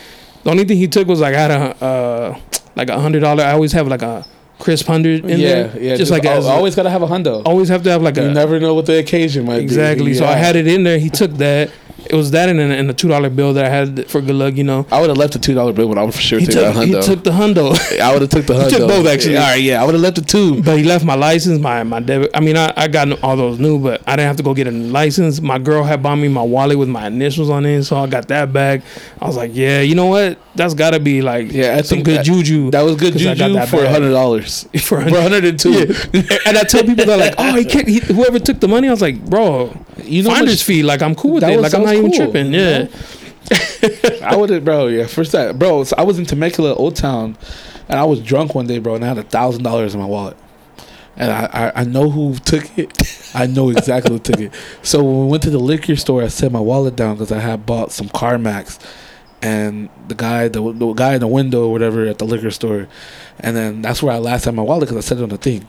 [0.45, 2.39] The only thing he took was like I had a uh,
[2.79, 3.43] like a hundred dollar.
[3.45, 4.25] I always have like a
[4.59, 5.83] crisp hundred in yeah, there.
[5.83, 5.97] yeah.
[5.97, 7.43] just, like al- as always gotta have a hundo.
[7.45, 10.07] always have to have like you a You never know what the occasion might exactly.
[10.07, 10.15] be.
[10.15, 10.99] So I had it in there.
[10.99, 11.71] He took that.
[12.11, 14.55] It was that and and a two dollar bill that I had for good luck.
[14.57, 14.87] You know.
[14.91, 16.55] I would have left the two dollar bill, but I would for sure He take
[16.55, 17.73] took, that he took the hundo.
[18.01, 18.71] I would have took the hundo.
[18.71, 19.37] took both, actually.
[19.37, 20.63] All right, yeah, I would have left the two.
[20.63, 22.31] But he left my license, my my debit.
[22.35, 24.67] I mean, I, I got all those new, but I didn't have to go get
[24.67, 25.41] a license.
[25.41, 28.29] My girl had bought me my wallet with my initials on it, so I got
[28.29, 28.83] that back.
[29.21, 30.39] I was like, yeah, you know what?
[30.55, 32.71] That's got to be like Yeah, I some good that- juju.
[32.73, 34.67] That was good 'Cause I got juju for hundred dollars.
[34.83, 35.95] for hundred and two.
[36.47, 37.87] and I tell people that like, oh, he can't.
[37.87, 39.69] He, whoever took the money, I was like, bro,
[40.05, 40.83] You know, finder's much, fee.
[40.83, 41.57] Like I'm cool with it.
[41.61, 42.53] was- Like I'm not was even cool, tripping.
[42.55, 42.79] you Yeah.
[42.85, 42.89] know?
[44.23, 44.89] I would have, bro.
[44.89, 45.85] Yeah, first that, bro.
[45.85, 47.37] So I was in Temecula, Old Town,
[47.89, 50.07] and I was drunk one day, bro, and I had a thousand dollars in my
[50.07, 50.37] wallet.
[51.17, 53.31] And I, I, I know who took it.
[53.35, 54.53] I know exactly who took it.
[54.83, 57.41] So when we went to the liquor store, I set my wallet down because I
[57.41, 58.79] had bought some Carmex,
[59.43, 62.87] and the guy, the, the guy in the window or whatever at the liquor store,
[63.41, 65.39] and then that's where I last had my wallet because I set it on the
[65.39, 65.67] thing.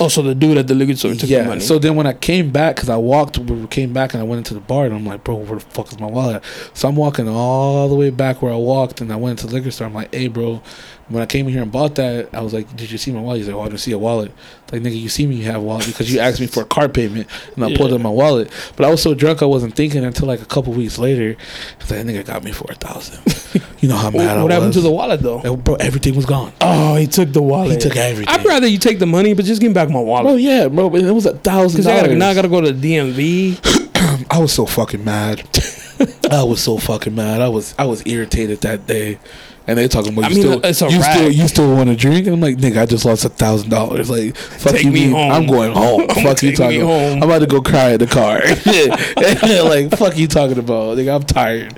[0.00, 1.42] Oh, so the dude at the liquor store took yeah.
[1.42, 1.60] the money.
[1.60, 4.38] So then when I came back, because I walked, we came back and I went
[4.38, 6.42] into the bar and I'm like, bro, where the fuck is my wallet?
[6.74, 9.54] So I'm walking all the way back where I walked and I went into the
[9.54, 9.86] liquor store.
[9.86, 10.62] I'm like, hey, bro,
[11.08, 13.20] when I came in here and bought that, I was like, did you see my
[13.20, 13.38] wallet?
[13.38, 14.32] He's like, oh, I didn't see a wallet.
[14.70, 16.64] Like, nigga, you see me, you have a wallet because you asked me for a
[16.64, 17.96] car payment and I pulled Yeah.
[17.96, 18.50] in my wallet.
[18.76, 21.36] But I was so drunk, I wasn't thinking until like a couple weeks later.
[21.80, 23.20] He's like, that nigga got me for a thousand.
[23.80, 25.56] you know how what, mad I what happened to the wallet though?
[25.56, 26.52] Bro, everything was gone.
[26.62, 27.72] Oh, he took the wallet.
[27.72, 28.34] He took everything.
[28.34, 30.24] I'd rather you take the money, but just give me back my wallet.
[30.24, 32.18] Bro, yeah, bro, but it was a thousand Because I gotta, dollars.
[32.18, 34.26] now I gotta go to the DMV.
[34.30, 35.42] I was so fucking mad.
[36.30, 37.42] I was so fucking mad.
[37.42, 39.18] I was I was irritated that day.
[39.66, 41.88] And they talking about I you mean, still it's a you still you still want
[41.88, 42.26] to drink?
[42.26, 44.10] And I'm like, nigga, I just lost a thousand dollars.
[44.10, 45.12] Like, fuck Take you, me mean?
[45.12, 45.30] home.
[45.32, 46.08] I'm going home.
[46.22, 46.82] fuck you talking.
[46.82, 48.40] I'm about to go cry in the car.
[49.68, 50.96] like, fuck you talking about?
[50.98, 51.74] Nigga, I'm tired.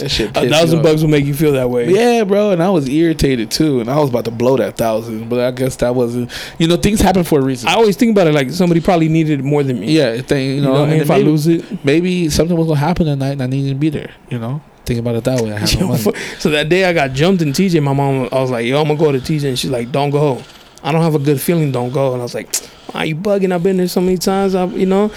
[0.00, 1.88] That shit A thousand bucks will make you feel that way.
[1.88, 5.28] Yeah, bro, and I was irritated too, and I was about to blow that thousand,
[5.28, 6.32] but I guess that wasn't.
[6.58, 7.68] You know, things happen for a reason.
[7.68, 9.92] I always think about it like somebody probably needed it more than me.
[9.92, 10.92] yeah, thing, you You know, know I mean?
[10.94, 11.84] and If I lose it.
[11.84, 14.10] maybe something was gonna happen that night and I needed to be there.
[14.30, 15.52] You know, think about it that way.
[15.52, 16.02] I had no money.
[16.38, 17.82] so that day I got jumped in TJ.
[17.82, 20.10] My mom, I was like, "Yo, I'm gonna go to TJ," and she's like, "Don't
[20.10, 20.42] go.
[20.84, 21.72] I don't have a good feeling.
[21.72, 22.54] Don't go." And I was like,
[22.94, 23.52] "Are you bugging?
[23.52, 24.54] I've been there so many times.
[24.54, 25.10] I, you know."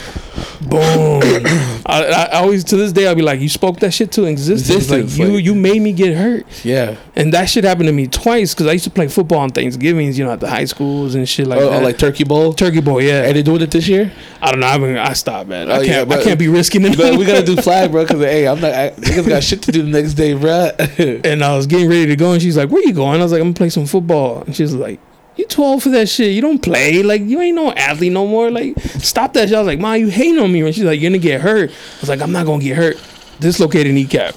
[0.61, 1.21] Boom.
[1.21, 2.01] I, I
[2.33, 4.89] I always to this day I'll be like, "You spoke that shit to existence.
[4.89, 8.53] Like, you you made me get hurt." Yeah, And that shit happened to me twice
[8.53, 11.27] because I used to play football on Thanksgivings, you know, at the high schools and
[11.29, 11.81] shit like oh, oh that.
[11.81, 12.53] oh, like Turkey Bowl.
[12.53, 13.29] Turkey Bowl, yeah.
[13.29, 14.11] Are they doing it this year?
[14.41, 14.67] I don't know.
[14.67, 15.69] I, mean, I stopped, man.
[15.69, 15.87] I Oh, can't.
[15.87, 16.97] yeah, but- I can't be risking it.
[16.97, 18.03] But we gotta do flag, bro.
[18.03, 18.73] Because hey, I'm not.
[18.73, 20.71] I, niggas got shit to do the next day, bro.
[20.97, 23.31] and I was getting ready to go, and she's like, "Where you going?" I was
[23.31, 24.99] like, "I'm gonna play some football." And she's like,
[25.37, 26.31] "You too old for that shit.
[26.33, 27.01] You don't play.
[27.03, 28.49] Like you ain't no athlete no more.
[28.51, 30.99] Like stop that shit." I was like, "Ma, you hating on me?" And she's like,
[30.99, 32.97] "You're gonna get hurt." I was like, "I'm not gonna get hurt.
[33.39, 34.35] Dislocated kneecap.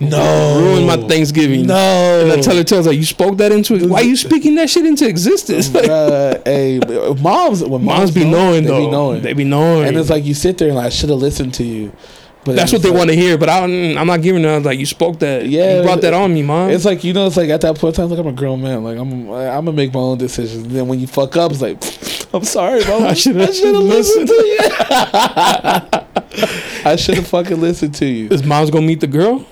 [0.00, 3.52] no, Ruined my Thanksgiving." No, And I tell her, tell her, like, you spoke that
[3.52, 3.88] into it.
[3.88, 5.70] Why you speaking that shit into existence?
[5.74, 8.84] Like, Bruh, hey, moms, when moms be know, knowing they though.
[8.86, 9.22] be knowing.
[9.22, 9.88] They be knowing.
[9.88, 11.92] and it's like you sit there and like, I should have listened to you.
[12.46, 14.86] But That's what they want to hear, but I I'm not giving her like you
[14.86, 15.46] spoke that.
[15.46, 16.70] Yeah, you brought that on me, mom.
[16.70, 18.62] It's like you know, it's like at that point in time, like I'm a grown
[18.62, 18.84] man.
[18.84, 20.62] Like I'm, I'm gonna make my own decisions.
[20.62, 21.76] And then when you fuck up, it's like,
[22.32, 23.02] I'm sorry, mom.
[23.06, 24.58] I should have listened to you.
[26.84, 29.44] I should have fucking listened to you, Is mom's gonna meet the girl?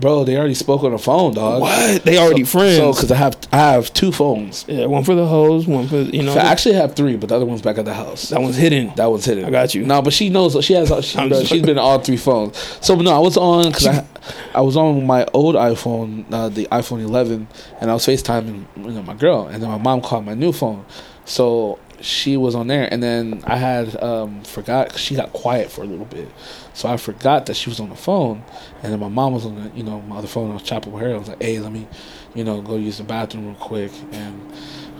[0.00, 0.24] Bro.
[0.24, 1.60] They already spoke on the phone, dog.
[1.62, 2.04] What?
[2.04, 2.76] They already friends.
[2.76, 4.64] So, because I have, I have two phones.
[4.68, 6.34] yeah, one for the hoes, one for you know.
[6.34, 8.30] So I actually have three, but the other one's back at the house.
[8.30, 8.92] that one's hidden.
[8.96, 9.44] That one's hidden.
[9.44, 9.84] I got you.
[9.84, 10.62] No, but she knows.
[10.64, 10.88] She has.
[11.04, 12.56] She, she's been on all three phones.
[12.84, 14.06] So no, I was on because I,
[14.54, 17.46] I was on my old iPhone, uh, the iPhone 11,
[17.80, 20.52] and I was FaceTiming you know my girl, and then my mom called my new
[20.52, 20.84] phone.
[21.24, 25.70] So she was on there, and then I had um, forgot 'cause she got quiet
[25.70, 26.28] for a little bit,
[26.74, 28.42] so I forgot that she was on the phone,
[28.82, 30.50] and then my mom was on the you know my other phone.
[30.50, 31.14] I was chopping with her.
[31.14, 31.86] I was like, hey, let me,
[32.34, 34.52] you know, go use the bathroom real quick, and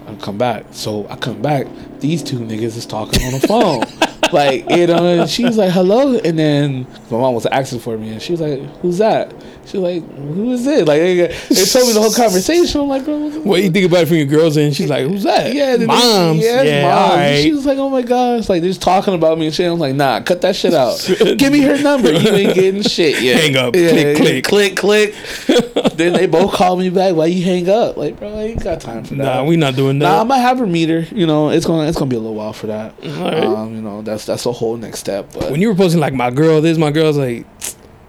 [0.08, 0.66] I'll come back.
[0.72, 1.66] So I come back.
[2.00, 3.84] These two niggas is talking on the phone.
[4.32, 6.18] like, you know, and she was like, hello.
[6.18, 9.32] And then my mom was asking for me, and she was like, who's that?
[9.66, 10.86] She was like, who is it?
[10.86, 12.80] Like, they, they told me the whole conversation.
[12.82, 14.56] I'm like, bro, what's What do you think about it from your girls?
[14.56, 16.42] And she's like, "Who's that?" yeah, then they- moms.
[16.44, 17.10] Yeah, Yeah, moms.
[17.12, 19.54] all And She was like, "Oh my gosh!" Like they're just talking about me and
[19.54, 19.70] shit.
[19.70, 20.98] I'm like, "Nah, cut that shit out.
[21.38, 22.12] Give me her number.
[22.12, 23.40] You ain't getting shit yet.
[23.42, 23.74] Hang up.
[23.74, 25.14] Yeah, Click, click, click, click.
[25.94, 27.14] then they both call me back.
[27.14, 27.96] Why you hang up?
[27.96, 29.22] Like, bro, I ain't got time for that.
[29.24, 30.06] Nah, we not doing that.
[30.06, 31.00] Nah, I might have her meet her.
[31.14, 32.94] You know, it's gonna it's gonna be a little while for that.
[33.04, 33.44] Alright.
[33.44, 35.32] Um, you know, that's that's a whole next step.
[35.32, 37.46] But when you were posting like my girl, this my girl's like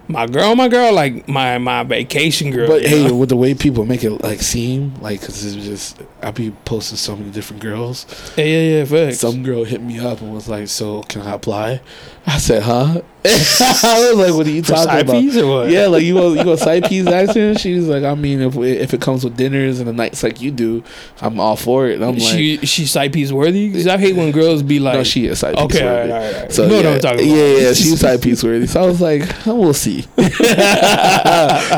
[0.08, 2.68] my girl, my girl, like my my vacation girl.
[2.68, 3.16] But hey, know?
[3.16, 6.97] with the way people make it like seem like, cause it's just I be posting
[6.97, 8.06] so many different girls.
[8.38, 9.20] yeah, yeah, yeah, facts.
[9.20, 11.82] Some girl hit me up and was like, "So can I apply?"
[12.28, 13.01] I said, "Huh?"
[13.60, 15.70] I was like, "What are you For talking side about?" piece or what?
[15.70, 17.56] Yeah, like you go you go side piece action.
[17.58, 20.42] She was like, "I mean, if if it comes with dinners and the nights like
[20.42, 20.84] you do,
[21.22, 24.16] I'm all for it." And I'm like, she she side piece worthy because I hate
[24.16, 26.52] when girls be like, "No, she is side piece Okay, worthy." alright, alright, alright.
[26.54, 27.62] So You know yeah, what I'm talking yeah, about.
[27.62, 28.68] yeah, she's side piece worthy.
[28.68, 30.06] So I was like, oh, "We'll see,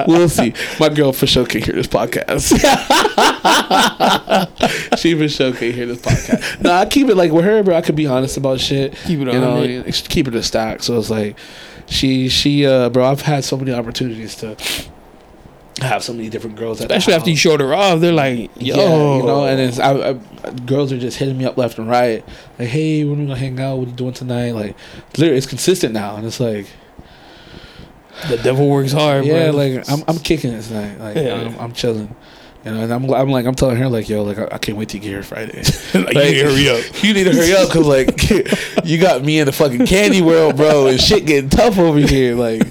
[0.08, 2.58] we'll see." My girl for sure can hear this podcast.
[4.98, 6.62] she for sure can hear this podcast.
[6.62, 7.76] No, I keep it like with her, bro.
[7.76, 8.93] I could be honest about shit.
[9.06, 9.86] Keep it you know, 100.
[10.10, 10.84] keep it a stack.
[10.84, 11.36] So it's like,
[11.88, 13.05] she, she, uh, bro.
[13.05, 14.55] I've had so many opportunities to
[15.81, 16.79] have so many different girls.
[16.79, 20.09] especially after you showed her off, they're like, yo, Yeah, you know, and it's I,
[20.09, 22.23] I, girls are just hitting me up left and right,
[22.57, 23.77] like, "Hey, when are we gonna hang out?
[23.77, 24.75] What are you doing tonight?" Like,
[25.17, 26.67] literally, it's consistent now, and it's like,
[28.29, 29.25] the devil works hard.
[29.25, 29.57] yeah, bro.
[29.57, 31.35] like I'm, I'm kicking it tonight, like Yeah.
[31.35, 32.15] I'm, I'm chilling,
[32.66, 34.78] you know, and I'm, I'm like, I'm telling her, like, yo, like, I, I can't
[34.78, 35.64] wait to get here Friday.
[35.93, 37.03] like, you need to hurry up.
[37.03, 40.58] You need to hurry up because like you got me in the fucking candy world,
[40.58, 42.36] bro, and shit getting tough over here.
[42.36, 42.64] Like,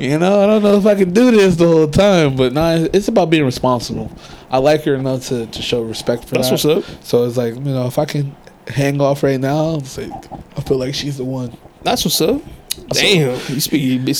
[0.00, 2.86] you know, I don't know if I can do this the whole time, but nah,
[2.92, 4.10] it's about being responsible.
[4.50, 6.68] I like her enough to, to show respect for That's that.
[6.68, 7.04] what's up.
[7.04, 8.36] So it's like you know, if I can
[8.66, 10.12] hang off right now, it's like,
[10.56, 11.56] I feel like she's the one.
[11.82, 12.42] That's what's up.
[12.88, 14.16] Damn, you speak big,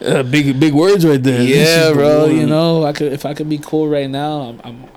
[0.00, 1.42] uh, big, big words right there.
[1.42, 2.26] Yeah, the bro.
[2.26, 4.88] You know, I could if I could be cool right now, I'm, I'm,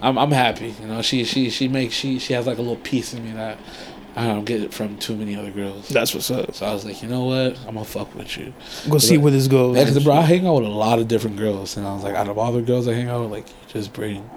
[0.00, 0.74] I'm, I'm happy.
[0.80, 3.32] You know, she, she, she makes she, she has like a little piece in me
[3.32, 3.58] that
[4.14, 5.88] I don't get it from too many other girls.
[5.88, 6.54] that's what's up.
[6.54, 7.58] So I was like, you know what?
[7.60, 8.52] I'm gonna fuck with you.
[8.90, 9.76] Go see where this goes.
[9.76, 12.02] Yeah, cause bro, I hang out with a lot of different girls, and I was
[12.02, 14.28] like, out of all the girls I hang out with, like, you just bring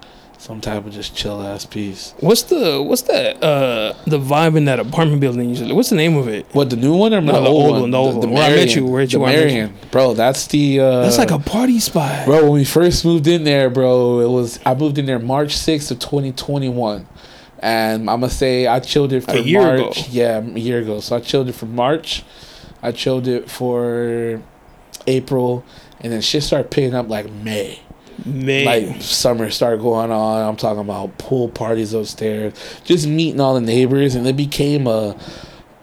[0.46, 2.14] some type of just chill ass piece.
[2.20, 5.74] What's the what's that uh the vibe in that apartment building usually?
[5.74, 6.46] What's the name of it?
[6.54, 7.82] What the new one or No, the, the old one?
[7.82, 8.30] one, the old one.
[8.32, 9.56] Where I met you, where the you- where I met you.
[9.58, 10.14] Marion, bro.
[10.14, 10.80] That's the.
[10.82, 12.26] uh That's like a party spot.
[12.28, 15.58] Bro, when we first moved in there, bro, it was I moved in there March
[15.58, 17.08] sixth of twenty twenty one,
[17.60, 19.84] and I'm gonna say I chilled it for A year ago.
[19.86, 20.10] March.
[20.10, 21.00] Yeah, a year ago.
[21.00, 22.22] So I chilled it for March,
[22.84, 24.44] I chilled it for
[25.08, 25.64] April,
[26.02, 27.80] and then shit started picking up like May.
[28.24, 30.48] Man, Like summer started going on.
[30.48, 32.54] I'm talking about pool parties upstairs,
[32.84, 35.18] just meeting all the neighbors, and it became a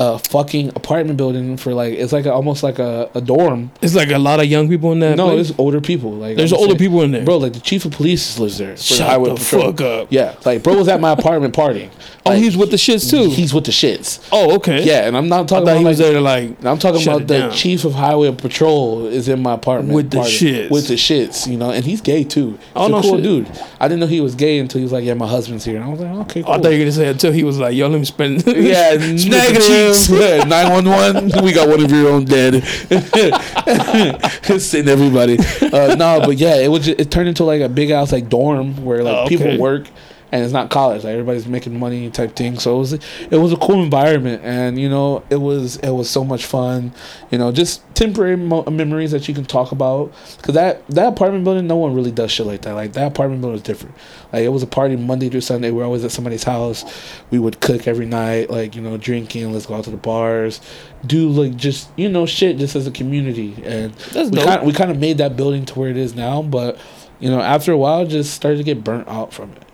[0.04, 3.70] a fucking apartment building for like it's like a, almost like a, a dorm.
[3.80, 5.14] it's like a lot of young people in there.
[5.16, 5.50] No, place.
[5.50, 6.12] it's older people.
[6.12, 7.24] Like There's older saying- people in there.
[7.24, 8.76] Bro, like the chief of police lives there.
[8.76, 9.62] Shut the patrol.
[9.72, 10.08] fuck up.
[10.10, 11.90] Yeah, like bro was at my apartment partying.
[12.26, 13.30] oh, Like, he's with the shits too.
[13.30, 14.26] He's with the shits.
[14.32, 14.82] oh, okay.
[14.84, 16.64] Yeah, and I'm not talking about he was like, there to like.
[16.64, 17.52] I'm talking about the down.
[17.52, 20.70] chief of highway patrol is in my apartment With the shits.
[20.70, 22.52] With the shits, you know, and he's gay too.
[22.52, 23.22] He's Oh, no cool shit.
[23.24, 23.46] dude.
[23.80, 25.84] I didn't know he was gay until he was like, "Yeah, my husband's here," and
[25.84, 27.74] I was like, "Okay, cool." I thought you were gonna say until he was like,
[27.74, 30.10] "Yo, let me spend." yeah, split the cheeks.
[30.10, 30.48] negative.
[30.48, 31.44] Nine one one.
[31.44, 32.62] We got one of your own dead.
[34.60, 35.38] Sitting everybody.
[35.60, 36.86] Uh, no, but yeah, it was.
[36.86, 39.86] Just, it turned into like a big ass like dorm where like Oh, people work,
[40.32, 41.04] and it's not college.
[41.04, 42.58] Like everybody's making money type thing.
[42.58, 42.92] So it was.
[42.94, 45.76] It was a cool environment, and you know, it was.
[45.76, 46.92] It was so much fun.
[47.30, 50.10] You know, just temporary mo- memories that you can talk about.
[50.40, 52.72] Cause that that apartment building, no one really does shit like that.
[52.72, 53.94] Like that apartment building is different.
[54.32, 55.70] Like it was a party Monday through Sunday.
[55.70, 56.82] We're always at somebody's house.
[57.30, 59.52] We would cook every night, like you know, drinking.
[59.52, 60.62] Let's go out to the bars,
[61.04, 63.54] do like just you know shit, just as a community.
[63.64, 66.40] And That's we kind we kind of made that building to where it is now.
[66.40, 66.78] But
[67.20, 69.64] you know, after a while, just started to get burnt out from it.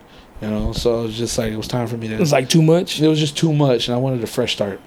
[0.41, 2.15] You know, so it was just like it was time for me to.
[2.15, 3.01] It was like too much.
[3.01, 4.81] it was just too much, and I wanted a fresh start.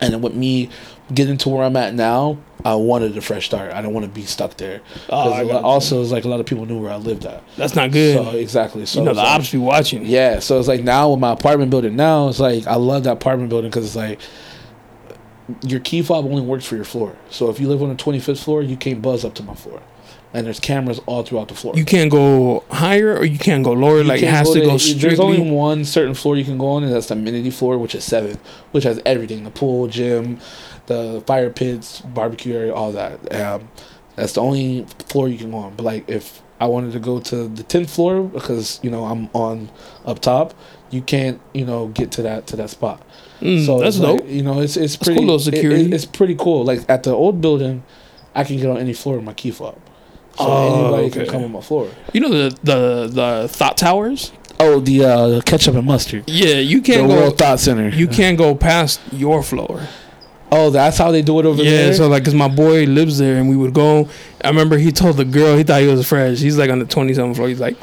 [0.00, 0.68] And then with me
[1.14, 3.72] getting to where I'm at now, I wanted a fresh start.
[3.72, 4.80] I don't want to be stuck there.
[5.08, 6.96] Oh, 'Cause I a lot- also, it's like a lot of people knew where I
[6.96, 7.42] lived at.
[7.56, 8.16] That's not good.
[8.16, 8.84] So exactly.
[8.86, 10.04] So you know the like- ops be watching.
[10.04, 13.12] yeah, so it's like now with my apartment building now, it's like I love that
[13.12, 14.20] apartment building because it's like
[15.64, 17.14] your key fob only works for your floor.
[17.30, 19.80] So if you live on the 25th floor, you can't buzz up to my floor.
[20.34, 21.74] And there's cameras all throughout the floor.
[21.76, 24.04] You can't go higher or you can't go lower.
[24.04, 26.92] like it has to go There's only one certain floor you can go on, and
[26.92, 28.38] that's the amenity floor, which is seven,
[28.72, 30.38] which has everything: the pool, gym,
[30.86, 33.34] the fire pits, barbecue area, all that.
[33.34, 33.68] Um,
[34.16, 35.74] that's the only floor you can go on.
[35.76, 39.28] But like, if I wanted to go to the tenth floor because you know I'm
[39.34, 39.70] on
[40.06, 40.54] up top,
[40.90, 43.02] you can't you know get to that to that spot.
[43.40, 45.84] Mm, so that's it's like, you know, it's it's cool pretty little it- security.
[45.86, 46.64] it- it's pretty cool.
[46.64, 47.82] Like at the old building,
[48.34, 49.78] I can get on any floor with my key fob.
[50.36, 51.20] So Oh, anybody okay.
[51.24, 51.88] can come on my floor.
[52.12, 54.32] You know the the the thought towers.
[54.58, 56.24] Oh, the uh, ketchup and mustard.
[56.26, 57.14] Yeah, you can't go.
[57.14, 57.88] World Thought Center.
[57.90, 59.82] You can't go past your floor.
[60.50, 61.94] Oh, that's how they do it over yeah, there.
[61.94, 64.08] so like, cause my boy lives there, and we would go.
[64.42, 66.38] I remember he told the girl he thought he was fresh.
[66.38, 67.48] He's like on the twenty something floor.
[67.48, 67.76] He's like,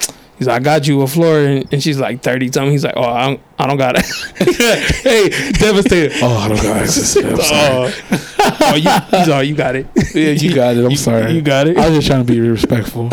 [0.44, 2.72] he's like, I got you a floor, and, and she's like thirty something.
[2.72, 4.06] He's like, oh, I don't, I don't got it.
[5.04, 6.12] hey, devastated.
[6.22, 7.16] Oh, I don't got access.
[7.18, 7.94] I'm sorry.
[8.12, 9.88] oh, oh, you, he's all, you got it.
[10.14, 10.84] yeah, you got it.
[10.86, 11.32] I'm You- sorry.
[11.32, 11.78] you got it.
[11.78, 13.10] I was just trying to be respectful.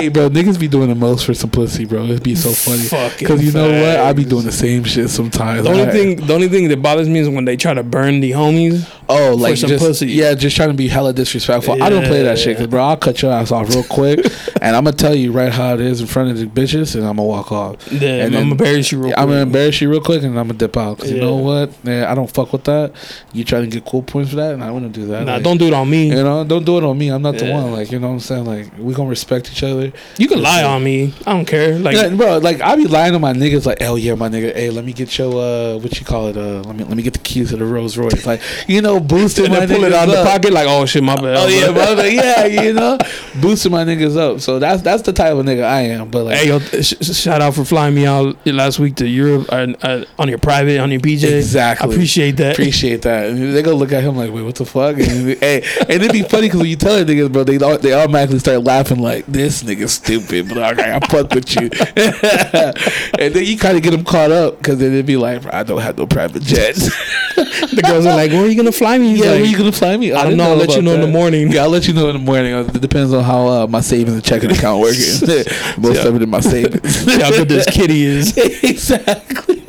[0.00, 2.04] Hey, bro, niggas be doing the most for simplicity, bro.
[2.04, 2.82] It'd be so funny.
[2.82, 4.00] Fucking Because you know what?
[4.00, 5.64] I be doing the same shit sometimes.
[5.64, 7.82] The only I- thing, the only thing that bothers me is when they try to
[7.82, 8.88] burn the homies.
[9.08, 10.06] Oh, like some just pussy.
[10.06, 11.82] yeah, just trying to be hella disrespectful.
[11.82, 14.20] I don't play that shit, cause bro, I'll cut your ass off real quick,
[14.62, 17.04] and I'm gonna tell you right how it is in front of the bitches, and
[17.04, 17.92] I'm gonna walk off.
[17.92, 19.22] Yeah, And I'm gonna embarrass you real Yeah, quick.
[19.22, 20.98] I'm gonna embarrass you real quick, and I'm gonna dip out.
[20.98, 21.84] Cause you know what?
[21.84, 22.92] Man, I don't fuck with that.
[23.34, 25.26] You trying to get cool points for that, and I wouldn't do that.
[25.26, 26.08] Nah, Like, don't do it on me.
[26.08, 27.08] You know, don't do it on me.
[27.10, 27.72] I'm not the one.
[27.72, 28.46] Like, you know what I'm saying?
[28.46, 29.81] Like, we gonna respect each other.
[30.18, 31.14] You can lie on me.
[31.26, 31.78] I don't care.
[31.78, 34.54] Like, Yeah, bro, like I be lying to my niggas, like, hell yeah, my nigga.
[34.54, 36.36] Hey, let me get your uh, what you call it?
[36.36, 38.26] Uh, let me let me get the keys to the Rolls Royce.
[38.26, 40.52] Like, you know, boosting and my pull it out of the pocket.
[40.52, 41.36] Like, oh shit, my bad.
[41.36, 41.74] Oh yeah, bro.
[41.74, 42.08] brother.
[42.10, 42.98] Yeah, you know,
[43.40, 44.40] boosting my niggas up.
[44.40, 46.10] So that's that's the type of nigga I am.
[46.10, 49.06] But like, Hey, yo, sh- sh- shout out for flying me out last week to
[49.06, 51.24] Europe uh, uh, on your private, on your PJ.
[51.36, 51.88] Exactly.
[51.88, 52.52] I appreciate that.
[52.52, 53.30] appreciate that.
[53.30, 54.96] And they gonna look at him like, wait, what the fuck?
[54.98, 58.38] And, hey, and it'd be funny because when you tell niggas, bro, they they automatically
[58.38, 61.70] start laughing like, this nigga stupid, but okay, I fuck with you.
[63.18, 65.62] and then you kind of get them caught up because then it'd be like, I
[65.62, 66.86] don't have no private jets.
[67.36, 69.10] the girls are like, where are you gonna fly me?
[69.10, 70.12] He's yeah, like, where are you gonna fly me?
[70.12, 70.50] I don't didn't know.
[70.50, 71.50] I'll let you know in the morning.
[71.50, 72.54] Yeah, I'll let you know in the morning.
[72.54, 74.98] It depends on how uh, my savings and checking account working.
[75.78, 76.08] Most Yeah.
[76.08, 76.94] of it in my savings.
[76.94, 78.36] See how good this kitty is.
[78.36, 79.62] exactly.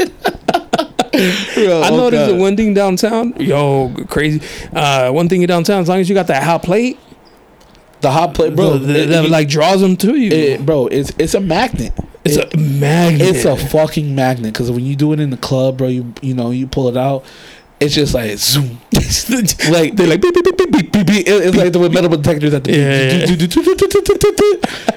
[1.16, 3.34] I noticed that one thing downtown.
[3.40, 4.42] Yo, crazy.
[4.74, 7.00] Uh, one thing in downtown, as long as you got that hot plate,
[8.04, 8.70] the hot plate, bro.
[8.70, 10.32] bro, that, it- that, you- like draws them to you.
[10.32, 11.92] it- bro, it's it's a magnet.
[12.24, 13.28] it's It- a magnet.
[13.36, 16.34] It's a fucking magnet because when you do it in the club, bro, you you
[16.36, 17.26] know you pull it out,
[17.80, 18.80] it's just like zoom.
[19.72, 21.28] like they're like beep, beep, beep, beep, beep, beep, beep.
[21.28, 23.26] It- it's like the metal detectors at the Yeah,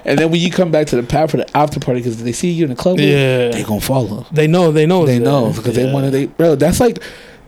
[0.04, 2.32] and then when you come back to the pad for the after party because they
[2.32, 3.48] see you in the club, Yeah.
[3.48, 4.26] they gonna follow.
[4.32, 4.72] They know.
[4.72, 5.06] They know.
[5.06, 6.10] They know because they want to.
[6.10, 7.00] They bro, that's like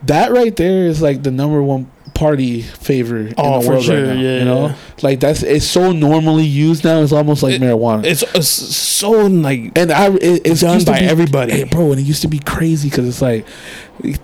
[0.04, 3.84] that right there is like the number one party favor in Oh, the for world
[3.84, 4.20] sure, right now.
[4.20, 4.76] yeah, you know, yeah.
[5.02, 7.00] like that's it's so normally used now.
[7.02, 8.04] It's almost like It- marijuana.
[8.04, 11.52] It's, it's so like and I, it, it's Done used by be- everybody.
[11.52, 11.92] hey, bro.
[11.92, 13.46] And it used to be crazy because it's like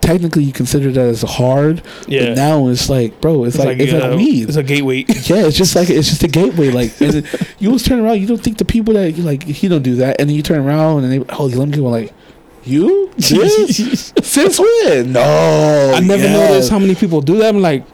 [0.01, 2.27] technically you consider that as hard, Yeah.
[2.27, 4.49] but now it's like, bro, it's, like, it's uh, like weed.
[4.49, 4.99] It's a gateway.
[5.09, 6.71] yeah, it's just like it's just a gateway.
[6.71, 6.99] Like
[7.61, 9.97] you always turn around, you don't think the people that you like he don't do
[9.97, 12.13] that, and then you turn around and they oh let me go like.
[12.65, 14.13] You This?
[14.23, 15.13] since when?
[15.13, 16.33] No, I never yeah.
[16.49, 17.55] noticed how many people do that.
[17.55, 17.85] I'm like,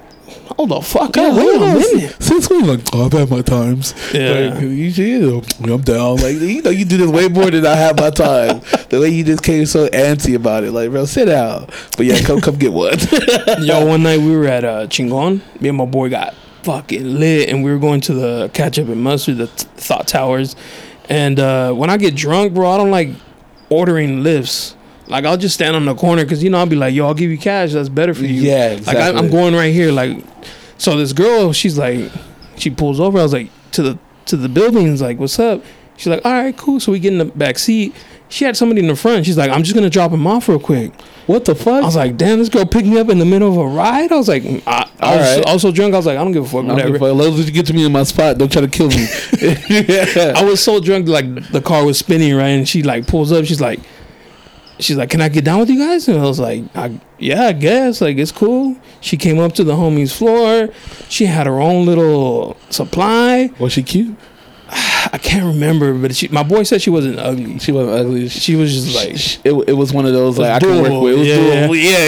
[0.56, 1.36] hold the fuck Yeah, up.
[1.36, 2.16] Wait a minute.
[2.22, 2.66] Since when?
[2.66, 3.94] Like, oh, I've had my times.
[4.14, 4.52] Yeah.
[4.54, 6.16] Like, you, you, I'm down.
[6.16, 8.60] Like, you know, you do this way more than I have my time.
[8.90, 10.70] the way you just came so antsy about it.
[10.72, 11.66] Like, bro, sit down.
[11.96, 12.94] But yeah, come, come get one.
[13.60, 15.40] Yo, one night we were at uh, Chingon.
[15.60, 19.02] Me and my boy got fucking lit, and we were going to the ketchup and
[19.02, 20.54] mustard, the th- Thought Towers.
[21.08, 23.08] And uh, when I get drunk, bro, I don't like
[23.70, 24.74] ordering Lyfts.
[25.06, 27.14] Like I'll just stand on the corner because you know I'll be like, "Yo, I'll
[27.14, 27.72] give you cash.
[27.72, 29.90] That's better for you." Yeah, Like I, I'm going right here.
[29.90, 30.18] Like,
[30.78, 32.10] so this girl, she's like,
[32.56, 33.18] she pulls over.
[33.18, 35.02] I was like, to the to the buildings.
[35.02, 35.64] Like, what's up?
[36.01, 36.80] She's like, all right, cool.
[36.80, 37.94] So we get in the back seat.
[38.30, 39.26] She had somebody in the front.
[39.26, 40.92] She's like, I'm just gonna drop him off real quick.
[41.26, 41.82] what the fuck?
[41.82, 44.11] I was like, damn, this girl picked me up in the middle of a ride.
[44.11, 45.46] I was like, mm, I, I was Alright.
[45.46, 45.92] also drunk.
[45.92, 46.64] I was like, I don't give a fuck.
[46.64, 46.96] I don't give Whatever.
[46.96, 47.09] a fuck.
[47.20, 49.07] As long as you get to me in my spot, don't try to kill me.
[49.68, 50.32] yeah.
[50.36, 52.48] I was so drunk, like the car was spinning, right?
[52.48, 53.44] And she like pulls up.
[53.44, 53.80] She's like,
[54.78, 56.09] she's like, can I get down with you guys?
[56.09, 58.01] And I was like, I, yeah, I guess.
[58.01, 58.76] Like it's cool.
[59.03, 60.70] She came up to the homie's floor.
[61.11, 63.51] She had her own little supply.
[63.59, 64.16] Was she cute?
[65.12, 67.59] I can't remember, but she, my boy said she wasn't ugly.
[67.59, 68.28] She wasn't ugly.
[68.28, 71.14] She was just like, it, it was one of those like I can work with.
[71.14, 71.66] It was Yeah.
[71.66, 71.82] doable.
[71.82, 72.06] Yeah,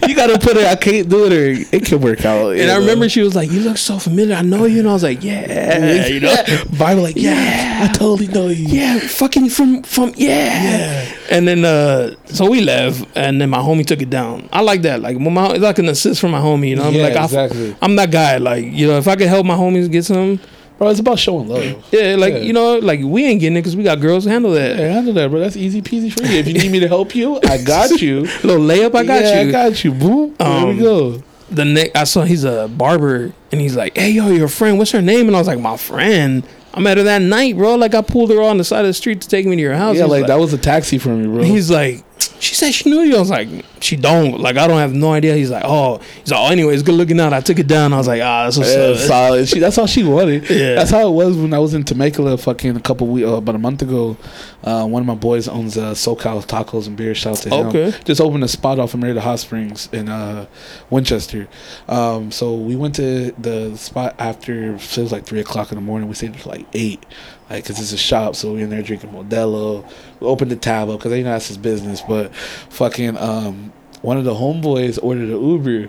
[0.00, 0.64] you, you gotta put it.
[0.66, 2.56] I can't do it, or it can work out.
[2.56, 4.34] and I remember she was like, "You look so familiar.
[4.36, 6.34] I know you." And I was like, "Yeah, you know."
[6.78, 8.66] Bible like, yeah, I totally know you.
[8.68, 11.12] yeah, fucking from from yeah.
[11.30, 14.48] And then uh so we left and then my homie took it down.
[14.52, 15.00] I like that.
[15.00, 16.84] Like my it's like an assist from my homie, you know.
[16.84, 18.38] I'm Yeah, like I, I'm that guy.
[18.38, 20.40] Like, you know, if I could help my homies get some,
[20.82, 20.90] bro.
[20.90, 21.62] It's about showing love.
[21.92, 22.40] Yeah, like Yeah.
[22.40, 24.78] you know, like we ain't getting it because we got girls to handle that.
[24.78, 25.40] Yeah, handle that, bro.
[25.40, 26.38] That's easy peasy for you.
[26.38, 28.22] If you need me to help you, I got you.
[28.42, 29.48] Little layup, I got yeah, you.
[29.48, 29.92] I got you.
[29.92, 30.34] Boom.
[30.38, 31.22] there Um, we go.
[31.50, 34.90] the next I saw he's a barber and he's like, Hey yo, your friend, what's
[34.92, 35.26] her name?
[35.28, 36.42] And I was like, My friend.
[36.74, 37.74] I met her that night, bro.
[37.74, 39.74] Like I pulled her on the side of the street to take me to your
[39.74, 39.94] house.
[39.96, 41.42] Yeah, He's like, that was a taxi for me, bro.
[41.42, 42.02] He's like,
[42.42, 43.16] she said she knew you.
[43.16, 43.48] I was like,
[43.80, 44.40] she don't.
[44.40, 45.34] Like I don't have no idea.
[45.34, 47.32] He's like, oh, he's like, oh, anyways, good looking out.
[47.32, 47.92] I took it down.
[47.92, 48.96] I was like, ah, that's what's Yeah, up.
[48.98, 49.48] solid.
[49.48, 50.48] She, that's all she wanted.
[50.50, 50.74] Yeah.
[50.74, 53.54] That's how it was when I was in Temecula fucking a couple weeks, uh, about
[53.54, 54.16] a month ago.
[54.64, 57.14] Uh, one of my boys owns uh, SoCal Tacos and Beer.
[57.14, 57.66] Shout out to him.
[57.68, 57.94] Okay.
[58.04, 60.46] Just opened a spot off of Murrieta Hot Springs in uh,
[60.90, 61.48] Winchester.
[61.88, 65.76] Um, so we went to the spot after, so it was like 3 o'clock in
[65.76, 66.08] the morning.
[66.08, 67.04] We stayed until like 8.
[67.50, 69.84] Like, cause it's a shop, so we in there drinking Modelo.
[70.20, 72.00] We opened the tab up, cause they know that's his business.
[72.00, 75.88] But fucking, um, one of the homeboys ordered an Uber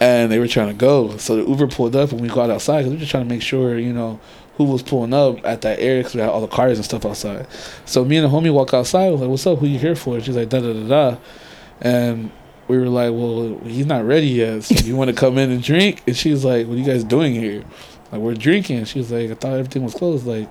[0.00, 1.16] and they were trying to go.
[1.16, 3.34] So the Uber pulled up, and we got outside because we were just trying to
[3.34, 4.20] make sure, you know,
[4.56, 7.04] who was pulling up at that area because we had all the cars and stuff
[7.04, 7.46] outside.
[7.86, 9.10] So me and the homie walk outside.
[9.10, 9.58] Was like, "What's up?
[9.58, 11.16] Who you here for?" She's like, "Da da da da,"
[11.80, 12.30] and
[12.68, 14.64] we were like, "Well, he's not ready yet.
[14.64, 17.02] So you want to come in and drink?" And she's like, "What are you guys
[17.02, 17.64] doing here?"
[18.14, 20.48] Like, "We're drinking." She was like, "I thought everything was closed." Like.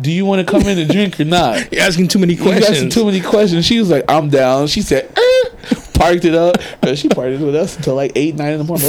[0.00, 1.72] Do you want to come in and drink or not?
[1.72, 2.94] You're asking too many You asking questions.
[2.94, 3.64] too many questions.
[3.66, 6.56] She was like, "I'm down." She said, "Er," parked it up.
[6.80, 8.86] Bro, she partied with us until like eight, nine in the morning.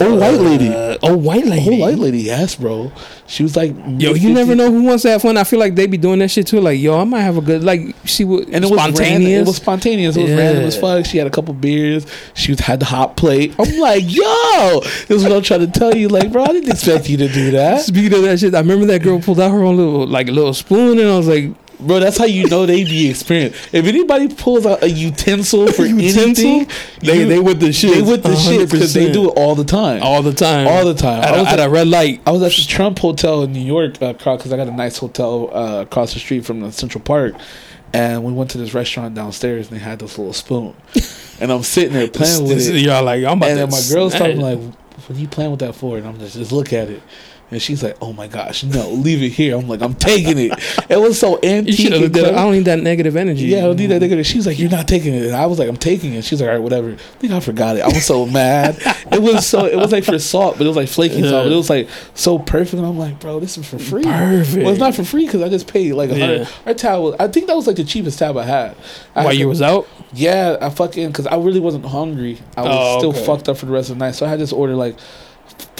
[0.00, 1.70] Old white lady, Uh, oh, white lady.
[1.70, 2.18] old white lady.
[2.20, 2.90] Yes, bro.
[3.26, 5.36] She was like, Yo, you never know who wants to have fun.
[5.36, 6.60] I feel like they be doing that shit too.
[6.60, 7.94] Like, yo, I might have a good like.
[8.04, 8.96] She what And it was spontaneous.
[8.96, 9.40] spontaneous.
[9.42, 10.16] It was spontaneous.
[10.16, 10.36] It was Yeah.
[10.36, 11.06] random as fuck.
[11.06, 12.06] She had a couple beers.
[12.34, 13.54] She was, had the hot plate.
[13.58, 16.08] I'm like, yo, this is what I'm trying to tell you.
[16.08, 18.86] Like, bro, I didn't expect you to do that, Speaking of that shit, I remember
[18.86, 21.50] that girl pulled out her own little like little spoon, and I was like,
[21.86, 22.00] bro.
[22.00, 23.58] That's how you know they be experienced.
[23.74, 26.22] If anybody pulls out a utensil for Utensil?
[26.46, 26.68] anything,
[27.00, 27.94] They- you- they with the shit.
[27.94, 30.02] They with the shit because they do it all the time.
[30.02, 31.22] all the time, All the time.
[31.22, 32.20] at, I a, was at at- a red light.
[32.26, 35.50] I was at the Trump Hotel in New York because I got a nice hotel
[35.56, 37.34] uh, across the street from the Central Park,
[37.92, 40.74] and we went to this restaurant downstairs and they had this little spoon,
[41.40, 43.66] and I'm sitting there playing with This- it, Y'all like, I'm about and to.
[43.76, 46.52] my girl's talking like, "What are you playing with that for?" And I'm just just
[46.52, 47.02] look at it.
[47.52, 50.52] And she's like, "Oh my gosh, no, leave it here." I'm like, "I'm taking it."
[50.88, 51.74] It was so antique.
[51.76, 52.22] should have and looked at it.
[52.28, 52.38] clever.
[52.38, 53.46] I don't need that negative energy.
[53.46, 54.24] Yeah, I don't need that nigga.
[54.24, 56.48] She's like, "You're not taking it." And I was like, "I'm taking it." She's like,
[56.48, 57.80] "All right, whatever." I think I forgot it.
[57.80, 58.76] I was so mad.
[59.10, 59.66] It was so.
[59.66, 61.46] It was like for salt, but it was like flaky salt.
[61.46, 62.74] But it was like so perfect.
[62.74, 64.62] And I'm like, "Bro, this is for free." Perfect.
[64.62, 66.26] Well, it's not for free because I just paid like a Yeah.
[66.26, 66.48] hundred.
[66.66, 67.14] Our tab was.
[67.18, 68.76] I think that was like the cheapest tab I had.
[69.16, 72.38] I While you was out, yeah, I fucking because I really wasn't hungry.
[72.56, 73.24] I was Oh, still okay.
[73.26, 74.96] fucked up for the rest of the night, so I had just ordered like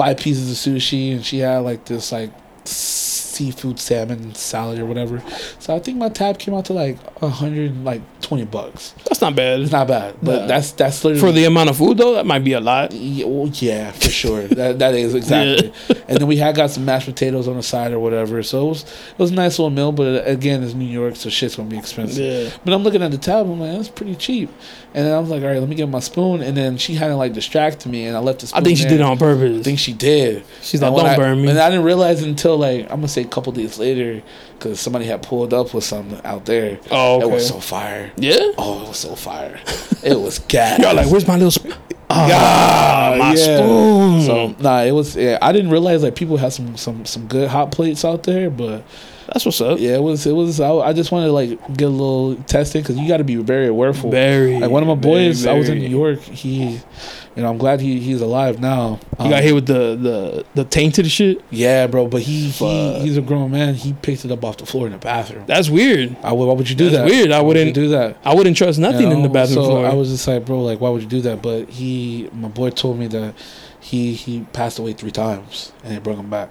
[0.00, 2.30] five pieces of sushi, and she had like this like
[2.64, 5.22] seafood salmon salad or whatever.
[5.58, 8.94] So I think my tab came out to like a hundred like twenty bucks.
[9.06, 9.60] that's not bad.
[9.60, 10.46] It's not bad, but Nah.
[10.46, 12.92] that's that's literally For the amount of food though, that might be a lot.
[12.92, 14.42] yeah, well, yeah, for sure.
[14.48, 15.72] that that is exactly.
[16.10, 18.42] And then we had got some mashed potatoes on the side or whatever.
[18.42, 19.92] So it was it was a nice little meal.
[19.92, 22.18] But uh, again, it's New York, so shit's gonna be expensive.
[22.52, 22.58] Yeah.
[22.64, 23.46] But I'm looking at the tab.
[23.46, 24.50] I'm like, that's pretty cheap.
[24.92, 26.42] And then I was like, all right, let me get my spoon.
[26.42, 28.60] And then she kind of like distracted me, and I left the spoon.
[28.60, 28.90] I think she there.
[28.94, 29.60] did it on purpose.
[29.60, 30.44] I think she did.
[30.62, 33.08] She's And like, "Don't I- burn me." And I didn't realize until like I'm gonna
[33.08, 34.22] say a couple days later,
[34.58, 36.78] because somebody had pulled up with something out there.
[36.90, 38.10] Oh, It was so fire.
[38.16, 38.36] yeah.
[38.58, 39.60] Oh, it was so fire.
[40.02, 40.80] It was gas.
[40.80, 41.50] Y'all like, where's my little?
[41.52, 41.78] Sp-
[42.12, 43.56] Ah, my yeah.
[43.58, 44.22] spoon.
[44.22, 45.14] So nah, it was.
[45.14, 48.50] Yeah, I didn't realize like people had some some some good hot plates out there,
[48.50, 48.82] but
[49.32, 49.78] That's what's up.
[49.78, 50.58] yeah, it was it was.
[50.60, 53.36] I, I just wanted to like get a little testing because you got to be
[53.36, 54.10] very awareful.
[54.10, 54.58] Very.
[54.58, 55.78] Like one of my very, boys, I was in.
[55.78, 56.18] New York.
[56.20, 56.64] He,
[57.36, 58.98] you know, I'm glad he he's alive now.
[59.20, 61.42] You got um, hit with the the the tainted shit.
[61.50, 62.08] Yeah, bro.
[62.08, 63.74] But he, he he's a grown man.
[63.74, 65.44] He picked it up off the floor in the bathroom.
[65.46, 66.16] That's weird.
[66.24, 67.04] I would, why would you do That's that?
[67.06, 67.30] weird.
[67.30, 68.16] I would wouldn't- do that.
[68.24, 69.86] I wouldn't trust nothing You in the bathroom so floor.
[69.86, 71.40] I was just like, bro, like, why would you do that?
[71.40, 73.34] But he, my boy, told me that
[73.80, 76.50] he he passed away three times, and they brought him back,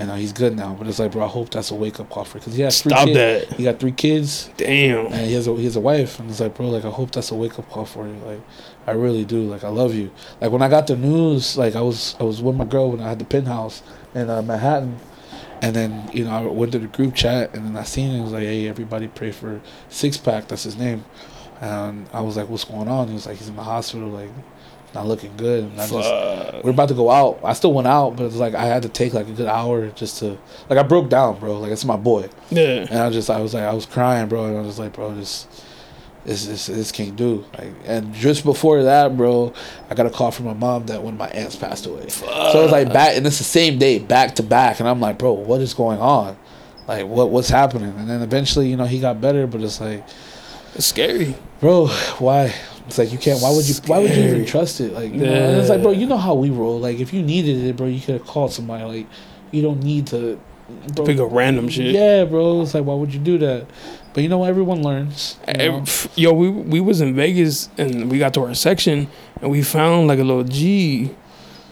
[0.00, 0.74] and uh, he's good now.
[0.74, 2.80] But it's like, bro, I hope that's a wake up call for because he has
[2.82, 3.16] three Stop kids.
[3.48, 3.56] that.
[3.56, 5.06] He got three kids, Damn.
[5.06, 7.12] and he has a he has a wife, and it's like, bro, like, I hope
[7.12, 8.14] that's a wake up call for you.
[8.24, 8.40] Like,
[8.86, 9.42] I really do.
[9.42, 10.10] Like, I love you.
[10.40, 13.00] Like when I got the news, like I was I was with my girl when
[13.00, 13.82] I had the penthouse
[14.14, 14.98] in uh, Manhattan.
[15.62, 18.18] And then you know I went to the group chat, and then I seen it.
[18.18, 19.60] It was like, "Hey, everybody, pray for
[19.90, 21.04] Six Pack." That's his name.
[21.60, 24.30] And I was like, "What's going on?" He was like, "He's in the hospital, like
[24.94, 27.40] not looking good." And I just we're about to go out.
[27.44, 29.88] I still went out, but it's like I had to take like a good hour
[29.88, 30.36] just to
[30.68, 31.58] like I broke down, bro.
[31.58, 32.86] Like it's my boy, Yeah.
[32.90, 35.14] and I just I was like I was crying, bro, and I was like, bro,
[35.14, 35.46] this
[36.24, 37.44] this this this can't do.
[37.58, 39.52] Like, and just before that, bro,
[39.88, 42.08] I got a call from my mom that one of my aunts passed away.
[42.08, 45.00] So it was like back, and it's the same day, back to back, and I'm
[45.00, 46.36] like, bro, what is going on?
[46.86, 47.94] Like, what what's happening?
[47.96, 50.04] And then eventually, you know, he got better, but it's like,
[50.74, 51.36] It's scary.
[51.60, 51.86] bro,
[52.18, 52.52] why?
[52.86, 53.40] It's like you can't.
[53.40, 53.74] Why would you?
[53.86, 54.92] Why would you even trust it?
[54.92, 56.78] Like, you know, and it's like, bro, you know how we roll.
[56.78, 58.84] Like, if you needed it, bro, you could have called somebody.
[58.84, 59.06] Like,
[59.52, 60.40] you don't need to
[60.94, 61.94] bro, Pick up random shit.
[61.94, 62.62] Yeah, bro.
[62.62, 63.66] It's like, why would you do that?
[64.12, 65.38] But you know, everyone learns.
[65.48, 65.84] you know?
[66.16, 69.08] Yo, we we was in Vegas and we got to our section
[69.40, 71.14] and we found like a little G,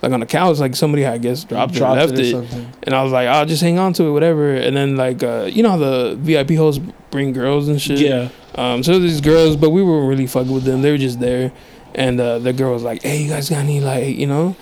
[0.03, 2.73] like on the couch, like somebody I guess dropped, it, left it or it, something.
[2.85, 4.55] and I was like, I'll just hang on to it, whatever.
[4.55, 8.01] And then like, uh, you know how the VIP hosts bring girls and shit.
[8.01, 8.29] Yeah.
[8.55, 10.83] Um, so these girls, but we weren't really fucking with them.
[10.83, 11.53] They were just there,
[11.95, 14.57] and uh, the girl was like, "Hey, you guys got any like, you know?"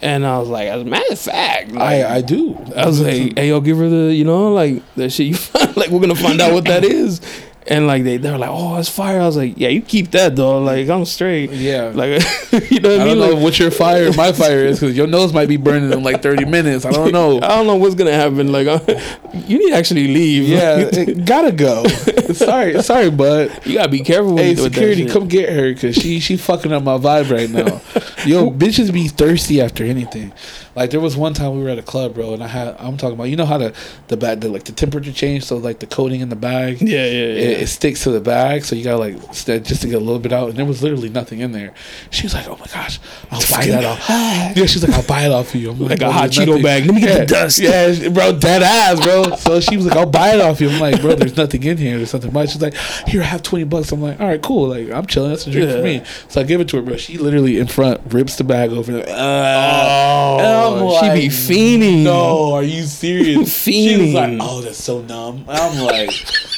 [0.00, 2.56] And I was like, as a matter of fact, like, I I do.
[2.76, 5.36] I was like, "Hey, yo, give her the, you know, like that shit you
[5.76, 7.20] like we're gonna find out what that is."
[7.66, 10.10] And like they, they were like, "Oh, it's fire." I was like, "Yeah, you keep
[10.10, 10.58] that though.
[10.60, 11.92] Like I'm straight." yeah.
[11.94, 12.20] Like
[12.70, 13.18] you know what I I mean?
[13.18, 15.92] don't know Like, what your fire my fire is because your nose might be burning
[15.92, 16.84] in like 30 minutes.
[16.84, 17.36] I don't know.
[17.42, 18.50] I don't know what's gonna happen.
[18.50, 18.80] Like uh,
[19.46, 20.48] you need to actually leave.
[20.48, 20.90] Yeah,
[21.24, 21.86] gotta go.
[22.32, 23.52] sorry, sorry, bud.
[23.64, 24.36] you gotta be careful.
[24.36, 27.30] Hey, with with that security, come get her because she she fucking up my vibe
[27.30, 27.80] right now.
[28.26, 30.32] Yo, bitches be thirsty after anything.
[30.74, 32.96] Like there was one time we were at a club, bro, and I had I'm
[32.96, 33.74] talking about you know how the
[34.08, 37.04] the bag the, like the temperature change, so like the coating in the bag, Yeah,
[37.04, 37.26] yeah, yeah.
[37.26, 40.04] it, it sticks to the bag, so you gotta like st- just to get a
[40.04, 41.74] little bit out, and there was literally nothing in there.
[42.10, 42.98] She was like, "Oh my gosh,
[43.30, 44.08] I'll buy that off."
[44.56, 46.86] yeah, she's like, "I'll buy it off you." I'm Like a hot Cheeto bag.
[46.86, 47.58] Let me get yeah, the dust.
[47.58, 49.36] Yeah, bro, dead ass, bro.
[49.36, 51.76] So she was like, "I'll buy it off you." I'm like, "Bro, there's nothing in
[51.76, 51.96] here.
[51.98, 52.74] There's nothing much." She's like,
[53.06, 54.68] "Here, I have twenty bucks." I'm like, "All right, cool.
[54.68, 55.30] Like, I'm chilling.
[55.30, 56.96] That's a drink for me." So I give it to her, bro.
[56.96, 58.72] She literally in front rips the bag.
[58.72, 62.02] Like, uh, Oh, I'm she be like, fiending.
[62.04, 63.52] No, are you serious?
[63.64, 66.10] She was like, "Oh, that's so numb." I'm like,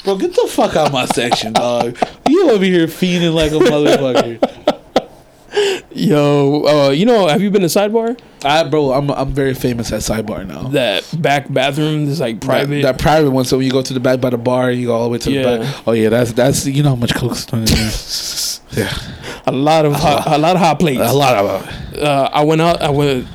[0.05, 1.97] "Bro, get the fuck out of my section, dog.
[2.29, 4.51] You over here fiending like a motherfucker."
[5.97, 8.19] Yo, uh, you know, have you been to Sidebar?
[8.45, 10.65] I, bro, I'm I'm very famous at Sidebar now.
[10.69, 12.83] That back bathroom, is like private.
[12.83, 13.45] That, that private one.
[13.45, 15.19] So when you go to the back by the bar, you go all the way
[15.19, 15.43] to Yeah.
[15.43, 15.83] the back.
[15.87, 17.93] Oh yeah, that's that's you know how much coke's done in there.
[18.73, 18.93] yeah,
[19.47, 21.01] a lot of hot, a lot of hot plates.
[21.01, 22.83] a lot of uh, I went out.
[22.83, 23.29] I went.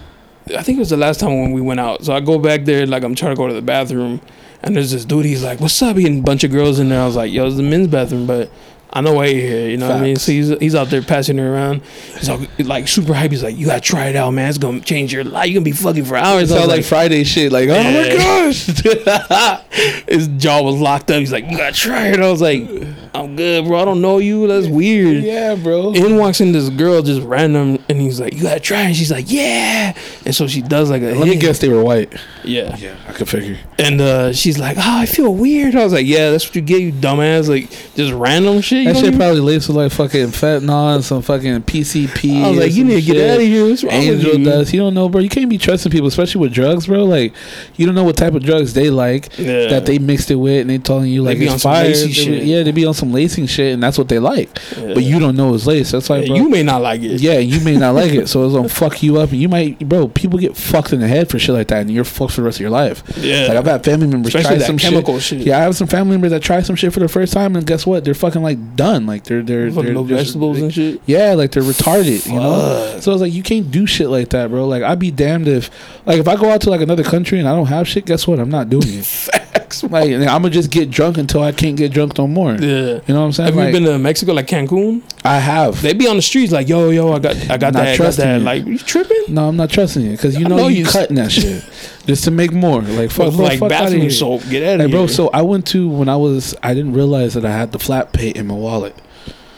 [0.57, 2.03] I think it was the last time when we went out.
[2.05, 4.21] So I go back there, like I'm trying to go to the bathroom,
[4.63, 5.25] and there's this dude.
[5.25, 7.01] He's like, "What's up?" He and a bunch of girls in there.
[7.01, 8.49] I was like, "Yo, it's the men's bathroom," but
[8.91, 9.69] I know why you're here.
[9.69, 10.15] You know what I mean?
[10.15, 11.81] So he's he's out there passing it around.
[12.17, 13.29] He's like, like super hype.
[13.29, 14.49] He's like, "You gotta try it out, man.
[14.49, 15.47] It's gonna change your life.
[15.47, 17.51] You're gonna be fucking for hours." It sounds like, like, Friday shit.
[17.51, 18.65] Like, oh my gosh.
[20.07, 21.19] his jaw was locked up.
[21.19, 22.67] He's like, "You gotta try it." I was like,
[23.13, 23.79] "I'm good, bro.
[23.79, 24.47] I don't know you.
[24.47, 25.93] That's weird." yeah, bro.
[25.93, 29.11] In walks in this girl just random, and he's like, "You gotta try." And she's
[29.11, 29.93] like, "Yeah."
[30.25, 32.13] And so she does like a Let me guess, they were white.
[32.43, 32.75] Yeah.
[32.77, 33.57] Yeah, I could figure.
[33.77, 36.61] And uh, she's like, "Oh, I feel weird." I was like, "Yeah, that's what you
[36.61, 37.49] get, you dumbass.
[37.49, 40.95] Like just random shit." You That don't shit even- probably laced with like fucking fentanyl
[40.95, 42.43] and some fucking PCP.
[42.43, 43.29] I was like, "You need to get shit.
[43.31, 43.67] out of here.
[43.67, 44.73] What's wrong with Angel you?" dust.
[44.73, 45.21] You don't know, bro.
[45.21, 47.03] You can't be trusting people, especially with drugs, bro.
[47.05, 47.33] Like,
[47.75, 49.67] you don't know what type of drugs they like Yeah.
[49.67, 51.87] that they mixed it with, and they telling you like be it's fire.
[51.91, 52.43] They- shit.
[52.43, 54.49] Yeah, they be on some lacing shit, and that's what they like.
[54.75, 55.91] But you don't know it's lace.
[55.91, 57.21] That's like, Yeah, bro, you may not like it.
[57.21, 59.79] yeah, you may not like it, so it's gonna fuck you up, and you might,
[59.87, 60.07] bro.
[60.09, 62.45] People get fucked in the head for shit like that, and you're fucked for the
[62.45, 63.01] rest of your life.
[63.17, 63.47] Yeah.
[63.47, 65.39] like I've had family members Especially try some chemical shit.
[65.39, 65.47] shit.
[65.47, 67.65] Yeah, I have some family members that try some shit for the first time, and
[67.65, 68.03] guess what?
[68.05, 69.05] They're fucking like done.
[69.05, 71.01] Like they're they're, they're no vegetables and shit.
[71.05, 72.91] yeah, like they're retarded, you know.
[72.93, 73.01] Fuck.
[73.03, 74.67] So it's like you can't do shit like that, bro.
[74.67, 75.69] Like I'd be damned if,
[76.05, 78.05] like, if I go out to like another country and I don't have shit.
[78.05, 78.39] Guess what?
[78.39, 79.29] I'm not doing it.
[79.83, 82.53] Like I'm gonna just get drunk until I can't get drunk no more.
[82.53, 82.57] Yeah.
[82.59, 83.47] You know what I'm saying?
[83.47, 85.01] Have Like, you been to Mexico, like Cancun?
[85.23, 85.81] I have.
[85.81, 87.97] They be on the streets like, "Yo, yo, I got, I got Not that, I
[87.97, 88.43] got that." it.
[88.43, 89.25] Like, you tripping?
[89.29, 91.63] no, I'm not trusting you because you know, know you you- cutting that shit
[92.05, 92.81] just to make more.
[92.81, 94.09] Like fuck, bro, like fuck bathroom here.
[94.09, 94.41] soap.
[94.49, 96.93] Get out of Like, here, bro, so I went to when I was I didn't
[96.93, 98.95] realize that I had the flat pay in my wallet.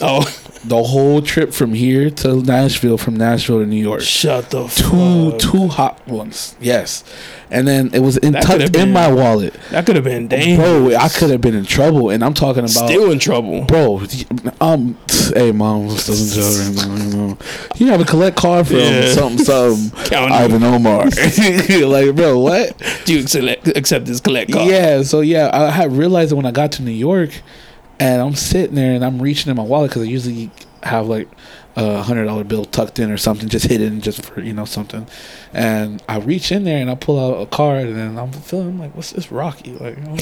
[0.01, 0.23] oh,
[0.63, 4.01] The whole trip from here to Nashville, from Nashville to New York.
[4.01, 5.39] shut the Two fuck.
[5.39, 7.03] two hot ones, yes,
[7.49, 9.55] and then it was in That could've in been- my wallet.
[9.71, 10.57] That could have been dangerous.
[10.59, 13.63] Bro, I could have been in trouble, and I'm talking about Still in trouble.
[13.63, 14.03] Bro,
[14.61, 14.97] um,
[15.33, 17.37] hey mom, doesn't you know,
[17.77, 19.13] you have a collect card from Yeah.
[19.13, 20.13] something, something.
[20.31, 21.05] Ivan Omar.
[21.69, 22.77] like, bro, what?
[23.05, 24.69] Do you accept, accept this collect card?
[24.69, 27.31] Yeah, so yeah, I had realized that when I got to New York,
[28.01, 30.51] and I'm sitting there and I'm reaching in my wallet because I usually
[30.83, 31.29] have like
[31.77, 35.07] a hundred dollar bill tucked in or something, just hidden, just for you know something.
[35.53, 38.69] And I reach in there and I pull out a card, and then I'm feeling
[38.69, 39.71] I'm like, what's this rocky?
[39.73, 40.17] Like, you know?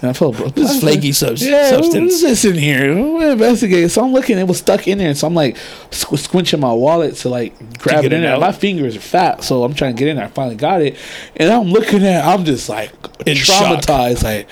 [0.00, 2.14] and I feel This is flaky subs- yeah, What substance.
[2.14, 2.90] is this in here?
[2.92, 3.90] I'm investigate.
[3.92, 5.56] So I'm looking, it was stuck in there, so I'm like
[5.90, 8.34] squ- squinching my wallet to like grab get it in it there.
[8.34, 8.40] out.
[8.40, 10.24] My fingers are fat, so I'm trying to get in there.
[10.24, 10.96] I finally got it,
[11.36, 12.24] and I'm looking at.
[12.24, 12.90] it, I'm just like
[13.26, 13.80] In shock.
[13.82, 14.48] traumatized, like.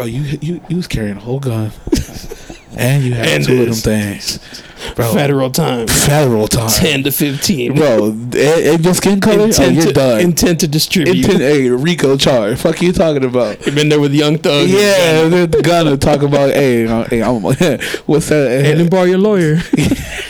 [0.00, 1.72] Bro, you you you was carrying a whole gun,
[2.74, 4.62] and you had And two of them things.
[4.94, 5.12] Bro.
[5.12, 5.86] Federal time.
[5.86, 7.74] Federal time, 10 to 15.
[7.74, 8.06] bro.
[8.06, 10.20] And, and your skin color, oh, you're to, done.
[10.20, 11.16] intent to distribute.
[11.16, 12.58] Intent, hey, RICO charge.
[12.58, 13.64] Fuck you talking about?
[13.66, 14.68] You've been there with Young Thug.
[14.68, 16.50] Yeah, they're gonna talk about.
[16.50, 17.42] Hey, uh, hey, I'm,
[18.06, 18.62] what's that?
[18.64, 19.56] Hey, then borrow your lawyer.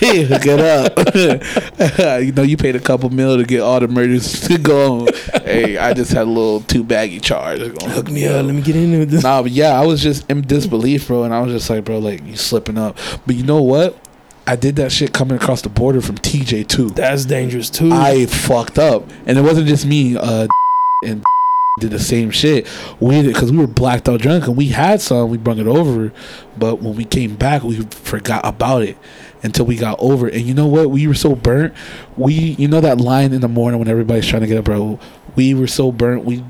[0.03, 0.99] Hook it up.
[2.23, 5.09] you know, you paid a couple mil to get all the murders to go on.
[5.45, 7.61] hey, I just had a little too baggy charge.
[7.61, 8.47] Hook me up.
[8.47, 9.23] Let me get into this.
[9.23, 11.99] Nah, but yeah, I was just in disbelief, bro, and I was just like, bro,
[11.99, 12.97] like you slipping up.
[13.27, 13.97] But you know what?
[14.47, 16.91] I did that shit coming across the border from TJ too.
[16.91, 17.91] That's dangerous too.
[17.93, 20.17] I fucked up, and it wasn't just me.
[20.17, 20.49] Uh,
[21.05, 21.25] and
[21.81, 22.67] did the same shit.
[22.99, 25.31] We did because we were blacked out drunk, and we had some.
[25.31, 26.13] We brought it over,
[26.59, 28.97] but when we came back, we forgot about it
[29.43, 30.29] until we got over.
[30.29, 30.35] it.
[30.35, 30.91] And you know what?
[30.91, 31.75] We were so burnt.
[32.17, 34.99] We, you know, that line in the morning when everybody's trying to get up, bro.
[35.37, 36.25] We were so burnt.
[36.25, 36.45] We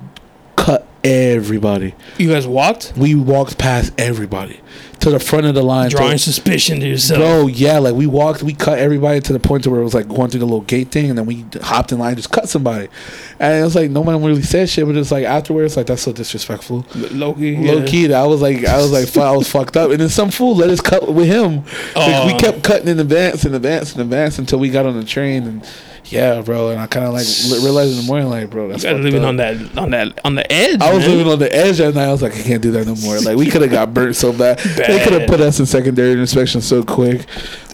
[0.57, 1.95] cut everybody.
[2.19, 4.61] you guys walked, We walked past everybody
[5.01, 5.90] to the front of the line.
[5.90, 7.18] to- drawing suspicion to yourself.
[7.18, 9.94] Bro, yeah, like we walked, we cut everybody to the point to where it was
[9.94, 12.48] like going through the little gate thing, and then we hopped in line, just cut
[12.48, 12.89] somebody,
[13.39, 16.02] and it was like no one really said shit, but it's like afterwards, like that's
[16.02, 16.85] so disrespectful.
[17.10, 17.56] Loki.
[17.56, 20.31] Low key, I was like, I was like, I was fucked up, and then some
[20.31, 21.64] fool let us cut with him.
[21.97, 25.05] Like, we kept cutting in advance, in advance, in advance until we got on the
[25.05, 25.66] train, and
[26.11, 28.85] yeah, bro, and I kind of like li- realized in the morning, like, bro, that's
[28.85, 29.28] You living up.
[29.28, 30.81] on that on that on the edge.
[30.81, 31.16] I was man.
[31.16, 32.09] living on the edge that night.
[32.09, 33.19] I was like, I can't do that no more.
[33.20, 34.59] Like we could have got burnt so bad.
[34.59, 37.27] They could have put us in secondary inspection so quick.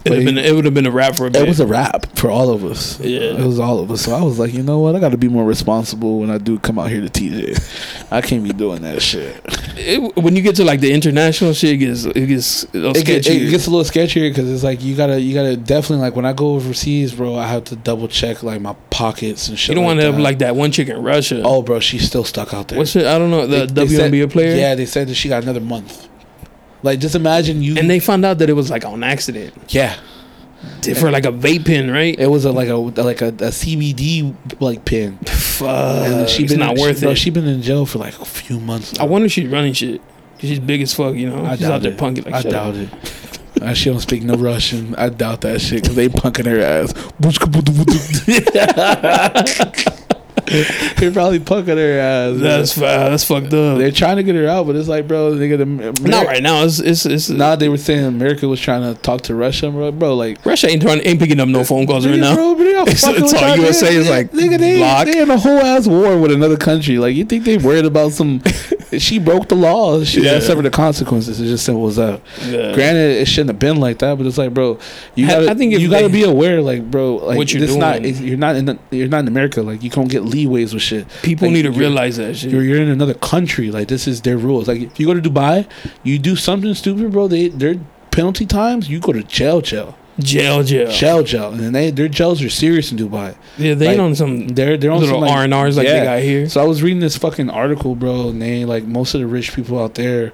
[0.07, 1.41] It would have been it would have been a wrap for a bit.
[1.43, 2.99] it was a wrap for all of us.
[2.99, 3.19] Yeah.
[3.19, 4.01] it was all of us.
[4.01, 4.95] So I was like, you know what?
[4.95, 8.11] I got to be more responsible when I do come out here to TJ.
[8.11, 9.41] I can't be doing that shit.
[9.77, 12.91] It- when you get to like the international shit, it gets it gets a little
[12.97, 13.47] It, get, sketchy.
[13.47, 16.25] it gets a little sketchier because it's like you gotta, you gotta definitely like when
[16.25, 17.35] I go overseas, bro.
[17.35, 19.69] I have to double check like my pockets and shit.
[19.69, 21.41] you don't want to have like that one chick in Russia.
[21.43, 22.77] oh, bro, she's still stuck out there.
[22.77, 23.05] what's it?
[23.05, 23.45] I don't know.
[23.45, 24.55] The They- they said- WNBA player.
[24.55, 26.07] Yeah, they said that she got another month.
[26.83, 27.77] Like, just imagine you.
[27.77, 29.99] And they found out that it was like on accident yeah,
[30.99, 32.17] for like a vape pen, right?
[32.17, 35.17] it was a, like a like a, a CBD like pin.
[35.17, 37.17] Fuck, and she it's been not in, worth bro, it.
[37.17, 38.99] She been in jail for like a few months.
[38.99, 40.01] I wonder if she's running shit.
[40.39, 41.45] She's big as fuck, you know.
[41.45, 41.97] I she's doubt out there it.
[41.97, 42.51] punking like I shit.
[42.51, 42.89] doubt it.
[43.61, 44.93] Uh, she don't speak no Russian.
[44.95, 46.93] I doubt that shit because they punking her ass.
[50.97, 52.39] They're probably punking her ass.
[52.39, 53.77] That's fu- uh, that's fucked up.
[53.77, 56.01] They're trying to get her out, but it's like, bro, they get America.
[56.03, 56.63] Not right now.
[56.63, 59.91] It's it's, it's Now they were saying America was trying to talk to Russia, bro.
[59.91, 62.35] Bro, like Russia ain't trying, ain't picking up no phone calls right now.
[62.35, 62.55] Bro,
[62.87, 63.57] It's- it's all.
[63.57, 65.05] USA is like nigga, they, block.
[65.07, 66.97] they in a whole ass war with another country.
[66.97, 68.41] Like you think they worried about some?
[68.97, 70.03] she broke the law.
[70.03, 70.33] She Yeah.
[70.33, 71.39] got to suffer the consequences.
[71.41, 72.21] It's just simple as that.
[72.45, 72.73] Yeah.
[72.73, 74.79] Granted, it shouldn't have been like that, but it's like, bro,
[75.15, 77.93] you gotta, I think you gotta be aware, like, bro, like What you're this not,
[77.95, 78.05] doing.
[78.05, 79.61] it's- you're not in, the, you're not in America.
[79.61, 81.07] Like, you can't get leeways with shit.
[81.23, 82.51] People Like, need to realize that shit.
[82.51, 83.71] You're, you're in another country.
[83.71, 84.67] Like, this is their rules.
[84.67, 85.67] Like, if you go to Dubai,
[86.03, 87.27] you do something stupid, bro.
[87.27, 87.75] They their
[88.11, 90.89] penalty times, you go to jail, jail, jail, jail.
[90.91, 93.35] jail, jail, and they their jails are serious in Dubai.
[93.57, 95.97] Yeah, they Like, on some They're they're on little some, R and R's like they
[95.97, 96.03] yeah.
[96.17, 96.49] got here.
[96.49, 99.53] So I was reading this fucking article, bro, and they like most of the rich
[99.55, 100.33] people out there,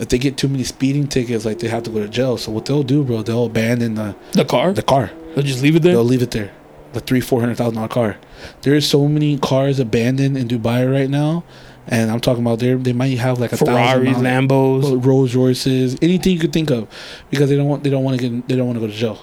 [0.00, 2.36] if they get too many speeding tickets, like they have to go to jail.
[2.36, 4.72] So what they'll do, bro, they'll abandon the The car.
[4.72, 5.10] the car.
[5.34, 5.92] They'll just leave it there.
[5.94, 6.50] They'll leave it there,
[6.92, 8.16] the three four hundred thousand dollar car.
[8.62, 11.44] There's so many cars abandoned in Dubai right now,
[11.86, 15.04] and I'm talking about they they might have like a Ferraris, thousand Lambos.
[15.04, 16.88] Rolls Royces, anything you could think of,
[17.30, 18.92] because they don't want they don't want to get they don't want to go to
[18.98, 19.18] jail.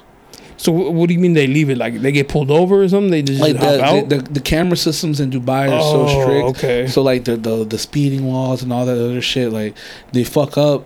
[0.57, 1.77] So what do you mean they leave it?
[1.77, 3.11] Like they get pulled over or something?
[3.11, 4.09] They just Like the, out?
[4.09, 6.45] the, the the camera systems in Dubai are Oh, so strict.
[6.57, 6.87] okay.
[6.87, 9.77] So like the, the the speeding laws and all that other shit, like
[10.11, 10.85] they fuck up,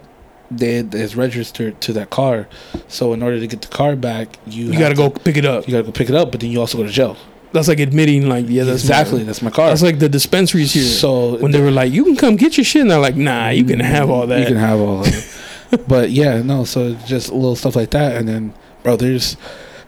[0.57, 2.47] they it's registered to that car.
[2.87, 5.45] So in order to get the car back, you you gotta to- go pick it
[5.45, 5.67] up.
[5.67, 7.17] You gotta go pick it up, but then you also go to jail.
[7.51, 9.19] That's like admitting, like, yeah, that's exactly.
[9.19, 9.67] My, That's my car.
[9.69, 10.83] that's like the dispensaries here.
[10.83, 13.49] so when they were like, you can come get your shit, and they're like, nah,
[13.49, 14.39] you can have all that.
[14.39, 15.85] You can have all of it.
[15.87, 16.63] but yeah, no.
[16.65, 19.37] So just little stuff like that, and then bro, there's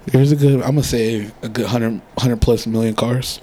[0.05, 0.55] there's a good.
[0.61, 3.41] I'm gonna say a good 100, 100 plus million cars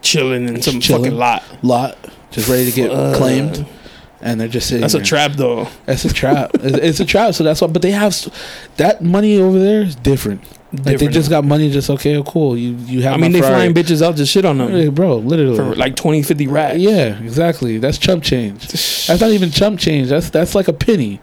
[0.00, 1.04] chilling in some Chilling.
[1.04, 1.42] fucking lot.
[1.62, 1.98] lot
[2.30, 3.16] just ready to get Fuck.
[3.16, 3.66] claimed,
[4.20, 4.80] and they're just sitting.
[4.82, 5.68] That's a trap, though.
[5.86, 6.50] It's a trap.
[6.54, 7.34] it's, it's a trap.
[7.34, 7.68] So that's why.
[7.68, 8.14] But they have
[8.76, 10.42] that money over there is different.
[10.84, 11.70] Like they just got money.
[11.70, 12.56] Just okay, oh, cool.
[12.56, 13.14] You you have.
[13.14, 13.72] I mean, my they Ferrari.
[13.72, 15.16] flying bitches out to shit on them Hey, bro.
[15.16, 16.78] Literally, for like 20, 50 racks.
[16.78, 17.78] yeah, exactly.
[17.78, 18.66] That's chump change.
[19.06, 20.08] That's not even chump change.
[20.08, 21.20] That's that's like a penny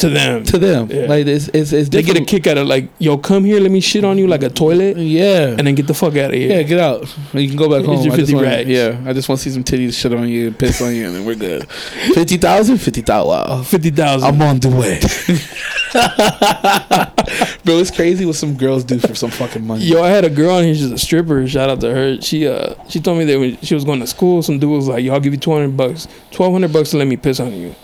[0.00, 0.44] to them.
[0.44, 0.88] to them.
[0.90, 1.06] Yeah.
[1.06, 3.70] Like it's it's, it's they get a kick out of like, yo, come here, let
[3.70, 5.48] me shit on you like a toilet, Yeah.
[5.56, 6.50] and then get the fuck out of here.
[6.56, 7.02] Yeah, get out.
[7.32, 8.04] You can go back Here's home.
[8.06, 10.28] your I just 50 wanna- Yeah, I just want to see some titties shit on
[10.28, 11.68] you, piss on you, and then we're good.
[12.14, 12.78] 50,000?
[12.78, 13.28] 50,000.
[13.28, 13.62] Wow.
[13.62, 14.28] Fifty thousand.
[14.34, 15.00] I'm on the way.
[17.64, 19.84] Bro, it's crazy what some girls do for some fucking money.
[19.84, 20.74] Yo, I had a girl on here.
[20.74, 21.46] She's a stripper.
[21.46, 22.20] Shout out to her.
[22.20, 24.88] She uh, she told me that when she was going to school, some dude was
[24.88, 27.38] like, "Yo, I'll give you two hundred bucks, twelve hundred bucks to let me piss
[27.40, 27.74] on you."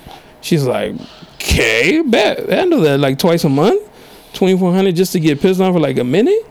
[0.41, 0.95] She's like,
[1.37, 2.51] "Okay, bet.
[2.51, 3.83] I handle that like twice a month.
[4.33, 6.47] twenty four hundred just to get pissed on for like a minute.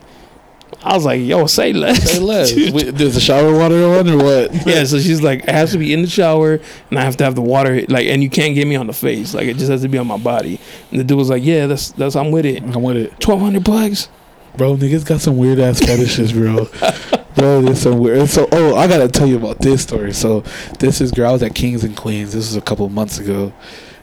[0.83, 2.11] I was like, yo, say less.
[2.11, 2.53] Say less.
[2.73, 4.53] Wait, There's the shower water on or what?
[4.67, 6.59] yeah, so she's like, it has to be in the shower,
[6.89, 8.93] and I have to have the water like, and you can't get me on the
[8.93, 10.59] face, like it just has to be on my body.
[10.91, 12.61] And the dude was like, yeah, that's that's I'm with it.
[12.63, 13.19] I'm with it.
[13.19, 14.09] Twelve hundred bucks.
[14.57, 16.65] Bro, niggas got some weird ass fetishes, bro.
[17.35, 18.29] bro, there's some weird.
[18.29, 20.13] So, oh, I gotta tell you about this story.
[20.13, 20.41] So,
[20.79, 21.29] this is girl.
[21.29, 22.31] I was at Kings and Queens.
[22.33, 23.51] This was a couple months ago,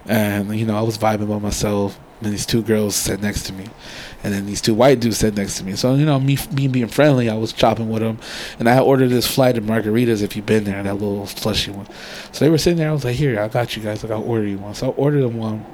[0.06, 1.98] and you know, I was vibing by myself.
[2.20, 3.66] And these two girls sat next to me,
[4.22, 5.74] and then these two white dudes sat next to me.
[5.74, 8.18] So you know, me me being friendly, I was chopping with them,
[8.60, 10.22] and I ordered this flight of margaritas.
[10.22, 11.88] If you've been there, that little slushy one.
[12.30, 12.90] So they were sitting there.
[12.90, 14.04] I was like, "Here, I got you guys.
[14.04, 15.66] Like, I'll order you one." So I ordered them one,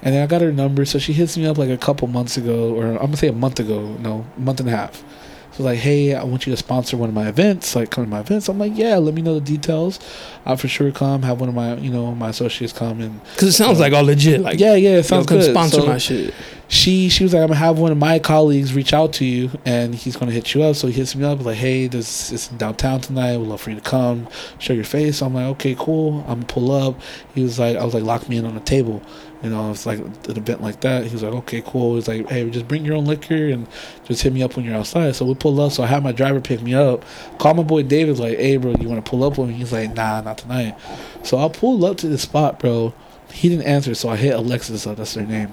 [0.00, 0.86] and then I got her number.
[0.86, 3.32] So she hits me up like a couple months ago, or I'm gonna say a
[3.34, 3.94] month ago.
[4.00, 5.04] No, month and a half.
[5.52, 7.74] So like, hey, I want you to sponsor one of my events.
[7.74, 8.48] Like, come to my events.
[8.48, 9.98] I'm like, yeah, let me know the details.
[10.46, 11.22] I'll for sure come.
[11.22, 13.92] Have one of my, you know, my associates come and Cause it sounds uh, like
[13.92, 14.40] all legit.
[14.40, 15.50] Like yeah, yeah, it sounds good.
[15.50, 16.34] sponsor So my shit.
[16.70, 19.50] She she was like, I'm gonna have one of my colleagues reach out to you,
[19.64, 20.76] and he's gonna hit you up.
[20.76, 23.38] So he hits me up like, hey, this is downtown tonight.
[23.38, 24.28] We'd love for you to come,
[24.60, 25.20] show your face.
[25.20, 26.20] I'm like, okay, cool.
[26.28, 27.00] I'm gonna pull up.
[27.34, 29.02] He was like, I was like, lock me in on the table.
[29.42, 31.06] You know, it's like an event like that.
[31.06, 31.96] He was like, okay, cool.
[31.96, 33.66] He's like, hey, just bring your own liquor and
[34.04, 35.16] just hit me up when you're outside.
[35.16, 35.72] So we pull up.
[35.72, 37.04] So I had my driver pick me up.
[37.38, 39.54] Call my boy David, like, hey, bro, you want to pull up with me?
[39.54, 40.76] He's like, nah, not tonight.
[41.24, 42.94] So I pulled up to the spot, bro.
[43.32, 44.98] He didn't answer, so I hit Alexis up.
[44.98, 45.50] That's her name.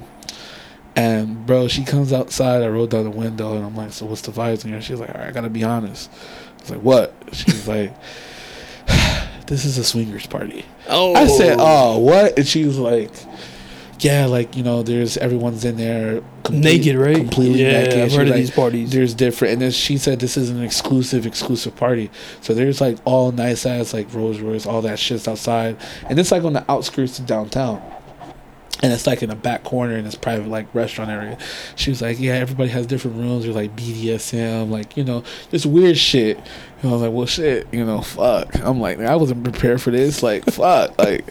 [0.97, 2.63] And bro, she comes outside.
[2.63, 4.99] I rolled down the window, and I'm like, "So what's the vibes in here?" She's
[4.99, 7.93] like, "All right, I gotta be honest." I was like, "What?" She's like,
[9.45, 13.11] "This is a swingers party." Oh, I said, "Oh, what?" And she was like,
[13.99, 17.15] "Yeah, like you know, there's everyone's in there Naked, right?
[17.15, 18.91] Completely Yeah, naked." I've heard was of like, these parties.
[18.91, 22.09] There's different, and then she said this is an exclusive, exclusive party.
[22.41, 25.77] So there's like all nice ass like Rolls Royce, all that shit's outside,
[26.09, 27.83] and it's like on the outskirts of downtown
[28.84, 31.38] and it's like in a back corner in this private like restaurant area.
[31.76, 33.44] She was like, "Yeah, everybody has different rooms.
[33.44, 36.38] There's like BDSM, like you know, just weird shit."
[36.81, 39.91] And I was like, "Well, shit, you know, fuck." I'm like, I wasn't prepared for
[39.91, 40.22] this.
[40.22, 41.26] Like, fuck, like,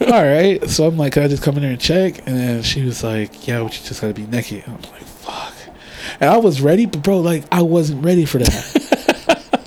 [0.00, 0.62] all right.
[0.68, 3.02] So I'm like, "Can I just come in there and check?" And then she was
[3.02, 5.54] like, "Yeah, but you just gotta be naked." I'm like, "Fuck,"
[6.20, 8.86] and I was ready, but bro, like, I wasn't ready for that.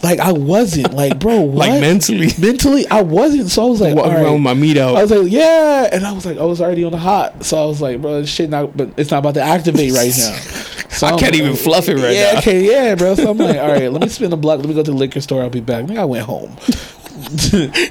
[0.04, 0.94] like, I wasn't.
[0.94, 1.70] Like, bro, what?
[1.70, 2.30] Like mentally.
[2.40, 3.50] mentally, I wasn't.
[3.50, 4.96] So I was like, walking all around with my meat out.
[4.96, 7.62] I was like, yeah, and I was like, I was already on the hot, so
[7.64, 10.36] I was like, bro, this shit not, but it's not about to activate right now.
[10.90, 12.40] So I I'm can't like- even fluff it right yeah, now.
[12.40, 13.16] okay, yeah, bro.
[13.16, 14.60] So I'm like, all right, let me spin the block.
[14.60, 15.42] Let me go to the liquor store.
[15.42, 15.88] I'll be back.
[15.88, 16.56] Then I went home.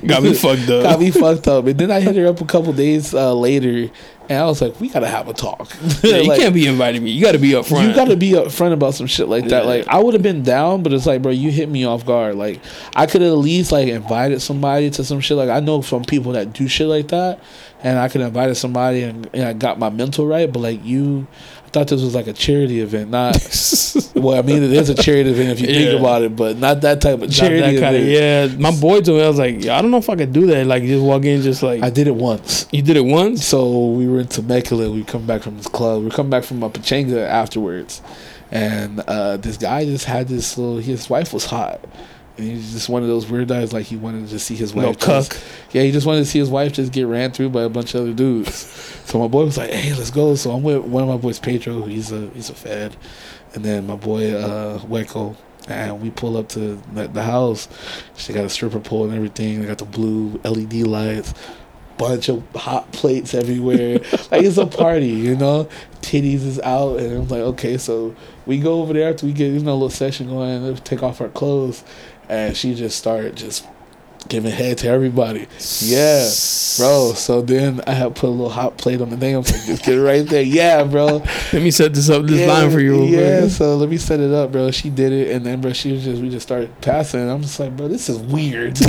[0.06, 0.82] Got me fucked up.
[0.82, 1.66] Got me fucked up.
[1.66, 3.90] And then I hit her up a couple days uh, later,
[4.32, 5.68] and I was like, we gotta have a talk.
[6.02, 7.10] Yeah, you Like, can't be inviting me.
[7.10, 7.86] You got to be up front.
[7.88, 9.62] you got to be upfront about some shit like that.
[9.64, 9.68] Yeah.
[9.68, 12.34] Like I would have been down, but it's like, bro, you hit me off guard.
[12.36, 12.60] Like
[12.96, 15.36] I could at least like invited somebody to some shit.
[15.36, 17.40] Like I know some people that do shit like that,
[17.82, 20.50] and I could have invited somebody and, and I got my mental right.
[20.52, 21.26] But like you,
[21.72, 23.34] thought this was like a charity event, not.
[24.14, 25.90] well, I mean, it is a charity event if you Yeah.
[25.90, 28.46] think about it, but not that type of charity kind of yeah.
[28.58, 30.66] My boy told me I was like, I don't know if I could do that.
[30.66, 32.66] Like just walk in, just like I did it once.
[32.72, 33.44] you did it once.
[33.44, 34.90] So we were in Temecula.
[34.90, 36.04] We come back from this club.
[36.04, 38.02] We come back from a pachanga afterwards,
[38.50, 40.76] and uh, this guy just had this little.
[40.78, 41.80] His wife was hot,
[42.36, 43.72] and he's just one of those weird guys.
[43.72, 44.84] Like he wanted to see his wife.
[44.84, 47.62] No just- yeah, he just wanted to see his wife just get ran through by
[47.62, 48.54] a bunch of other dudes.
[49.04, 51.38] so my boy was like, "Hey, let's go." So I'm with one of my boys,
[51.38, 51.82] Pedro.
[51.82, 52.96] He's a he's a fed,
[53.54, 55.36] and then my boy uh, Weko.
[55.68, 57.68] And we pull up to the, the house.
[58.16, 59.60] She got a stripper pole and everything.
[59.60, 61.34] They got the blue LED lights
[62.02, 63.98] bunch of hot plates everywhere.
[64.30, 65.68] like it's a party, you know.
[66.00, 68.14] Titties is out, and I'm like, okay, so
[68.44, 71.02] we go over there after we get you know a little session going, and take
[71.02, 71.84] off our clothes,
[72.32, 73.66] and she just started just
[74.26, 75.46] giving head to everybody.
[75.80, 76.22] Yeah,
[76.78, 77.12] bro.
[77.14, 79.34] So then I had put a little hot plate on the thing.
[79.34, 80.42] I'm like, just get it right there.
[80.42, 81.06] Yeah, bro.
[81.52, 83.02] Let me set this up, this Yeah, line for you.
[83.04, 83.50] Yeah, quick.
[83.50, 84.70] so let me set it up, bro.
[84.70, 87.28] She did it, and then, bro, she was just we just started passing.
[87.28, 88.78] I'm just like, bro, this is weird.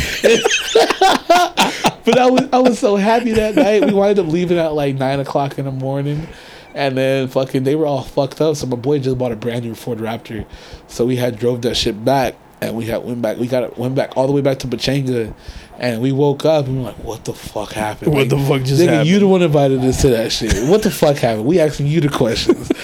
[2.05, 3.85] but I was I was so happy that night.
[3.85, 6.27] We wound up leaving at like nine o'clock in the morning.
[6.75, 8.55] And then fucking they were all fucked up.
[8.55, 10.47] So my boy just bought a brand new Ford Raptor.
[10.87, 12.35] So we had drove that shit back
[12.68, 15.34] and we had went back we got went back all the way back to Pechanga
[15.80, 18.14] and we woke up and we were like, What the fuck happened?
[18.14, 19.10] What Like, the fuck just nigga, happened?
[19.10, 20.53] you the one invited us to that shit.
[20.69, 21.45] What the fuck happened?
[21.45, 22.72] We asking you the questions.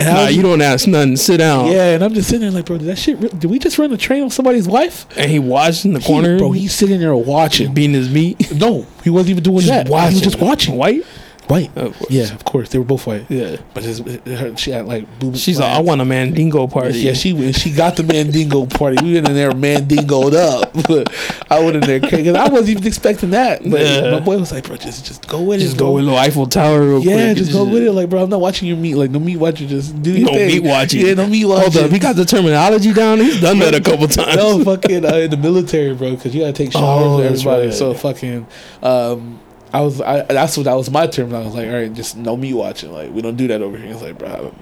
[0.00, 1.14] Nah, was you don't ask nothing.
[1.18, 1.66] Sit down.
[1.70, 3.18] yeah, and I'm just sitting there like, bro, did that shit?
[3.18, 5.04] Re- did we just run a train on somebody's wife?
[5.18, 6.52] And he watched in the He- corner, bro.
[6.52, 7.74] He's sitting there watching.
[7.74, 8.50] beating his meat.
[8.54, 9.86] No, he wasn't even doing Just that.
[9.88, 10.14] He watching.
[10.14, 10.76] was just watching.
[10.76, 11.04] White.
[11.50, 11.76] White.
[11.76, 12.10] Of course.
[12.10, 13.26] Yeah, of course they were both white.
[13.28, 13.56] Yeah.
[13.74, 15.36] But it, her, she had like boob.
[15.36, 16.98] She's like, I want a mandingo party.
[17.00, 18.96] Yeah, she she got the Mandingo party.
[19.04, 20.74] We went in there Mandingoed up.
[21.50, 23.62] I went in there because I wasn't even expecting that.
[23.68, 24.10] But Yeah.
[24.12, 25.78] my boy was like, bro, just just go with just it.
[25.78, 25.94] go bro.
[25.96, 27.10] with little Eiffel Tower real quick.
[27.16, 27.92] Yeah, just go with it.
[27.92, 28.94] Like, bro, I'm not watching your meat.
[28.94, 29.66] Like, no meat watching.
[29.68, 30.46] Just do your No thing.
[30.48, 31.04] meat watching.
[31.06, 31.72] Yeah, no meat watching.
[31.72, 33.18] Hold up, he got the terminology down.
[33.18, 34.36] He's done that a couple times.
[34.36, 37.66] no fucking uh, in the military, bro, because you gotta take showers Oh, with everybody.
[37.66, 37.74] right.
[37.74, 38.46] So fucking,
[38.82, 39.40] um,
[39.72, 41.34] I was, I that's what that was my term.
[41.34, 42.92] I was like, all right, just no me watching.
[42.92, 43.92] Like we don't do that over here.
[43.92, 44.54] He's like, bro,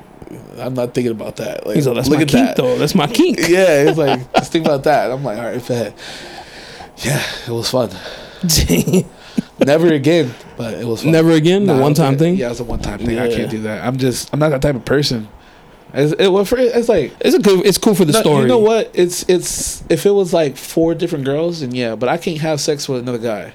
[0.58, 1.66] I'm not thinking about that.
[1.66, 2.56] Like, He's like, that's look my at kink that.
[2.56, 2.76] though.
[2.76, 3.38] That's my kink.
[3.48, 5.10] Yeah, it's like just think about that.
[5.10, 5.94] I'm like, all right, fat.
[6.98, 7.90] Yeah, it was fun.
[9.64, 11.12] Never again, but it was fun.
[11.12, 11.66] Never again.
[11.66, 12.36] Nah, the one time thing.
[12.36, 13.18] Yeah, it's a one time thing.
[13.18, 13.86] I can't do that.
[13.86, 15.28] I'm just, I'm not that type of person.
[15.94, 17.64] It's, it, well, for, it's like It's a good.
[17.64, 18.42] It's cool for the no, story.
[18.42, 18.90] You know what?
[18.92, 22.60] It's it's if it was like four different girls, and yeah, but I can't have
[22.60, 23.54] sex with another guy.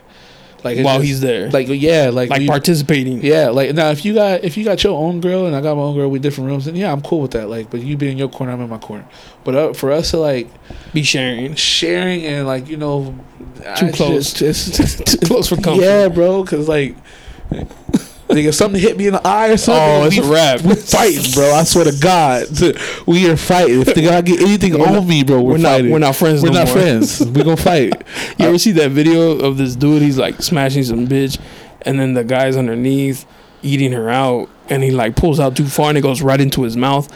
[0.64, 3.22] Like While just- he's there, Like yeah, like like we- participating.
[3.23, 5.76] Yeah, like now if you got if you got your own girl and I got
[5.76, 7.49] my own girl with different rooms, then yeah, I'm cool with that.
[7.49, 9.06] Like, but you be in your corner, I'm in my corner.
[9.44, 10.48] But uh, for us to like
[10.94, 11.56] Be sharing.
[11.56, 13.14] sharing and like you know,
[13.77, 14.31] Too I close.
[14.34, 15.84] just, just Too close for comfort.
[15.84, 16.95] yeah, bro, because like.
[18.34, 19.84] Nigga, if something hit me in the eye or something.
[19.84, 20.61] Oh, it's we, a wrap.
[20.61, 21.51] We're fighting, bro.
[21.53, 22.47] I swear to God,
[23.05, 23.81] we are fighting.
[23.81, 25.91] If the guy get anything We're on not- me, bro, we're, we're not- fighting.
[25.91, 26.76] we're not friends We're no not more.
[26.77, 27.19] friends.
[27.26, 27.93] We gonna fight.
[28.38, 30.01] You ever see that video of this dude?
[30.01, 31.39] He's like smashing some bitch,
[31.84, 33.26] and then the guy's underneath
[33.61, 36.64] eating her out, and he like pulls out too far, and it goes right into
[36.64, 37.10] his mouth,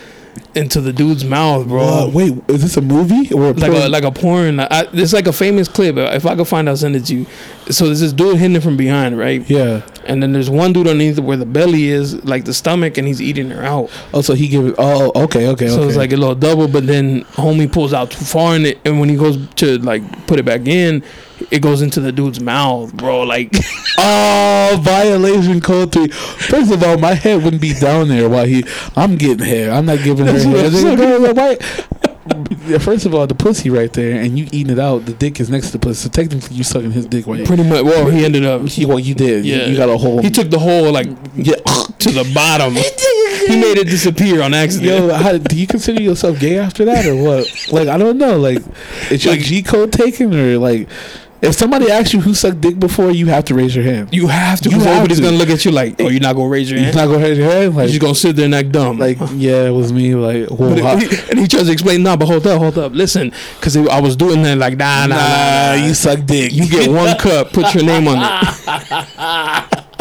[0.55, 1.83] into the dude's mouth, bro.
[1.83, 3.83] Uh, wait, is this a movie or a like porn?
[3.83, 4.59] a like a porn.
[4.59, 5.97] I, it's like a famous clip.
[5.97, 7.25] If I could find, I'll send it to you.
[7.69, 9.47] So there's this dude hitting it from behind, right?
[9.49, 9.81] yeah.
[10.05, 13.21] And then there's one dude underneath where the belly is, like the stomach, and he's
[13.21, 13.89] eating her out.
[14.13, 14.75] Oh, so he give it.
[14.77, 15.67] Oh, okay, okay.
[15.67, 15.87] So okay.
[15.87, 18.99] it's like a little double, but then homie pulls out too far in it, and
[18.99, 21.03] when he goes to like put it back in,
[21.51, 23.21] it goes into the dude's mouth, bro.
[23.21, 23.53] Like,
[23.97, 26.07] oh, violation code three.
[26.09, 28.63] First of all, my head wouldn't be down there while he.
[28.95, 29.71] I'm getting hair.
[29.71, 30.65] I'm not giving her hair.
[30.65, 30.97] I'm They saying.
[30.97, 31.57] go, why-
[32.79, 35.05] First of all, the pussy right there, and you eating it out.
[35.05, 37.63] The dick is next to the pussy, so technically you sucking his dick while pretty
[37.63, 37.83] much.
[37.85, 38.63] Well, he ended up.
[38.77, 39.45] You, well, you did.
[39.45, 40.21] You- Yeah, You, got a whole.
[40.21, 41.55] He took the whole like Yeah.
[41.99, 42.73] to the bottom.
[42.73, 44.89] he made it disappear on accident.
[44.89, 47.47] Yo, how, do you consider yourself gay after that, or what?
[47.71, 48.37] Like, I don't know.
[48.37, 48.59] Like,
[49.09, 50.89] it's your Like- G code taken, or like,
[51.41, 54.09] if somebody asks you who sucked dick before, you have to raise your hand.
[54.13, 54.69] You have to.
[54.69, 55.23] You have everybody's to.
[55.23, 56.97] gonna look at you like, oh, you're not gonna raise your You're hand.
[56.97, 57.75] not gonna raise your hand.
[57.75, 58.97] You're just gonna sit there and act dumb.
[58.97, 60.15] like, yeah, it was me.
[60.15, 63.31] Like, But he, and he tries to explain, nah, but hold up, hold up, listen,
[63.59, 66.51] because I was doing that, like, nah, nah, nah, nah, you suck dick.
[66.53, 69.83] you get one cup, put your name on it.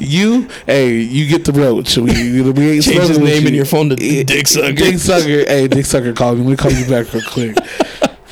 [0.00, 1.96] You, hey, you get the roach.
[1.98, 3.56] We, we ain't Change his name in you.
[3.58, 4.72] your phone to Dick Sucker.
[4.72, 5.44] Dick Sucker.
[5.44, 6.42] Hey, Dick Sucker, call me.
[6.42, 7.56] We call you back real quick.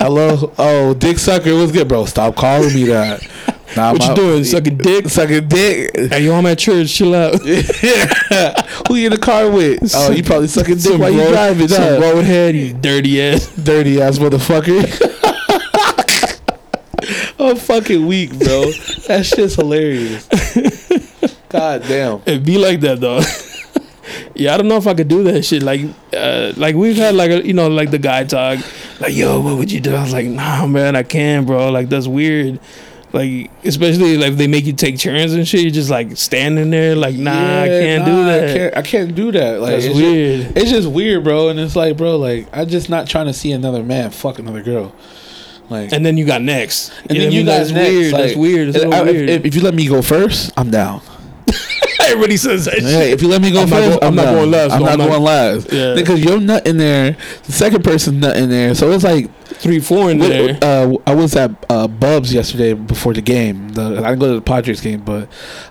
[0.06, 0.52] Hello.
[0.56, 2.04] Oh, Dick Sucker, what's good, bro?
[2.04, 3.26] Stop calling me that.
[3.76, 5.08] Nah, What you doing, sucking dick?
[5.08, 5.90] Sucking dick.
[5.94, 7.34] Hey, you I'm at church, chill out.
[7.42, 9.92] Who you in the car with?
[9.94, 11.66] Oh, you probably sucking dick while you driving.
[11.68, 12.00] Some huh?
[12.00, 13.48] roadhead, you dirty ass.
[13.62, 14.86] Dirty ass motherfucker.
[17.40, 18.70] I'm fucking weak, bro.
[19.08, 20.26] That shit's hilarious.
[21.48, 22.22] God damn.
[22.24, 23.20] It be like that though.
[24.34, 25.62] yeah, I don't know if I could do that shit.
[25.62, 25.82] Like,
[26.14, 28.60] uh, like we've had like a, you know like the guy talk,
[29.00, 29.94] like yo, what would you do?
[29.94, 31.70] I was like, nah, man, I can't, bro.
[31.70, 32.58] Like that's weird.
[33.12, 35.62] Like especially like if they make you take turns and shit.
[35.62, 38.44] You're just like standing there, like nah, I can't nah, do that.
[38.44, 39.60] I can't, I can't do that.
[39.60, 40.40] Like That's it's weird.
[40.42, 41.48] Just, it's just weird, bro.
[41.48, 44.62] And it's like, bro, like I'm just not trying to see another man fuck another
[44.62, 44.94] girl.
[45.70, 46.92] Like, And then you got next.
[47.08, 48.14] and You then you got that's next, weird.
[48.14, 48.68] that's weird.
[48.68, 49.28] It's a I- little weird.
[49.30, 51.00] If, if you let me go first, I'm down.
[52.06, 52.84] Everybody says that shit.
[53.12, 54.84] If you let me go I'm not first, go- I'm not going last, I'm so
[54.84, 55.72] not I'm not- going last.
[55.72, 55.94] Yeah.
[55.94, 58.74] Because your nut in there, the second person nut in there.
[58.74, 59.28] So it's like
[59.58, 60.58] Three, four in there.
[60.62, 63.70] uh, I was at uh, Bubs yesterday before the game.
[63.70, 65.28] The, I didn't go to the Padres game, but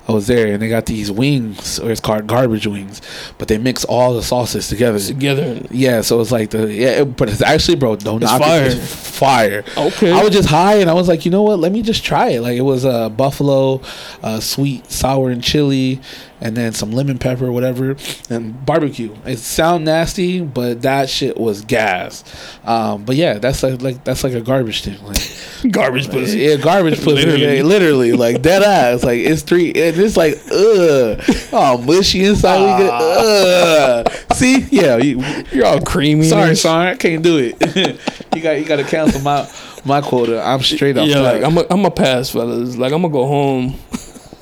[0.08, 3.02] I was there, and they got these wings, or it's called garbage wings,
[3.38, 5.00] but they mix all the sauces together.
[5.00, 5.62] Together.
[5.72, 8.66] Yeah, so it's like the yeah, it- but it's actually, bro, don't It's knock fire.
[8.66, 8.74] it.
[8.74, 9.64] It's fire.
[9.78, 10.12] Okay.
[10.12, 11.60] I was just high, and I was like, you know what?
[11.60, 12.42] Let me just try it.
[12.42, 13.82] Like it was uh, buffalo,
[14.24, 16.02] uh, sweet, sour, and chili,
[16.42, 17.96] and then some lemon pepper, whatever,
[18.30, 19.16] and barbecue.
[19.26, 22.24] It sound nasty, but that shit was gas.
[22.66, 25.04] Um, but yeah, that's like like that's like a garbage thing.
[25.06, 25.18] Like
[25.72, 26.40] Garbage pussy.
[26.40, 27.26] yeah, garbage pussy.
[27.26, 27.62] Literally.
[27.64, 29.04] Literally, like dead ass.
[29.04, 32.60] Like it's three, and it's like ugh, oh mushy inside.
[32.60, 34.12] We get ugh.
[34.34, 36.24] See, yeah, you, You're all creamy.
[36.26, 38.00] Sorry, sorry, I can't do it.
[38.36, 39.50] you got you got to cancel my
[39.86, 40.42] my quota.
[40.42, 42.76] I'm straight off Yeah, like I'm a, I'm a pass, fellas.
[42.78, 43.76] Like I'm gonna go home.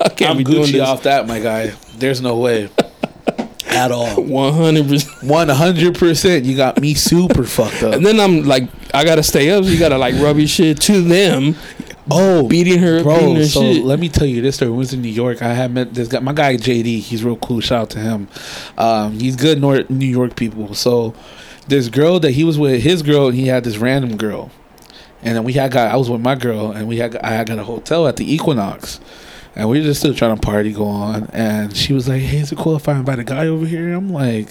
[0.00, 0.80] I can't I'm be doing Gucci this.
[0.82, 1.72] off that, my guy.
[1.98, 2.68] There's no way
[3.66, 4.22] at all.
[4.22, 5.22] One hundred percent.
[5.22, 6.44] One hundred percent.
[6.44, 7.94] You got me super fucked up.
[7.94, 9.64] And then I'm like, I gotta stay up.
[9.64, 11.56] So you gotta like rub your shit to them.
[12.10, 13.18] Oh, beating her, bro.
[13.18, 13.84] beating her so shit.
[13.84, 14.70] let me tell you this story.
[14.70, 16.18] When I was in New York, I had met this guy.
[16.20, 17.00] My guy JD.
[17.00, 17.60] He's real cool.
[17.60, 18.28] Shout out to him.
[18.76, 20.74] Um, he's good North New York people.
[20.74, 21.14] So
[21.66, 24.50] this girl that he was with, his girl, and he had this random girl.
[25.22, 25.90] And then we had got.
[25.90, 27.16] I was with my girl, and we had.
[27.16, 29.00] I had got a hotel at the Equinox.
[29.56, 32.38] And we were just still trying to party go on, and she was like, "Hey,
[32.38, 34.48] is it cool if I invite a guy over here?" I'm like,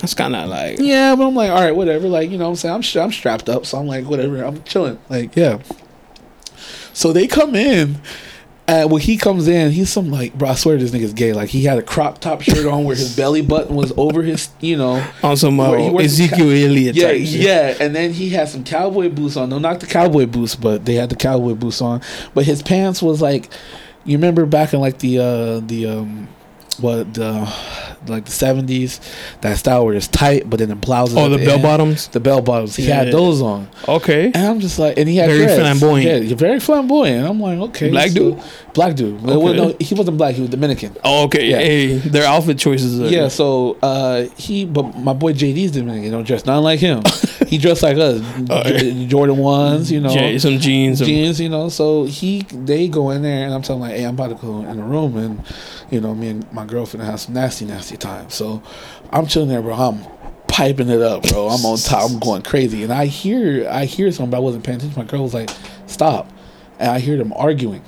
[0.00, 2.06] That's kind of like yeah, but I'm like, all right, whatever.
[2.06, 2.96] Like, you know what I'm saying?
[2.96, 4.44] I'm, I'm strapped up, so I'm like, whatever.
[4.44, 4.98] I'm chilling.
[5.08, 5.58] Like, yeah.
[6.92, 8.00] So they come in,
[8.68, 11.32] and when he comes in, he's some like, bro, I swear this nigga's gay.
[11.32, 14.48] Like, he had a crop top shirt on where his belly button was over his,
[14.60, 15.04] you know.
[15.22, 16.96] on some uh, Ezekiel Elliott.
[16.96, 19.50] Yeah, yeah, and then he had some cowboy boots on.
[19.50, 22.00] No, not the cowboy boots, but they had the cowboy boots on.
[22.34, 23.50] But his pants was like,
[24.06, 26.28] you remember back in like the uh the um
[26.80, 27.52] what the
[28.06, 29.00] like the seventies
[29.40, 31.16] that style where it's tight, but then the blouses.
[31.16, 31.62] Oh, at the bell end.
[31.62, 32.08] bottoms.
[32.08, 32.76] The bell bottoms.
[32.76, 34.26] He had those on, Okay.
[34.26, 35.58] and I'm just like, and he had Very dreads.
[35.60, 36.04] flamboyant.
[36.06, 37.18] Yeah, you're very flamboyant.
[37.20, 38.42] And I'm like, okay, Black so- dude?
[38.74, 39.22] black dude.
[39.22, 40.34] Well, no, he wasn't black.
[40.34, 40.94] He was Dominican.
[41.02, 41.46] Oh, okay.
[41.48, 41.58] Yeah.
[41.58, 43.00] Hey, their outfit choices.
[43.00, 46.04] Are, Yeah, so uh, he, but my boy JD's Dominican.
[46.04, 47.02] You know, dressed not like him.
[47.48, 48.20] he dressed like us,
[48.66, 49.90] J- Jordan ones.
[49.90, 50.98] You know, J- some jeans.
[50.98, 51.70] Some, jeans, you know.
[51.70, 54.60] So he they go in there and I'm telling like, hey, I'm about to go
[54.60, 55.42] in the room and
[55.90, 58.30] you know, me and my girlfriend had some nasty, nasty time.
[58.30, 58.62] So
[59.10, 59.74] I'm chilling there, bro.
[59.74, 60.00] I'm
[60.48, 61.48] piping it up, bro.
[61.48, 62.10] I'm on top.
[62.10, 65.00] I'm going crazy, and I hear I hear something, but I wasn't paying attention.
[65.00, 65.50] My girl was like,
[65.86, 66.30] stop,
[66.78, 67.82] and I hear them arguing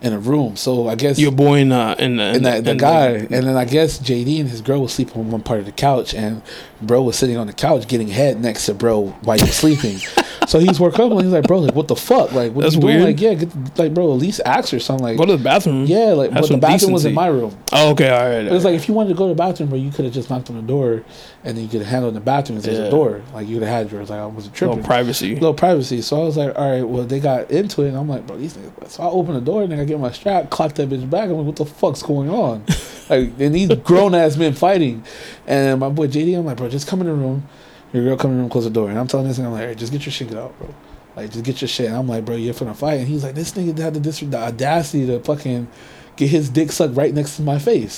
[0.00, 0.56] in a room.
[0.56, 3.56] So I guess your boy in, uh, in the, and that the guy, and then
[3.56, 6.42] I guess JD and his girl was sleeping on one part of the couch, and
[6.80, 9.98] bro was sitting on the couch getting head next to bro while he was sleeping.
[10.46, 12.76] so he's woke up and he's like, bro, like what the fuck, like what That's
[12.76, 12.96] you doing?
[12.96, 13.06] weird.
[13.08, 15.02] Like yeah, get, like bro, at least ask her something.
[15.04, 15.84] Like Go to the bathroom.
[15.86, 17.56] yeah, like Have but the bathroom was in my room.
[17.72, 18.08] Oh, okay.
[18.10, 18.46] All right.
[18.46, 20.14] It was like if you wanted to go to the bathroom, bro, you could have
[20.14, 21.04] just knocked on the door,
[21.44, 22.60] and then you could have handled the bathroom.
[22.60, 22.84] There's Yeah.
[22.84, 24.10] a door, like you could have had yours.
[24.10, 25.34] Like I tripping little privacy.
[25.34, 26.00] little privacy.
[26.02, 28.36] So I was like, all right, well, they got into it, and I'm like, bro,
[28.38, 28.90] these niggas.
[28.90, 31.24] So I open the door, and then I get my strap, clock that bitch back.
[31.24, 32.64] I'm like, what the fuck's going on?
[33.10, 35.04] like, and these grown ass men fighting,
[35.46, 37.48] and my boy JD, I'm like, bro, just come in the room.
[37.92, 39.52] Your girl come in the room, close the door, and I'm telling this, and I'm
[39.52, 40.74] like, right, just get your shit out, bro.
[41.16, 41.86] Like, just get your shit.
[41.86, 44.20] And I'm like, bro, you're finna fight, and he's like, this nigga had the, dis-
[44.20, 45.68] the audacity to fucking.
[46.16, 47.96] Get his dick sucked right next to my face,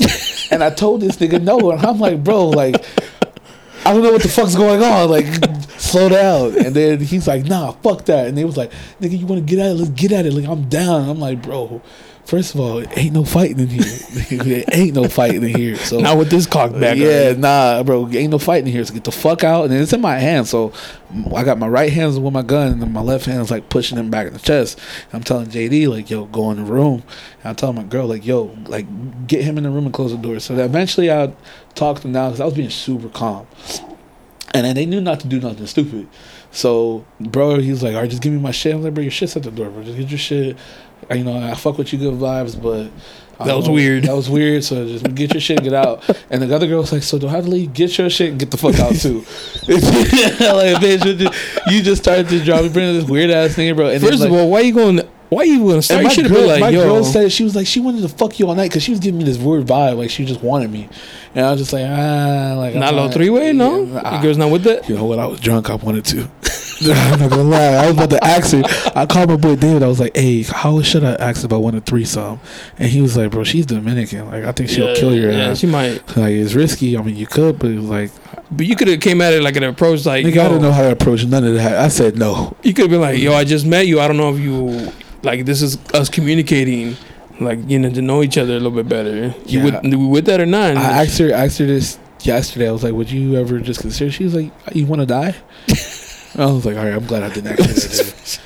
[0.52, 2.84] and I told this nigga no, and I'm like, bro, like,
[3.86, 5.08] I don't know what the fuck's going on.
[5.08, 5.24] Like,
[5.90, 6.58] slow down.
[6.64, 8.26] And then he's like, nah, fuck that.
[8.28, 9.74] And they was like, nigga, you want to get at it?
[9.74, 10.32] Let's get at it.
[10.32, 11.08] Like, I'm down.
[11.08, 11.82] I'm like, bro,
[12.24, 13.82] first of all, it ain't no fighting in here.
[14.38, 15.76] there ain't no fighting in here.
[15.76, 16.96] So Not with this cock back.
[16.96, 18.84] yeah, nah, bro, ain't no fighting in here.
[18.84, 19.64] So get the fuck out.
[19.64, 20.46] And it's in my hand.
[20.46, 20.72] So
[21.34, 23.68] I got my right hand with my gun, and then my left hand is like
[23.68, 24.78] pushing him back in the chest.
[25.12, 27.02] I'm telling JD like, yo, go in the room.
[27.40, 28.86] And I'm telling my girl like, yo, like
[29.26, 30.38] get him in the room and close the door.
[30.40, 31.32] So that eventually I
[31.74, 33.46] talked him down because I was being super calm.
[34.52, 36.09] And then they knew not to do nothing stupid.
[36.51, 38.72] So, bro, he was like, all right, just give me my shit.
[38.72, 39.85] I was like, bro, your shit's at the door, bro.
[39.85, 40.56] Just get your shit.
[41.10, 42.90] Uh, You know, I fuck with you good vibes, but.
[43.39, 43.72] I That was know.
[43.74, 44.05] weird.
[44.05, 44.62] That was weird.
[44.64, 46.02] So just get your shit and get out.
[46.28, 47.72] And the other girl was like, so do I have to leave?
[47.72, 49.20] Get your shit and get the fuck out too.
[49.70, 53.74] like, bitch, you just- you just started to drop me, bring this weird ass thing,
[53.77, 53.86] bro.
[53.89, 55.01] And then, First like, of all, why you going?
[55.31, 56.01] Why you going to start?
[56.02, 56.82] You my should have girl, been like, my yo.
[56.85, 59.01] girl said she was like she wanted to fuck you all night because she was
[59.01, 60.89] giving me this weird vibe, like she just wanted me,
[61.35, 63.85] and I was just like ah, like not a three way, no.
[63.85, 64.89] yeah, Your girl's not with that.
[64.89, 65.19] you know what?
[65.20, 65.70] I was drunk.
[65.70, 66.28] I wanted to.
[66.82, 67.74] I'm not gonna lie.
[67.74, 68.62] I was about to ask her.
[68.97, 69.82] I called my boy David.
[69.82, 72.40] I was like, "Hey, how should I ask about one of threesome?"
[72.78, 74.28] And he was like, "Bro, she's Dominican.
[74.31, 75.59] Like, I think she'll Yeah, kill your yeah, ass.
[75.59, 76.97] She might, Like, it's risky.
[76.97, 78.11] I mean, you could, but it was like,
[78.51, 80.73] but you could have came at it like an approach, like nigga, I don't know
[80.73, 81.78] how to approach none of that.
[81.78, 82.57] I said no.
[82.62, 84.01] You could have been like, yo, I just met you.
[84.01, 84.90] I don't know if you
[85.22, 86.97] like this is us communicating,
[87.40, 89.34] like you know, to know each other a little bit better.
[89.47, 89.64] You Yeah.
[89.80, 90.76] with we with that or not?
[90.76, 91.32] I asked her.
[91.32, 92.68] Asked her this yesterday.
[92.68, 95.34] I was like, "Would you ever just consider?" She was like, "You want to die?"
[96.38, 98.38] I was like, "All right, I'm glad I didn't actually." It'd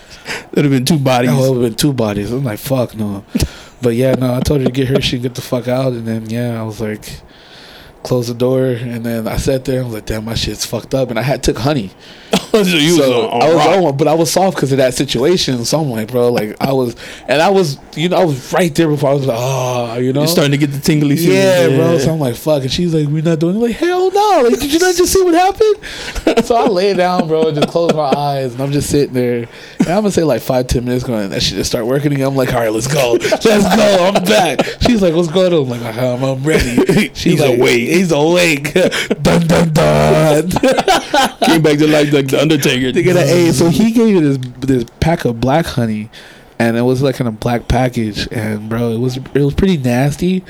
[0.65, 1.31] have been two bodies.
[1.33, 2.31] Oh, it would have been two bodies.
[2.33, 3.25] I'm like, fuck no.
[3.83, 6.07] But yeah, no, I told her to get her shit, get the fuck out, and
[6.09, 7.21] then yeah, I was like,
[8.03, 9.83] close the door, and then I sat there.
[9.83, 11.91] I was like, damn, my shit's fucked up, and I had took honey.
[12.53, 13.85] so you so was I was rock.
[13.93, 15.65] on but I was soft because of that situation.
[15.65, 16.97] So I'm like, bro, like I was,
[17.29, 20.13] and I was, you know, I was right there before I was like, oh, you
[20.13, 21.35] know, You're starting to get the tingly feelings.
[21.35, 21.99] yeah, bro.
[21.99, 22.63] So I'm like, fuck.
[22.63, 23.59] And she's like, we're not doing it.
[23.59, 24.49] Like, hell no.
[24.49, 26.45] Like, did you not just see what happened?
[26.47, 28.53] so I lay down, bro, and just close my eyes.
[28.55, 29.49] And I'm just sitting there.
[29.81, 32.27] And I'm to say like five, ten minutes going, that shit just start working again.
[32.29, 33.13] I'm like, all right, let's go.
[33.21, 34.13] Let's go.
[34.15, 34.61] I'm back.
[34.83, 35.63] She's like, what's going on?
[35.63, 36.75] I'm like, I'm, I'm ready.
[37.15, 37.89] She's He's like, awake.
[37.89, 38.73] He's awake.
[39.23, 40.51] dun, dun, dun.
[40.51, 42.93] Came back to like like the Undertaker.
[42.93, 43.53] They get an A.
[43.53, 46.11] So he gave you this this pack of black honey,
[46.59, 48.29] and it was like in a black package.
[48.33, 50.45] And bro, it was it was pretty nasty,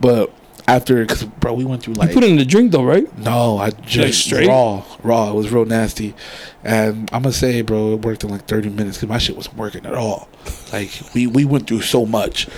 [0.00, 0.32] but
[0.66, 2.84] after because bro, we went through like You like put it in the drink though,
[2.84, 3.16] right?
[3.18, 4.46] no, I just straight?
[4.48, 5.30] raw raw.
[5.30, 6.14] It was real nasty,
[6.62, 9.56] And I'm gonna say, bro, it worked in like 30 minutes because my shit wasn't
[9.56, 10.28] working at all.
[10.72, 12.48] Like we we went through so much,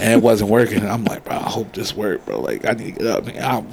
[0.00, 0.84] and it wasn't working.
[0.84, 2.40] I'm like, bro, I hope this worked, bro.
[2.40, 3.24] Like I need to get up.
[3.26, 3.40] Man.
[3.40, 3.64] I,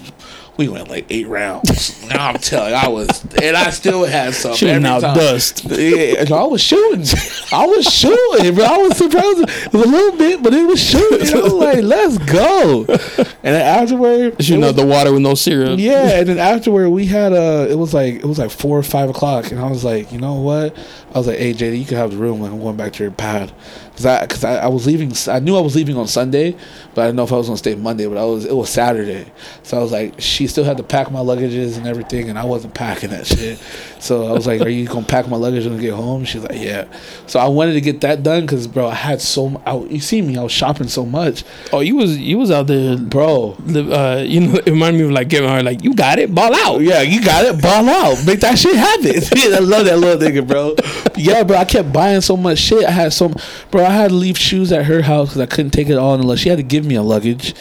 [0.58, 2.04] we went like eight rounds.
[2.10, 4.56] now I'm telling, you, I was, and I still had some.
[4.56, 5.16] Shooting out time.
[5.16, 5.64] dust.
[5.66, 7.06] Yeah, I was shooting.
[7.52, 8.66] I was shooting, bro.
[8.66, 9.40] I was surprised.
[9.40, 11.36] It was a little bit, but it was shooting.
[11.36, 12.86] I was like, let's go.
[12.88, 15.80] And then afterward, Shooting it out the water with no syrup.
[15.80, 17.70] yeah, and then afterward we had a.
[17.70, 20.18] It was like it was like four or five o'clock, and I was like, you
[20.18, 20.76] know what?
[21.14, 22.42] I was like, hey JD, you can have the room.
[22.42, 23.52] Like I'm going back to your pad,
[23.98, 25.12] cause I cause I, I was leaving.
[25.28, 26.56] I knew I was leaving on Sunday,
[26.94, 28.06] but I didn't know if I was gonna stay Monday.
[28.08, 28.46] But I was.
[28.46, 29.26] It was Saturday,
[29.64, 32.46] so I was like, she still had to pack my luggages and everything, and I
[32.46, 33.60] wasn't packing that shit.
[34.00, 36.24] So I was like, are you gonna pack my luggage when I get home?
[36.26, 36.86] She's like, yeah.
[37.26, 39.62] So I wanted to get that done, cause bro, I had so.
[39.66, 41.44] I, you see me, I was shopping so much,
[41.74, 42.96] Oh, you was you was out there.
[42.98, 43.56] bro.
[43.60, 45.66] The, uh, you know, it reminded me of like Kevin Hart.
[45.66, 46.82] Like you got it, ball out.
[46.82, 47.62] Yeah, you got it.
[47.62, 48.24] Ball out.
[48.26, 49.08] Make that shit happen.
[49.56, 50.76] I love that little nigga, bro.
[51.16, 51.58] Yeah, bro.
[51.58, 52.86] I kept buying so much shit.
[52.86, 53.34] I had so,
[53.72, 53.87] bro.
[53.88, 56.40] I had to leave shoes at her house because I couldn't take it all unless
[56.40, 57.54] she had to give me a luggage,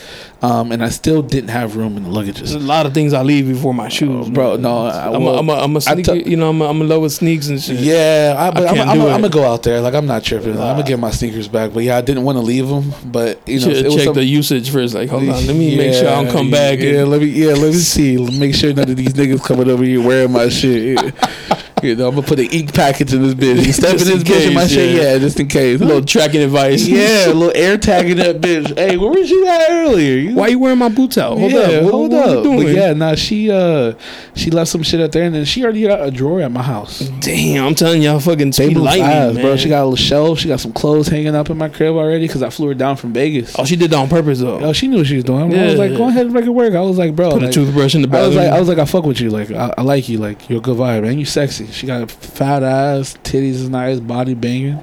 [0.43, 3.23] um, and I still didn't have room in the There's a lot of things I
[3.23, 6.16] leave before my shoes, Bro, no, I- I'm a, well, I'm a, I'm a sneaker.
[6.16, 7.78] took- you know, I'm a, I'm in love with sneaks and shit.
[7.78, 9.81] Yeah, I, but I I'm, can't I'm, I'm, gonna go out there.
[9.81, 10.53] Like I'm not tripping.
[10.53, 11.73] I'm gonna get my sneakers back.
[11.73, 12.93] But yeah, I didn't want to leave them.
[13.05, 14.94] But you know, Should it was check the usage first.
[14.94, 16.81] Like, hold on, let me make sure I don't come back.
[16.81, 18.16] Yeah, and- let me yeah, let me see.
[18.39, 20.98] Make sure none of these niggas coming over here wearing my shit.
[21.87, 23.65] You know, I'm gonna put an ink package in this bitch.
[23.67, 25.03] You step in Just this in bitch in my case, shit, yeah.
[25.13, 25.81] yeah, just in case.
[25.81, 26.87] a little tracking advice.
[26.87, 28.77] yeah, a little air tagging that bitch.
[28.77, 30.17] Hey, where was you at earlier?
[30.17, 31.39] You, Why you wearing my boots out?
[31.39, 31.83] Hold yeah, up.
[31.85, 32.37] What, hold what up.
[32.37, 32.63] you doing?
[32.65, 33.95] But yeah, nah, she uh,
[34.35, 36.63] she left some shit out there, and then she already got a drawer at my
[36.63, 37.01] house.
[37.21, 39.45] Damn, I'm telling y'all, fucking They speed lightning, fast, man.
[39.45, 39.57] bro.
[39.57, 40.39] She got a little shelf.
[40.41, 42.97] She got some clothes hanging up in my crib already because I flew her down
[42.97, 43.55] from Vegas.
[43.59, 44.59] Oh, she did that on purpose though.
[44.61, 45.43] Oh, she knew what she was doing.
[45.43, 45.79] I was Yeah.
[45.79, 46.75] like, go ahead and make it work.
[46.75, 48.45] I was like, bro, Put a toothbrush in the I was bathroom.
[48.45, 49.31] like, I was like, I fuck with you.
[49.31, 50.19] Like, I, I like you.
[50.19, 51.67] Like, you're a good vibe, and you sexy.
[51.77, 54.82] She got a fat ass, titties is nice, body banging.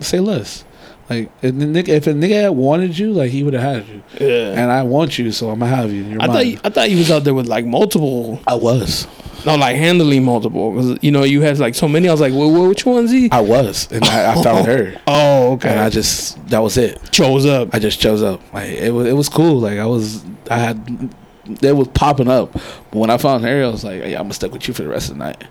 [0.00, 0.64] Say less.
[1.08, 3.88] Like, if, the nigga, if a nigga had wanted you, like he would have had
[3.88, 4.02] you.
[4.20, 4.60] yeah.
[4.60, 6.04] And I want you, so I'm gonna have you.
[6.04, 6.30] I mine.
[6.30, 9.06] thought you, I thought you was out there with like multiple, I was.
[9.46, 10.74] no, like handling multiple.
[10.74, 12.08] Cause you know you had like so many.
[12.08, 13.30] I was like, well, well, which one's he?
[13.30, 15.68] I was, and I, I found oh, her, oh, okay.
[15.70, 17.00] and I just that was it.
[17.12, 17.72] chose up.
[17.72, 18.40] I just chose up.
[18.52, 19.60] Like it was, it was cool.
[19.60, 21.14] Like I was, I had,
[21.62, 22.52] it was popping up.
[22.52, 24.82] But when I found her, I was like, yeah, I'm gonna stick with you for
[24.82, 25.44] the rest of the night,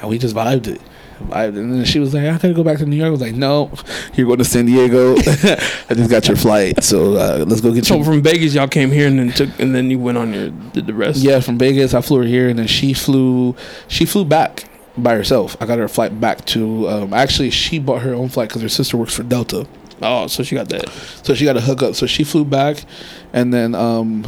[0.00, 0.80] and we just vibed it.
[1.20, 1.58] Vibed.
[1.58, 3.08] And then she was like, I gotta go back to New York.
[3.08, 3.70] I was like, no,
[4.14, 5.14] you're going to San Diego.
[5.16, 8.04] I just got your flight, so uh, let's go get So you.
[8.04, 10.86] from Vegas, y'all came here and then took, and then you went on your did
[10.86, 11.18] the rest.
[11.18, 13.56] Yeah, from Vegas, I flew her here, and then she flew,
[13.88, 15.56] she flew back by herself.
[15.60, 16.88] I got her a flight back to.
[16.88, 19.66] Um, actually, she bought her own flight because her sister works for Delta.
[20.00, 20.88] Oh, so she got that.
[21.24, 21.96] So she got a hookup.
[21.96, 22.84] So she flew back,
[23.32, 24.24] and then um,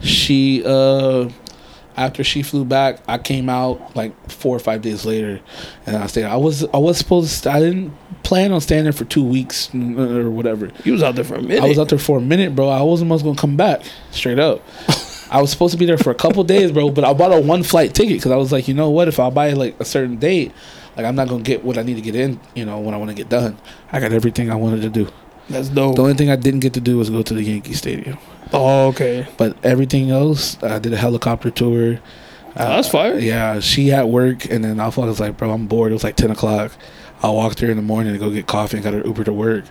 [0.00, 1.28] she uh,
[1.96, 5.40] after she flew back, I came out like four or five days later,
[5.86, 6.24] and I stayed.
[6.24, 7.50] I was I was supposed to.
[7.50, 7.92] I didn't
[8.22, 10.70] plan on staying there for two weeks mm, or whatever.
[10.84, 11.62] You was out there for a minute.
[11.62, 12.68] I was out there for a minute, bro.
[12.68, 14.62] I wasn't almost gonna come back straight up.
[15.30, 16.90] I was supposed to be there for a couple days, bro.
[16.90, 19.08] But I bought a one flight ticket because I was like, you know what?
[19.08, 20.52] If I buy like a certain date,
[20.96, 22.40] like I'm not gonna get what I need to get in.
[22.54, 23.58] You know, when I want to get done,
[23.92, 25.10] I got everything I wanted to do.
[25.48, 25.96] That's dope.
[25.96, 28.18] The only thing I didn't get to do was go to the Yankee Stadium.
[28.54, 29.26] Oh, okay.
[29.36, 31.98] But everything else, I did a helicopter tour.
[32.56, 33.18] Oh, that's fire.
[33.18, 35.90] Yeah, she had work, and then I was like, bro, I'm bored.
[35.90, 36.72] It was like 10 o'clock.
[37.22, 39.32] I walked her in the morning to go get coffee and got her Uber to
[39.32, 39.64] work.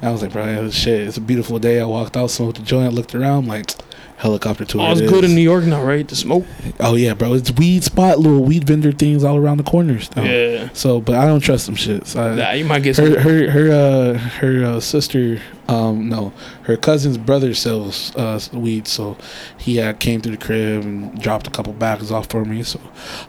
[0.00, 1.80] And I was like, bro, shit, it's a beautiful day.
[1.80, 3.70] I walked out, smoked the joint, looked around, like,
[4.16, 4.80] helicopter tour.
[4.82, 6.06] Oh, it's it good in New York now, right?
[6.08, 6.44] To smoke.
[6.80, 7.34] Oh, yeah, bro.
[7.34, 10.14] It's weed spot, little weed vendor things all around the corners.
[10.16, 10.22] now.
[10.24, 10.68] Yeah.
[10.72, 12.06] So, but I don't trust them shit.
[12.08, 13.06] So I, Nah, you might get some.
[13.12, 16.32] her her her uh her uh, sister um no
[16.62, 19.16] her cousin's brother sells uh weed so
[19.58, 22.80] he uh, came through the crib and dropped a couple bags off for me so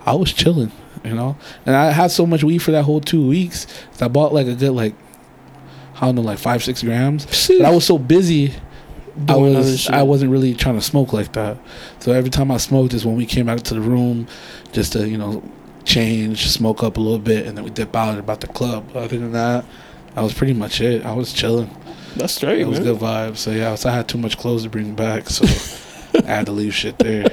[0.05, 0.71] i was chilling
[1.03, 1.35] you know
[1.65, 3.65] and i had so much weed for that whole two weeks
[3.97, 4.93] that i bought like a good like
[5.95, 7.25] i don't know like five six grams
[7.57, 8.53] but i was so busy
[9.27, 11.57] I Doing was I wasn't really trying to smoke like that.
[11.99, 14.27] So every time I smoked is when we came out to the room
[14.73, 15.41] just to, you know,
[15.85, 18.85] change, smoke up a little bit and then we dip out about the club.
[18.95, 19.65] Other than that,
[20.13, 21.03] that was pretty much it.
[21.03, 21.69] I was chilling.
[22.17, 22.87] That's straight, It was man.
[22.93, 23.37] good vibes.
[23.37, 25.45] So yeah, so I had too much clothes to bring back, so
[26.19, 27.25] I had to leave shit there.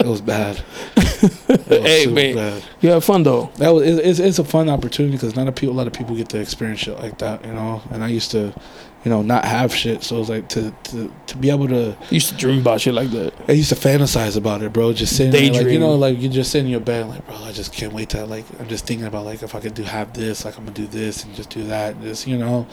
[0.00, 0.62] It was bad.
[0.96, 2.34] It was Hey, man.
[2.36, 2.62] bad.
[2.80, 3.50] You had fun though.
[3.56, 5.92] That was it, it's, it's a fun opportunity because not a people a lot of
[5.92, 7.82] people get to experience shit like that, you know.
[7.90, 8.54] And I used to,
[9.04, 11.74] you know, not have shit, so it's like to to to be able to.
[11.74, 13.34] You used to dream about shit like that.
[13.48, 14.92] I used to fantasize about it, bro.
[14.92, 17.34] Just sitting there, like you know, like you just sit in your bed, like bro,
[17.36, 18.44] I just can't wait to like.
[18.60, 20.86] I'm just thinking about like if I could do have this, like I'm gonna do
[20.86, 22.68] this and just do that, and just you know,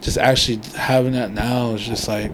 [0.00, 2.32] just actually having that now is just like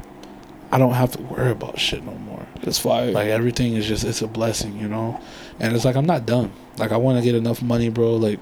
[0.73, 2.45] I don't have to worry about shit no more.
[2.63, 3.11] That's fire.
[3.13, 5.21] Like everything is just it's a blessing, you know.
[5.61, 6.53] And it's like I'm not done.
[6.79, 8.17] Like I want to get enough money, bro.
[8.17, 8.41] Like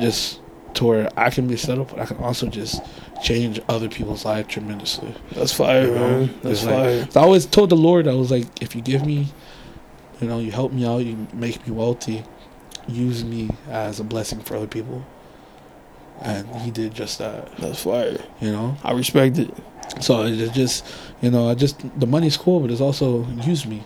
[0.00, 0.40] just
[0.74, 2.82] to where I can be settled, but I can also just
[3.22, 5.14] change other people's life tremendously.
[5.32, 5.98] That's fire, You know?
[6.20, 6.34] man.
[6.42, 7.22] That's like- fire.
[7.22, 9.28] I always told the Lord, I was like, if you give me,
[10.20, 12.24] you know, you help me out, you make me wealthy,
[12.88, 15.04] use me as a blessing for other people.
[16.20, 18.16] And he did just that, That's fire.
[18.40, 18.76] you know.
[18.84, 19.50] I respect it.
[20.00, 20.86] So it's just,
[21.20, 23.82] you know, I just the money's cool, but it's also use me,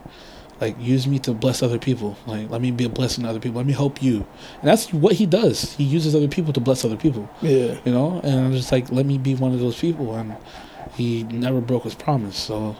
[0.60, 2.16] like use me to bless other people.
[2.26, 3.56] Like let me be a blessing to other people.
[3.56, 4.26] Let me help you,
[4.60, 5.72] and that's what he does.
[5.74, 7.28] He uses other people to bless other people.
[7.40, 7.78] Yeah.
[7.84, 10.36] You know, and I'm just like, let me be one of those people, and
[10.94, 12.36] he never broke his promise.
[12.36, 12.76] So,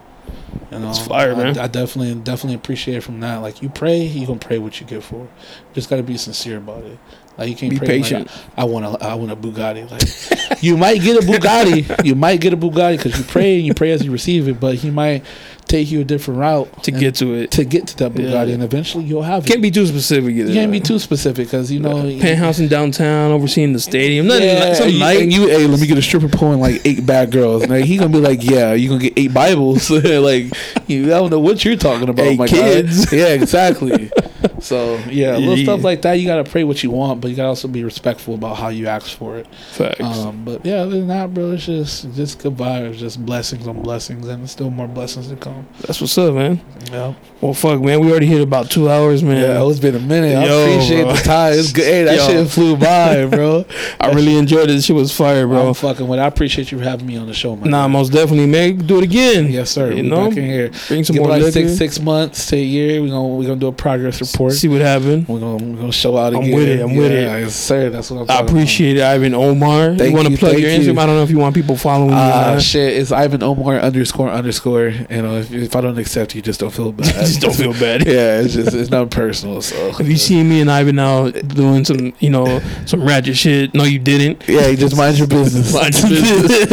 [0.71, 1.59] you know, It's fire, I, man.
[1.59, 3.39] I definitely, definitely appreciate it from that.
[3.39, 5.27] Like you pray, you gonna pray what you get for.
[5.73, 6.99] Just gotta be sincere about it.
[7.39, 8.31] Like you can't Be pray like, patient.
[8.57, 9.91] I want a, I want a Bugatti.
[9.91, 13.67] Like you might get a Bugatti, you might get a Bugatti because you pray and
[13.67, 15.23] you pray as you receive it, but he might
[15.67, 17.51] take you a different route To get to it.
[17.51, 18.55] to get to that Bugatti, Yeah.
[18.55, 19.49] and eventually you'll have it.
[19.49, 20.49] Can't be too specific either.
[20.49, 24.29] you can't be too specific because you know Penthouse in downtown, overseeing the stadium.
[24.29, 25.21] Nothing, yeah, like, some you, night.
[25.21, 27.67] and you, hey, let me get a stripper pole and like eight bad girls.
[27.67, 29.91] Like, he gonna be like, yeah, you gonna get eight Bibles.
[29.91, 30.55] like,
[30.87, 33.05] you, I don't know what you're talking about, Eight my kids.
[33.07, 33.17] guy.
[33.19, 34.11] Yeah, exactly.
[34.67, 35.65] so yeah, little Yeah.
[35.65, 36.15] stuff like that.
[36.15, 38.87] You gotta pray what you want, but you gotta also be respectful about how you
[38.89, 39.47] ask for it.
[39.73, 40.01] Facts.
[40.01, 43.81] Um, but yeah, other than that, bro, it's just just good vibes, just blessings on
[43.83, 45.67] blessings, and still more blessings to come.
[45.87, 46.61] That's what's up, man.
[46.93, 48.01] Yeah, Well, fuck, man.
[48.01, 49.43] We already hit about two hours, man.
[49.43, 49.69] yeah.
[49.69, 50.37] It's been a minute.
[50.37, 51.13] I appreciate bro.
[51.15, 51.53] the time.
[51.55, 51.85] It's good.
[51.85, 52.27] Hey, that Yo.
[52.27, 53.65] shit flew by, bro.
[54.01, 54.75] I really enjoyed it.
[54.75, 55.69] This shit was fire, bro.
[55.69, 56.19] I'm fucking with.
[56.19, 56.23] it.
[56.23, 57.71] I appreciate you having me on the show, man.
[57.71, 58.77] Nah, most definitely, man.
[58.79, 59.51] Do it again.
[59.51, 59.91] Yes, sir.
[59.91, 60.71] You we know, back in here.
[60.89, 61.53] bring some Give more like liquor.
[61.53, 63.03] six six months to a year.
[63.03, 64.53] We're gonna we're gonna do a progress report.
[64.57, 65.29] See what happened.
[65.29, 66.45] We're gonna we're gonna show out again.
[66.45, 67.23] I'm with it, I'm with it.
[67.23, 67.91] Yes, sir.
[67.91, 68.37] That's what I'm.
[68.37, 69.97] I appreciate it, Ivan Omar.
[69.97, 70.79] Thank you want to plug your you.
[70.79, 70.99] Instagram?
[70.99, 72.17] I don't know if you want people following you.
[72.17, 72.97] Ah shit!
[72.97, 74.89] It's Ivan Omar underscore underscore.
[74.89, 77.07] You know, if, if I don't accept you, just don't feel bad.
[77.27, 78.07] Just don't feel bad.
[78.07, 79.61] yeah, it's just it's not personal.
[79.63, 83.75] So If you see me and Ivan now doing some, you know, some ratchet shit,
[83.75, 84.49] no, you didn't.
[84.49, 85.73] yeah, you just mind your business.
[85.75, 86.69] Mind your business.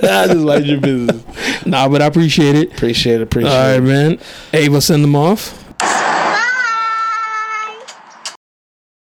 [0.00, 1.66] just mind your business.
[1.66, 2.72] Nah, but I appreciate it.
[2.72, 3.22] Appreciate it.
[3.22, 3.80] Appreciate All right, it.
[3.82, 4.18] man.
[4.52, 5.59] Ava, send them off.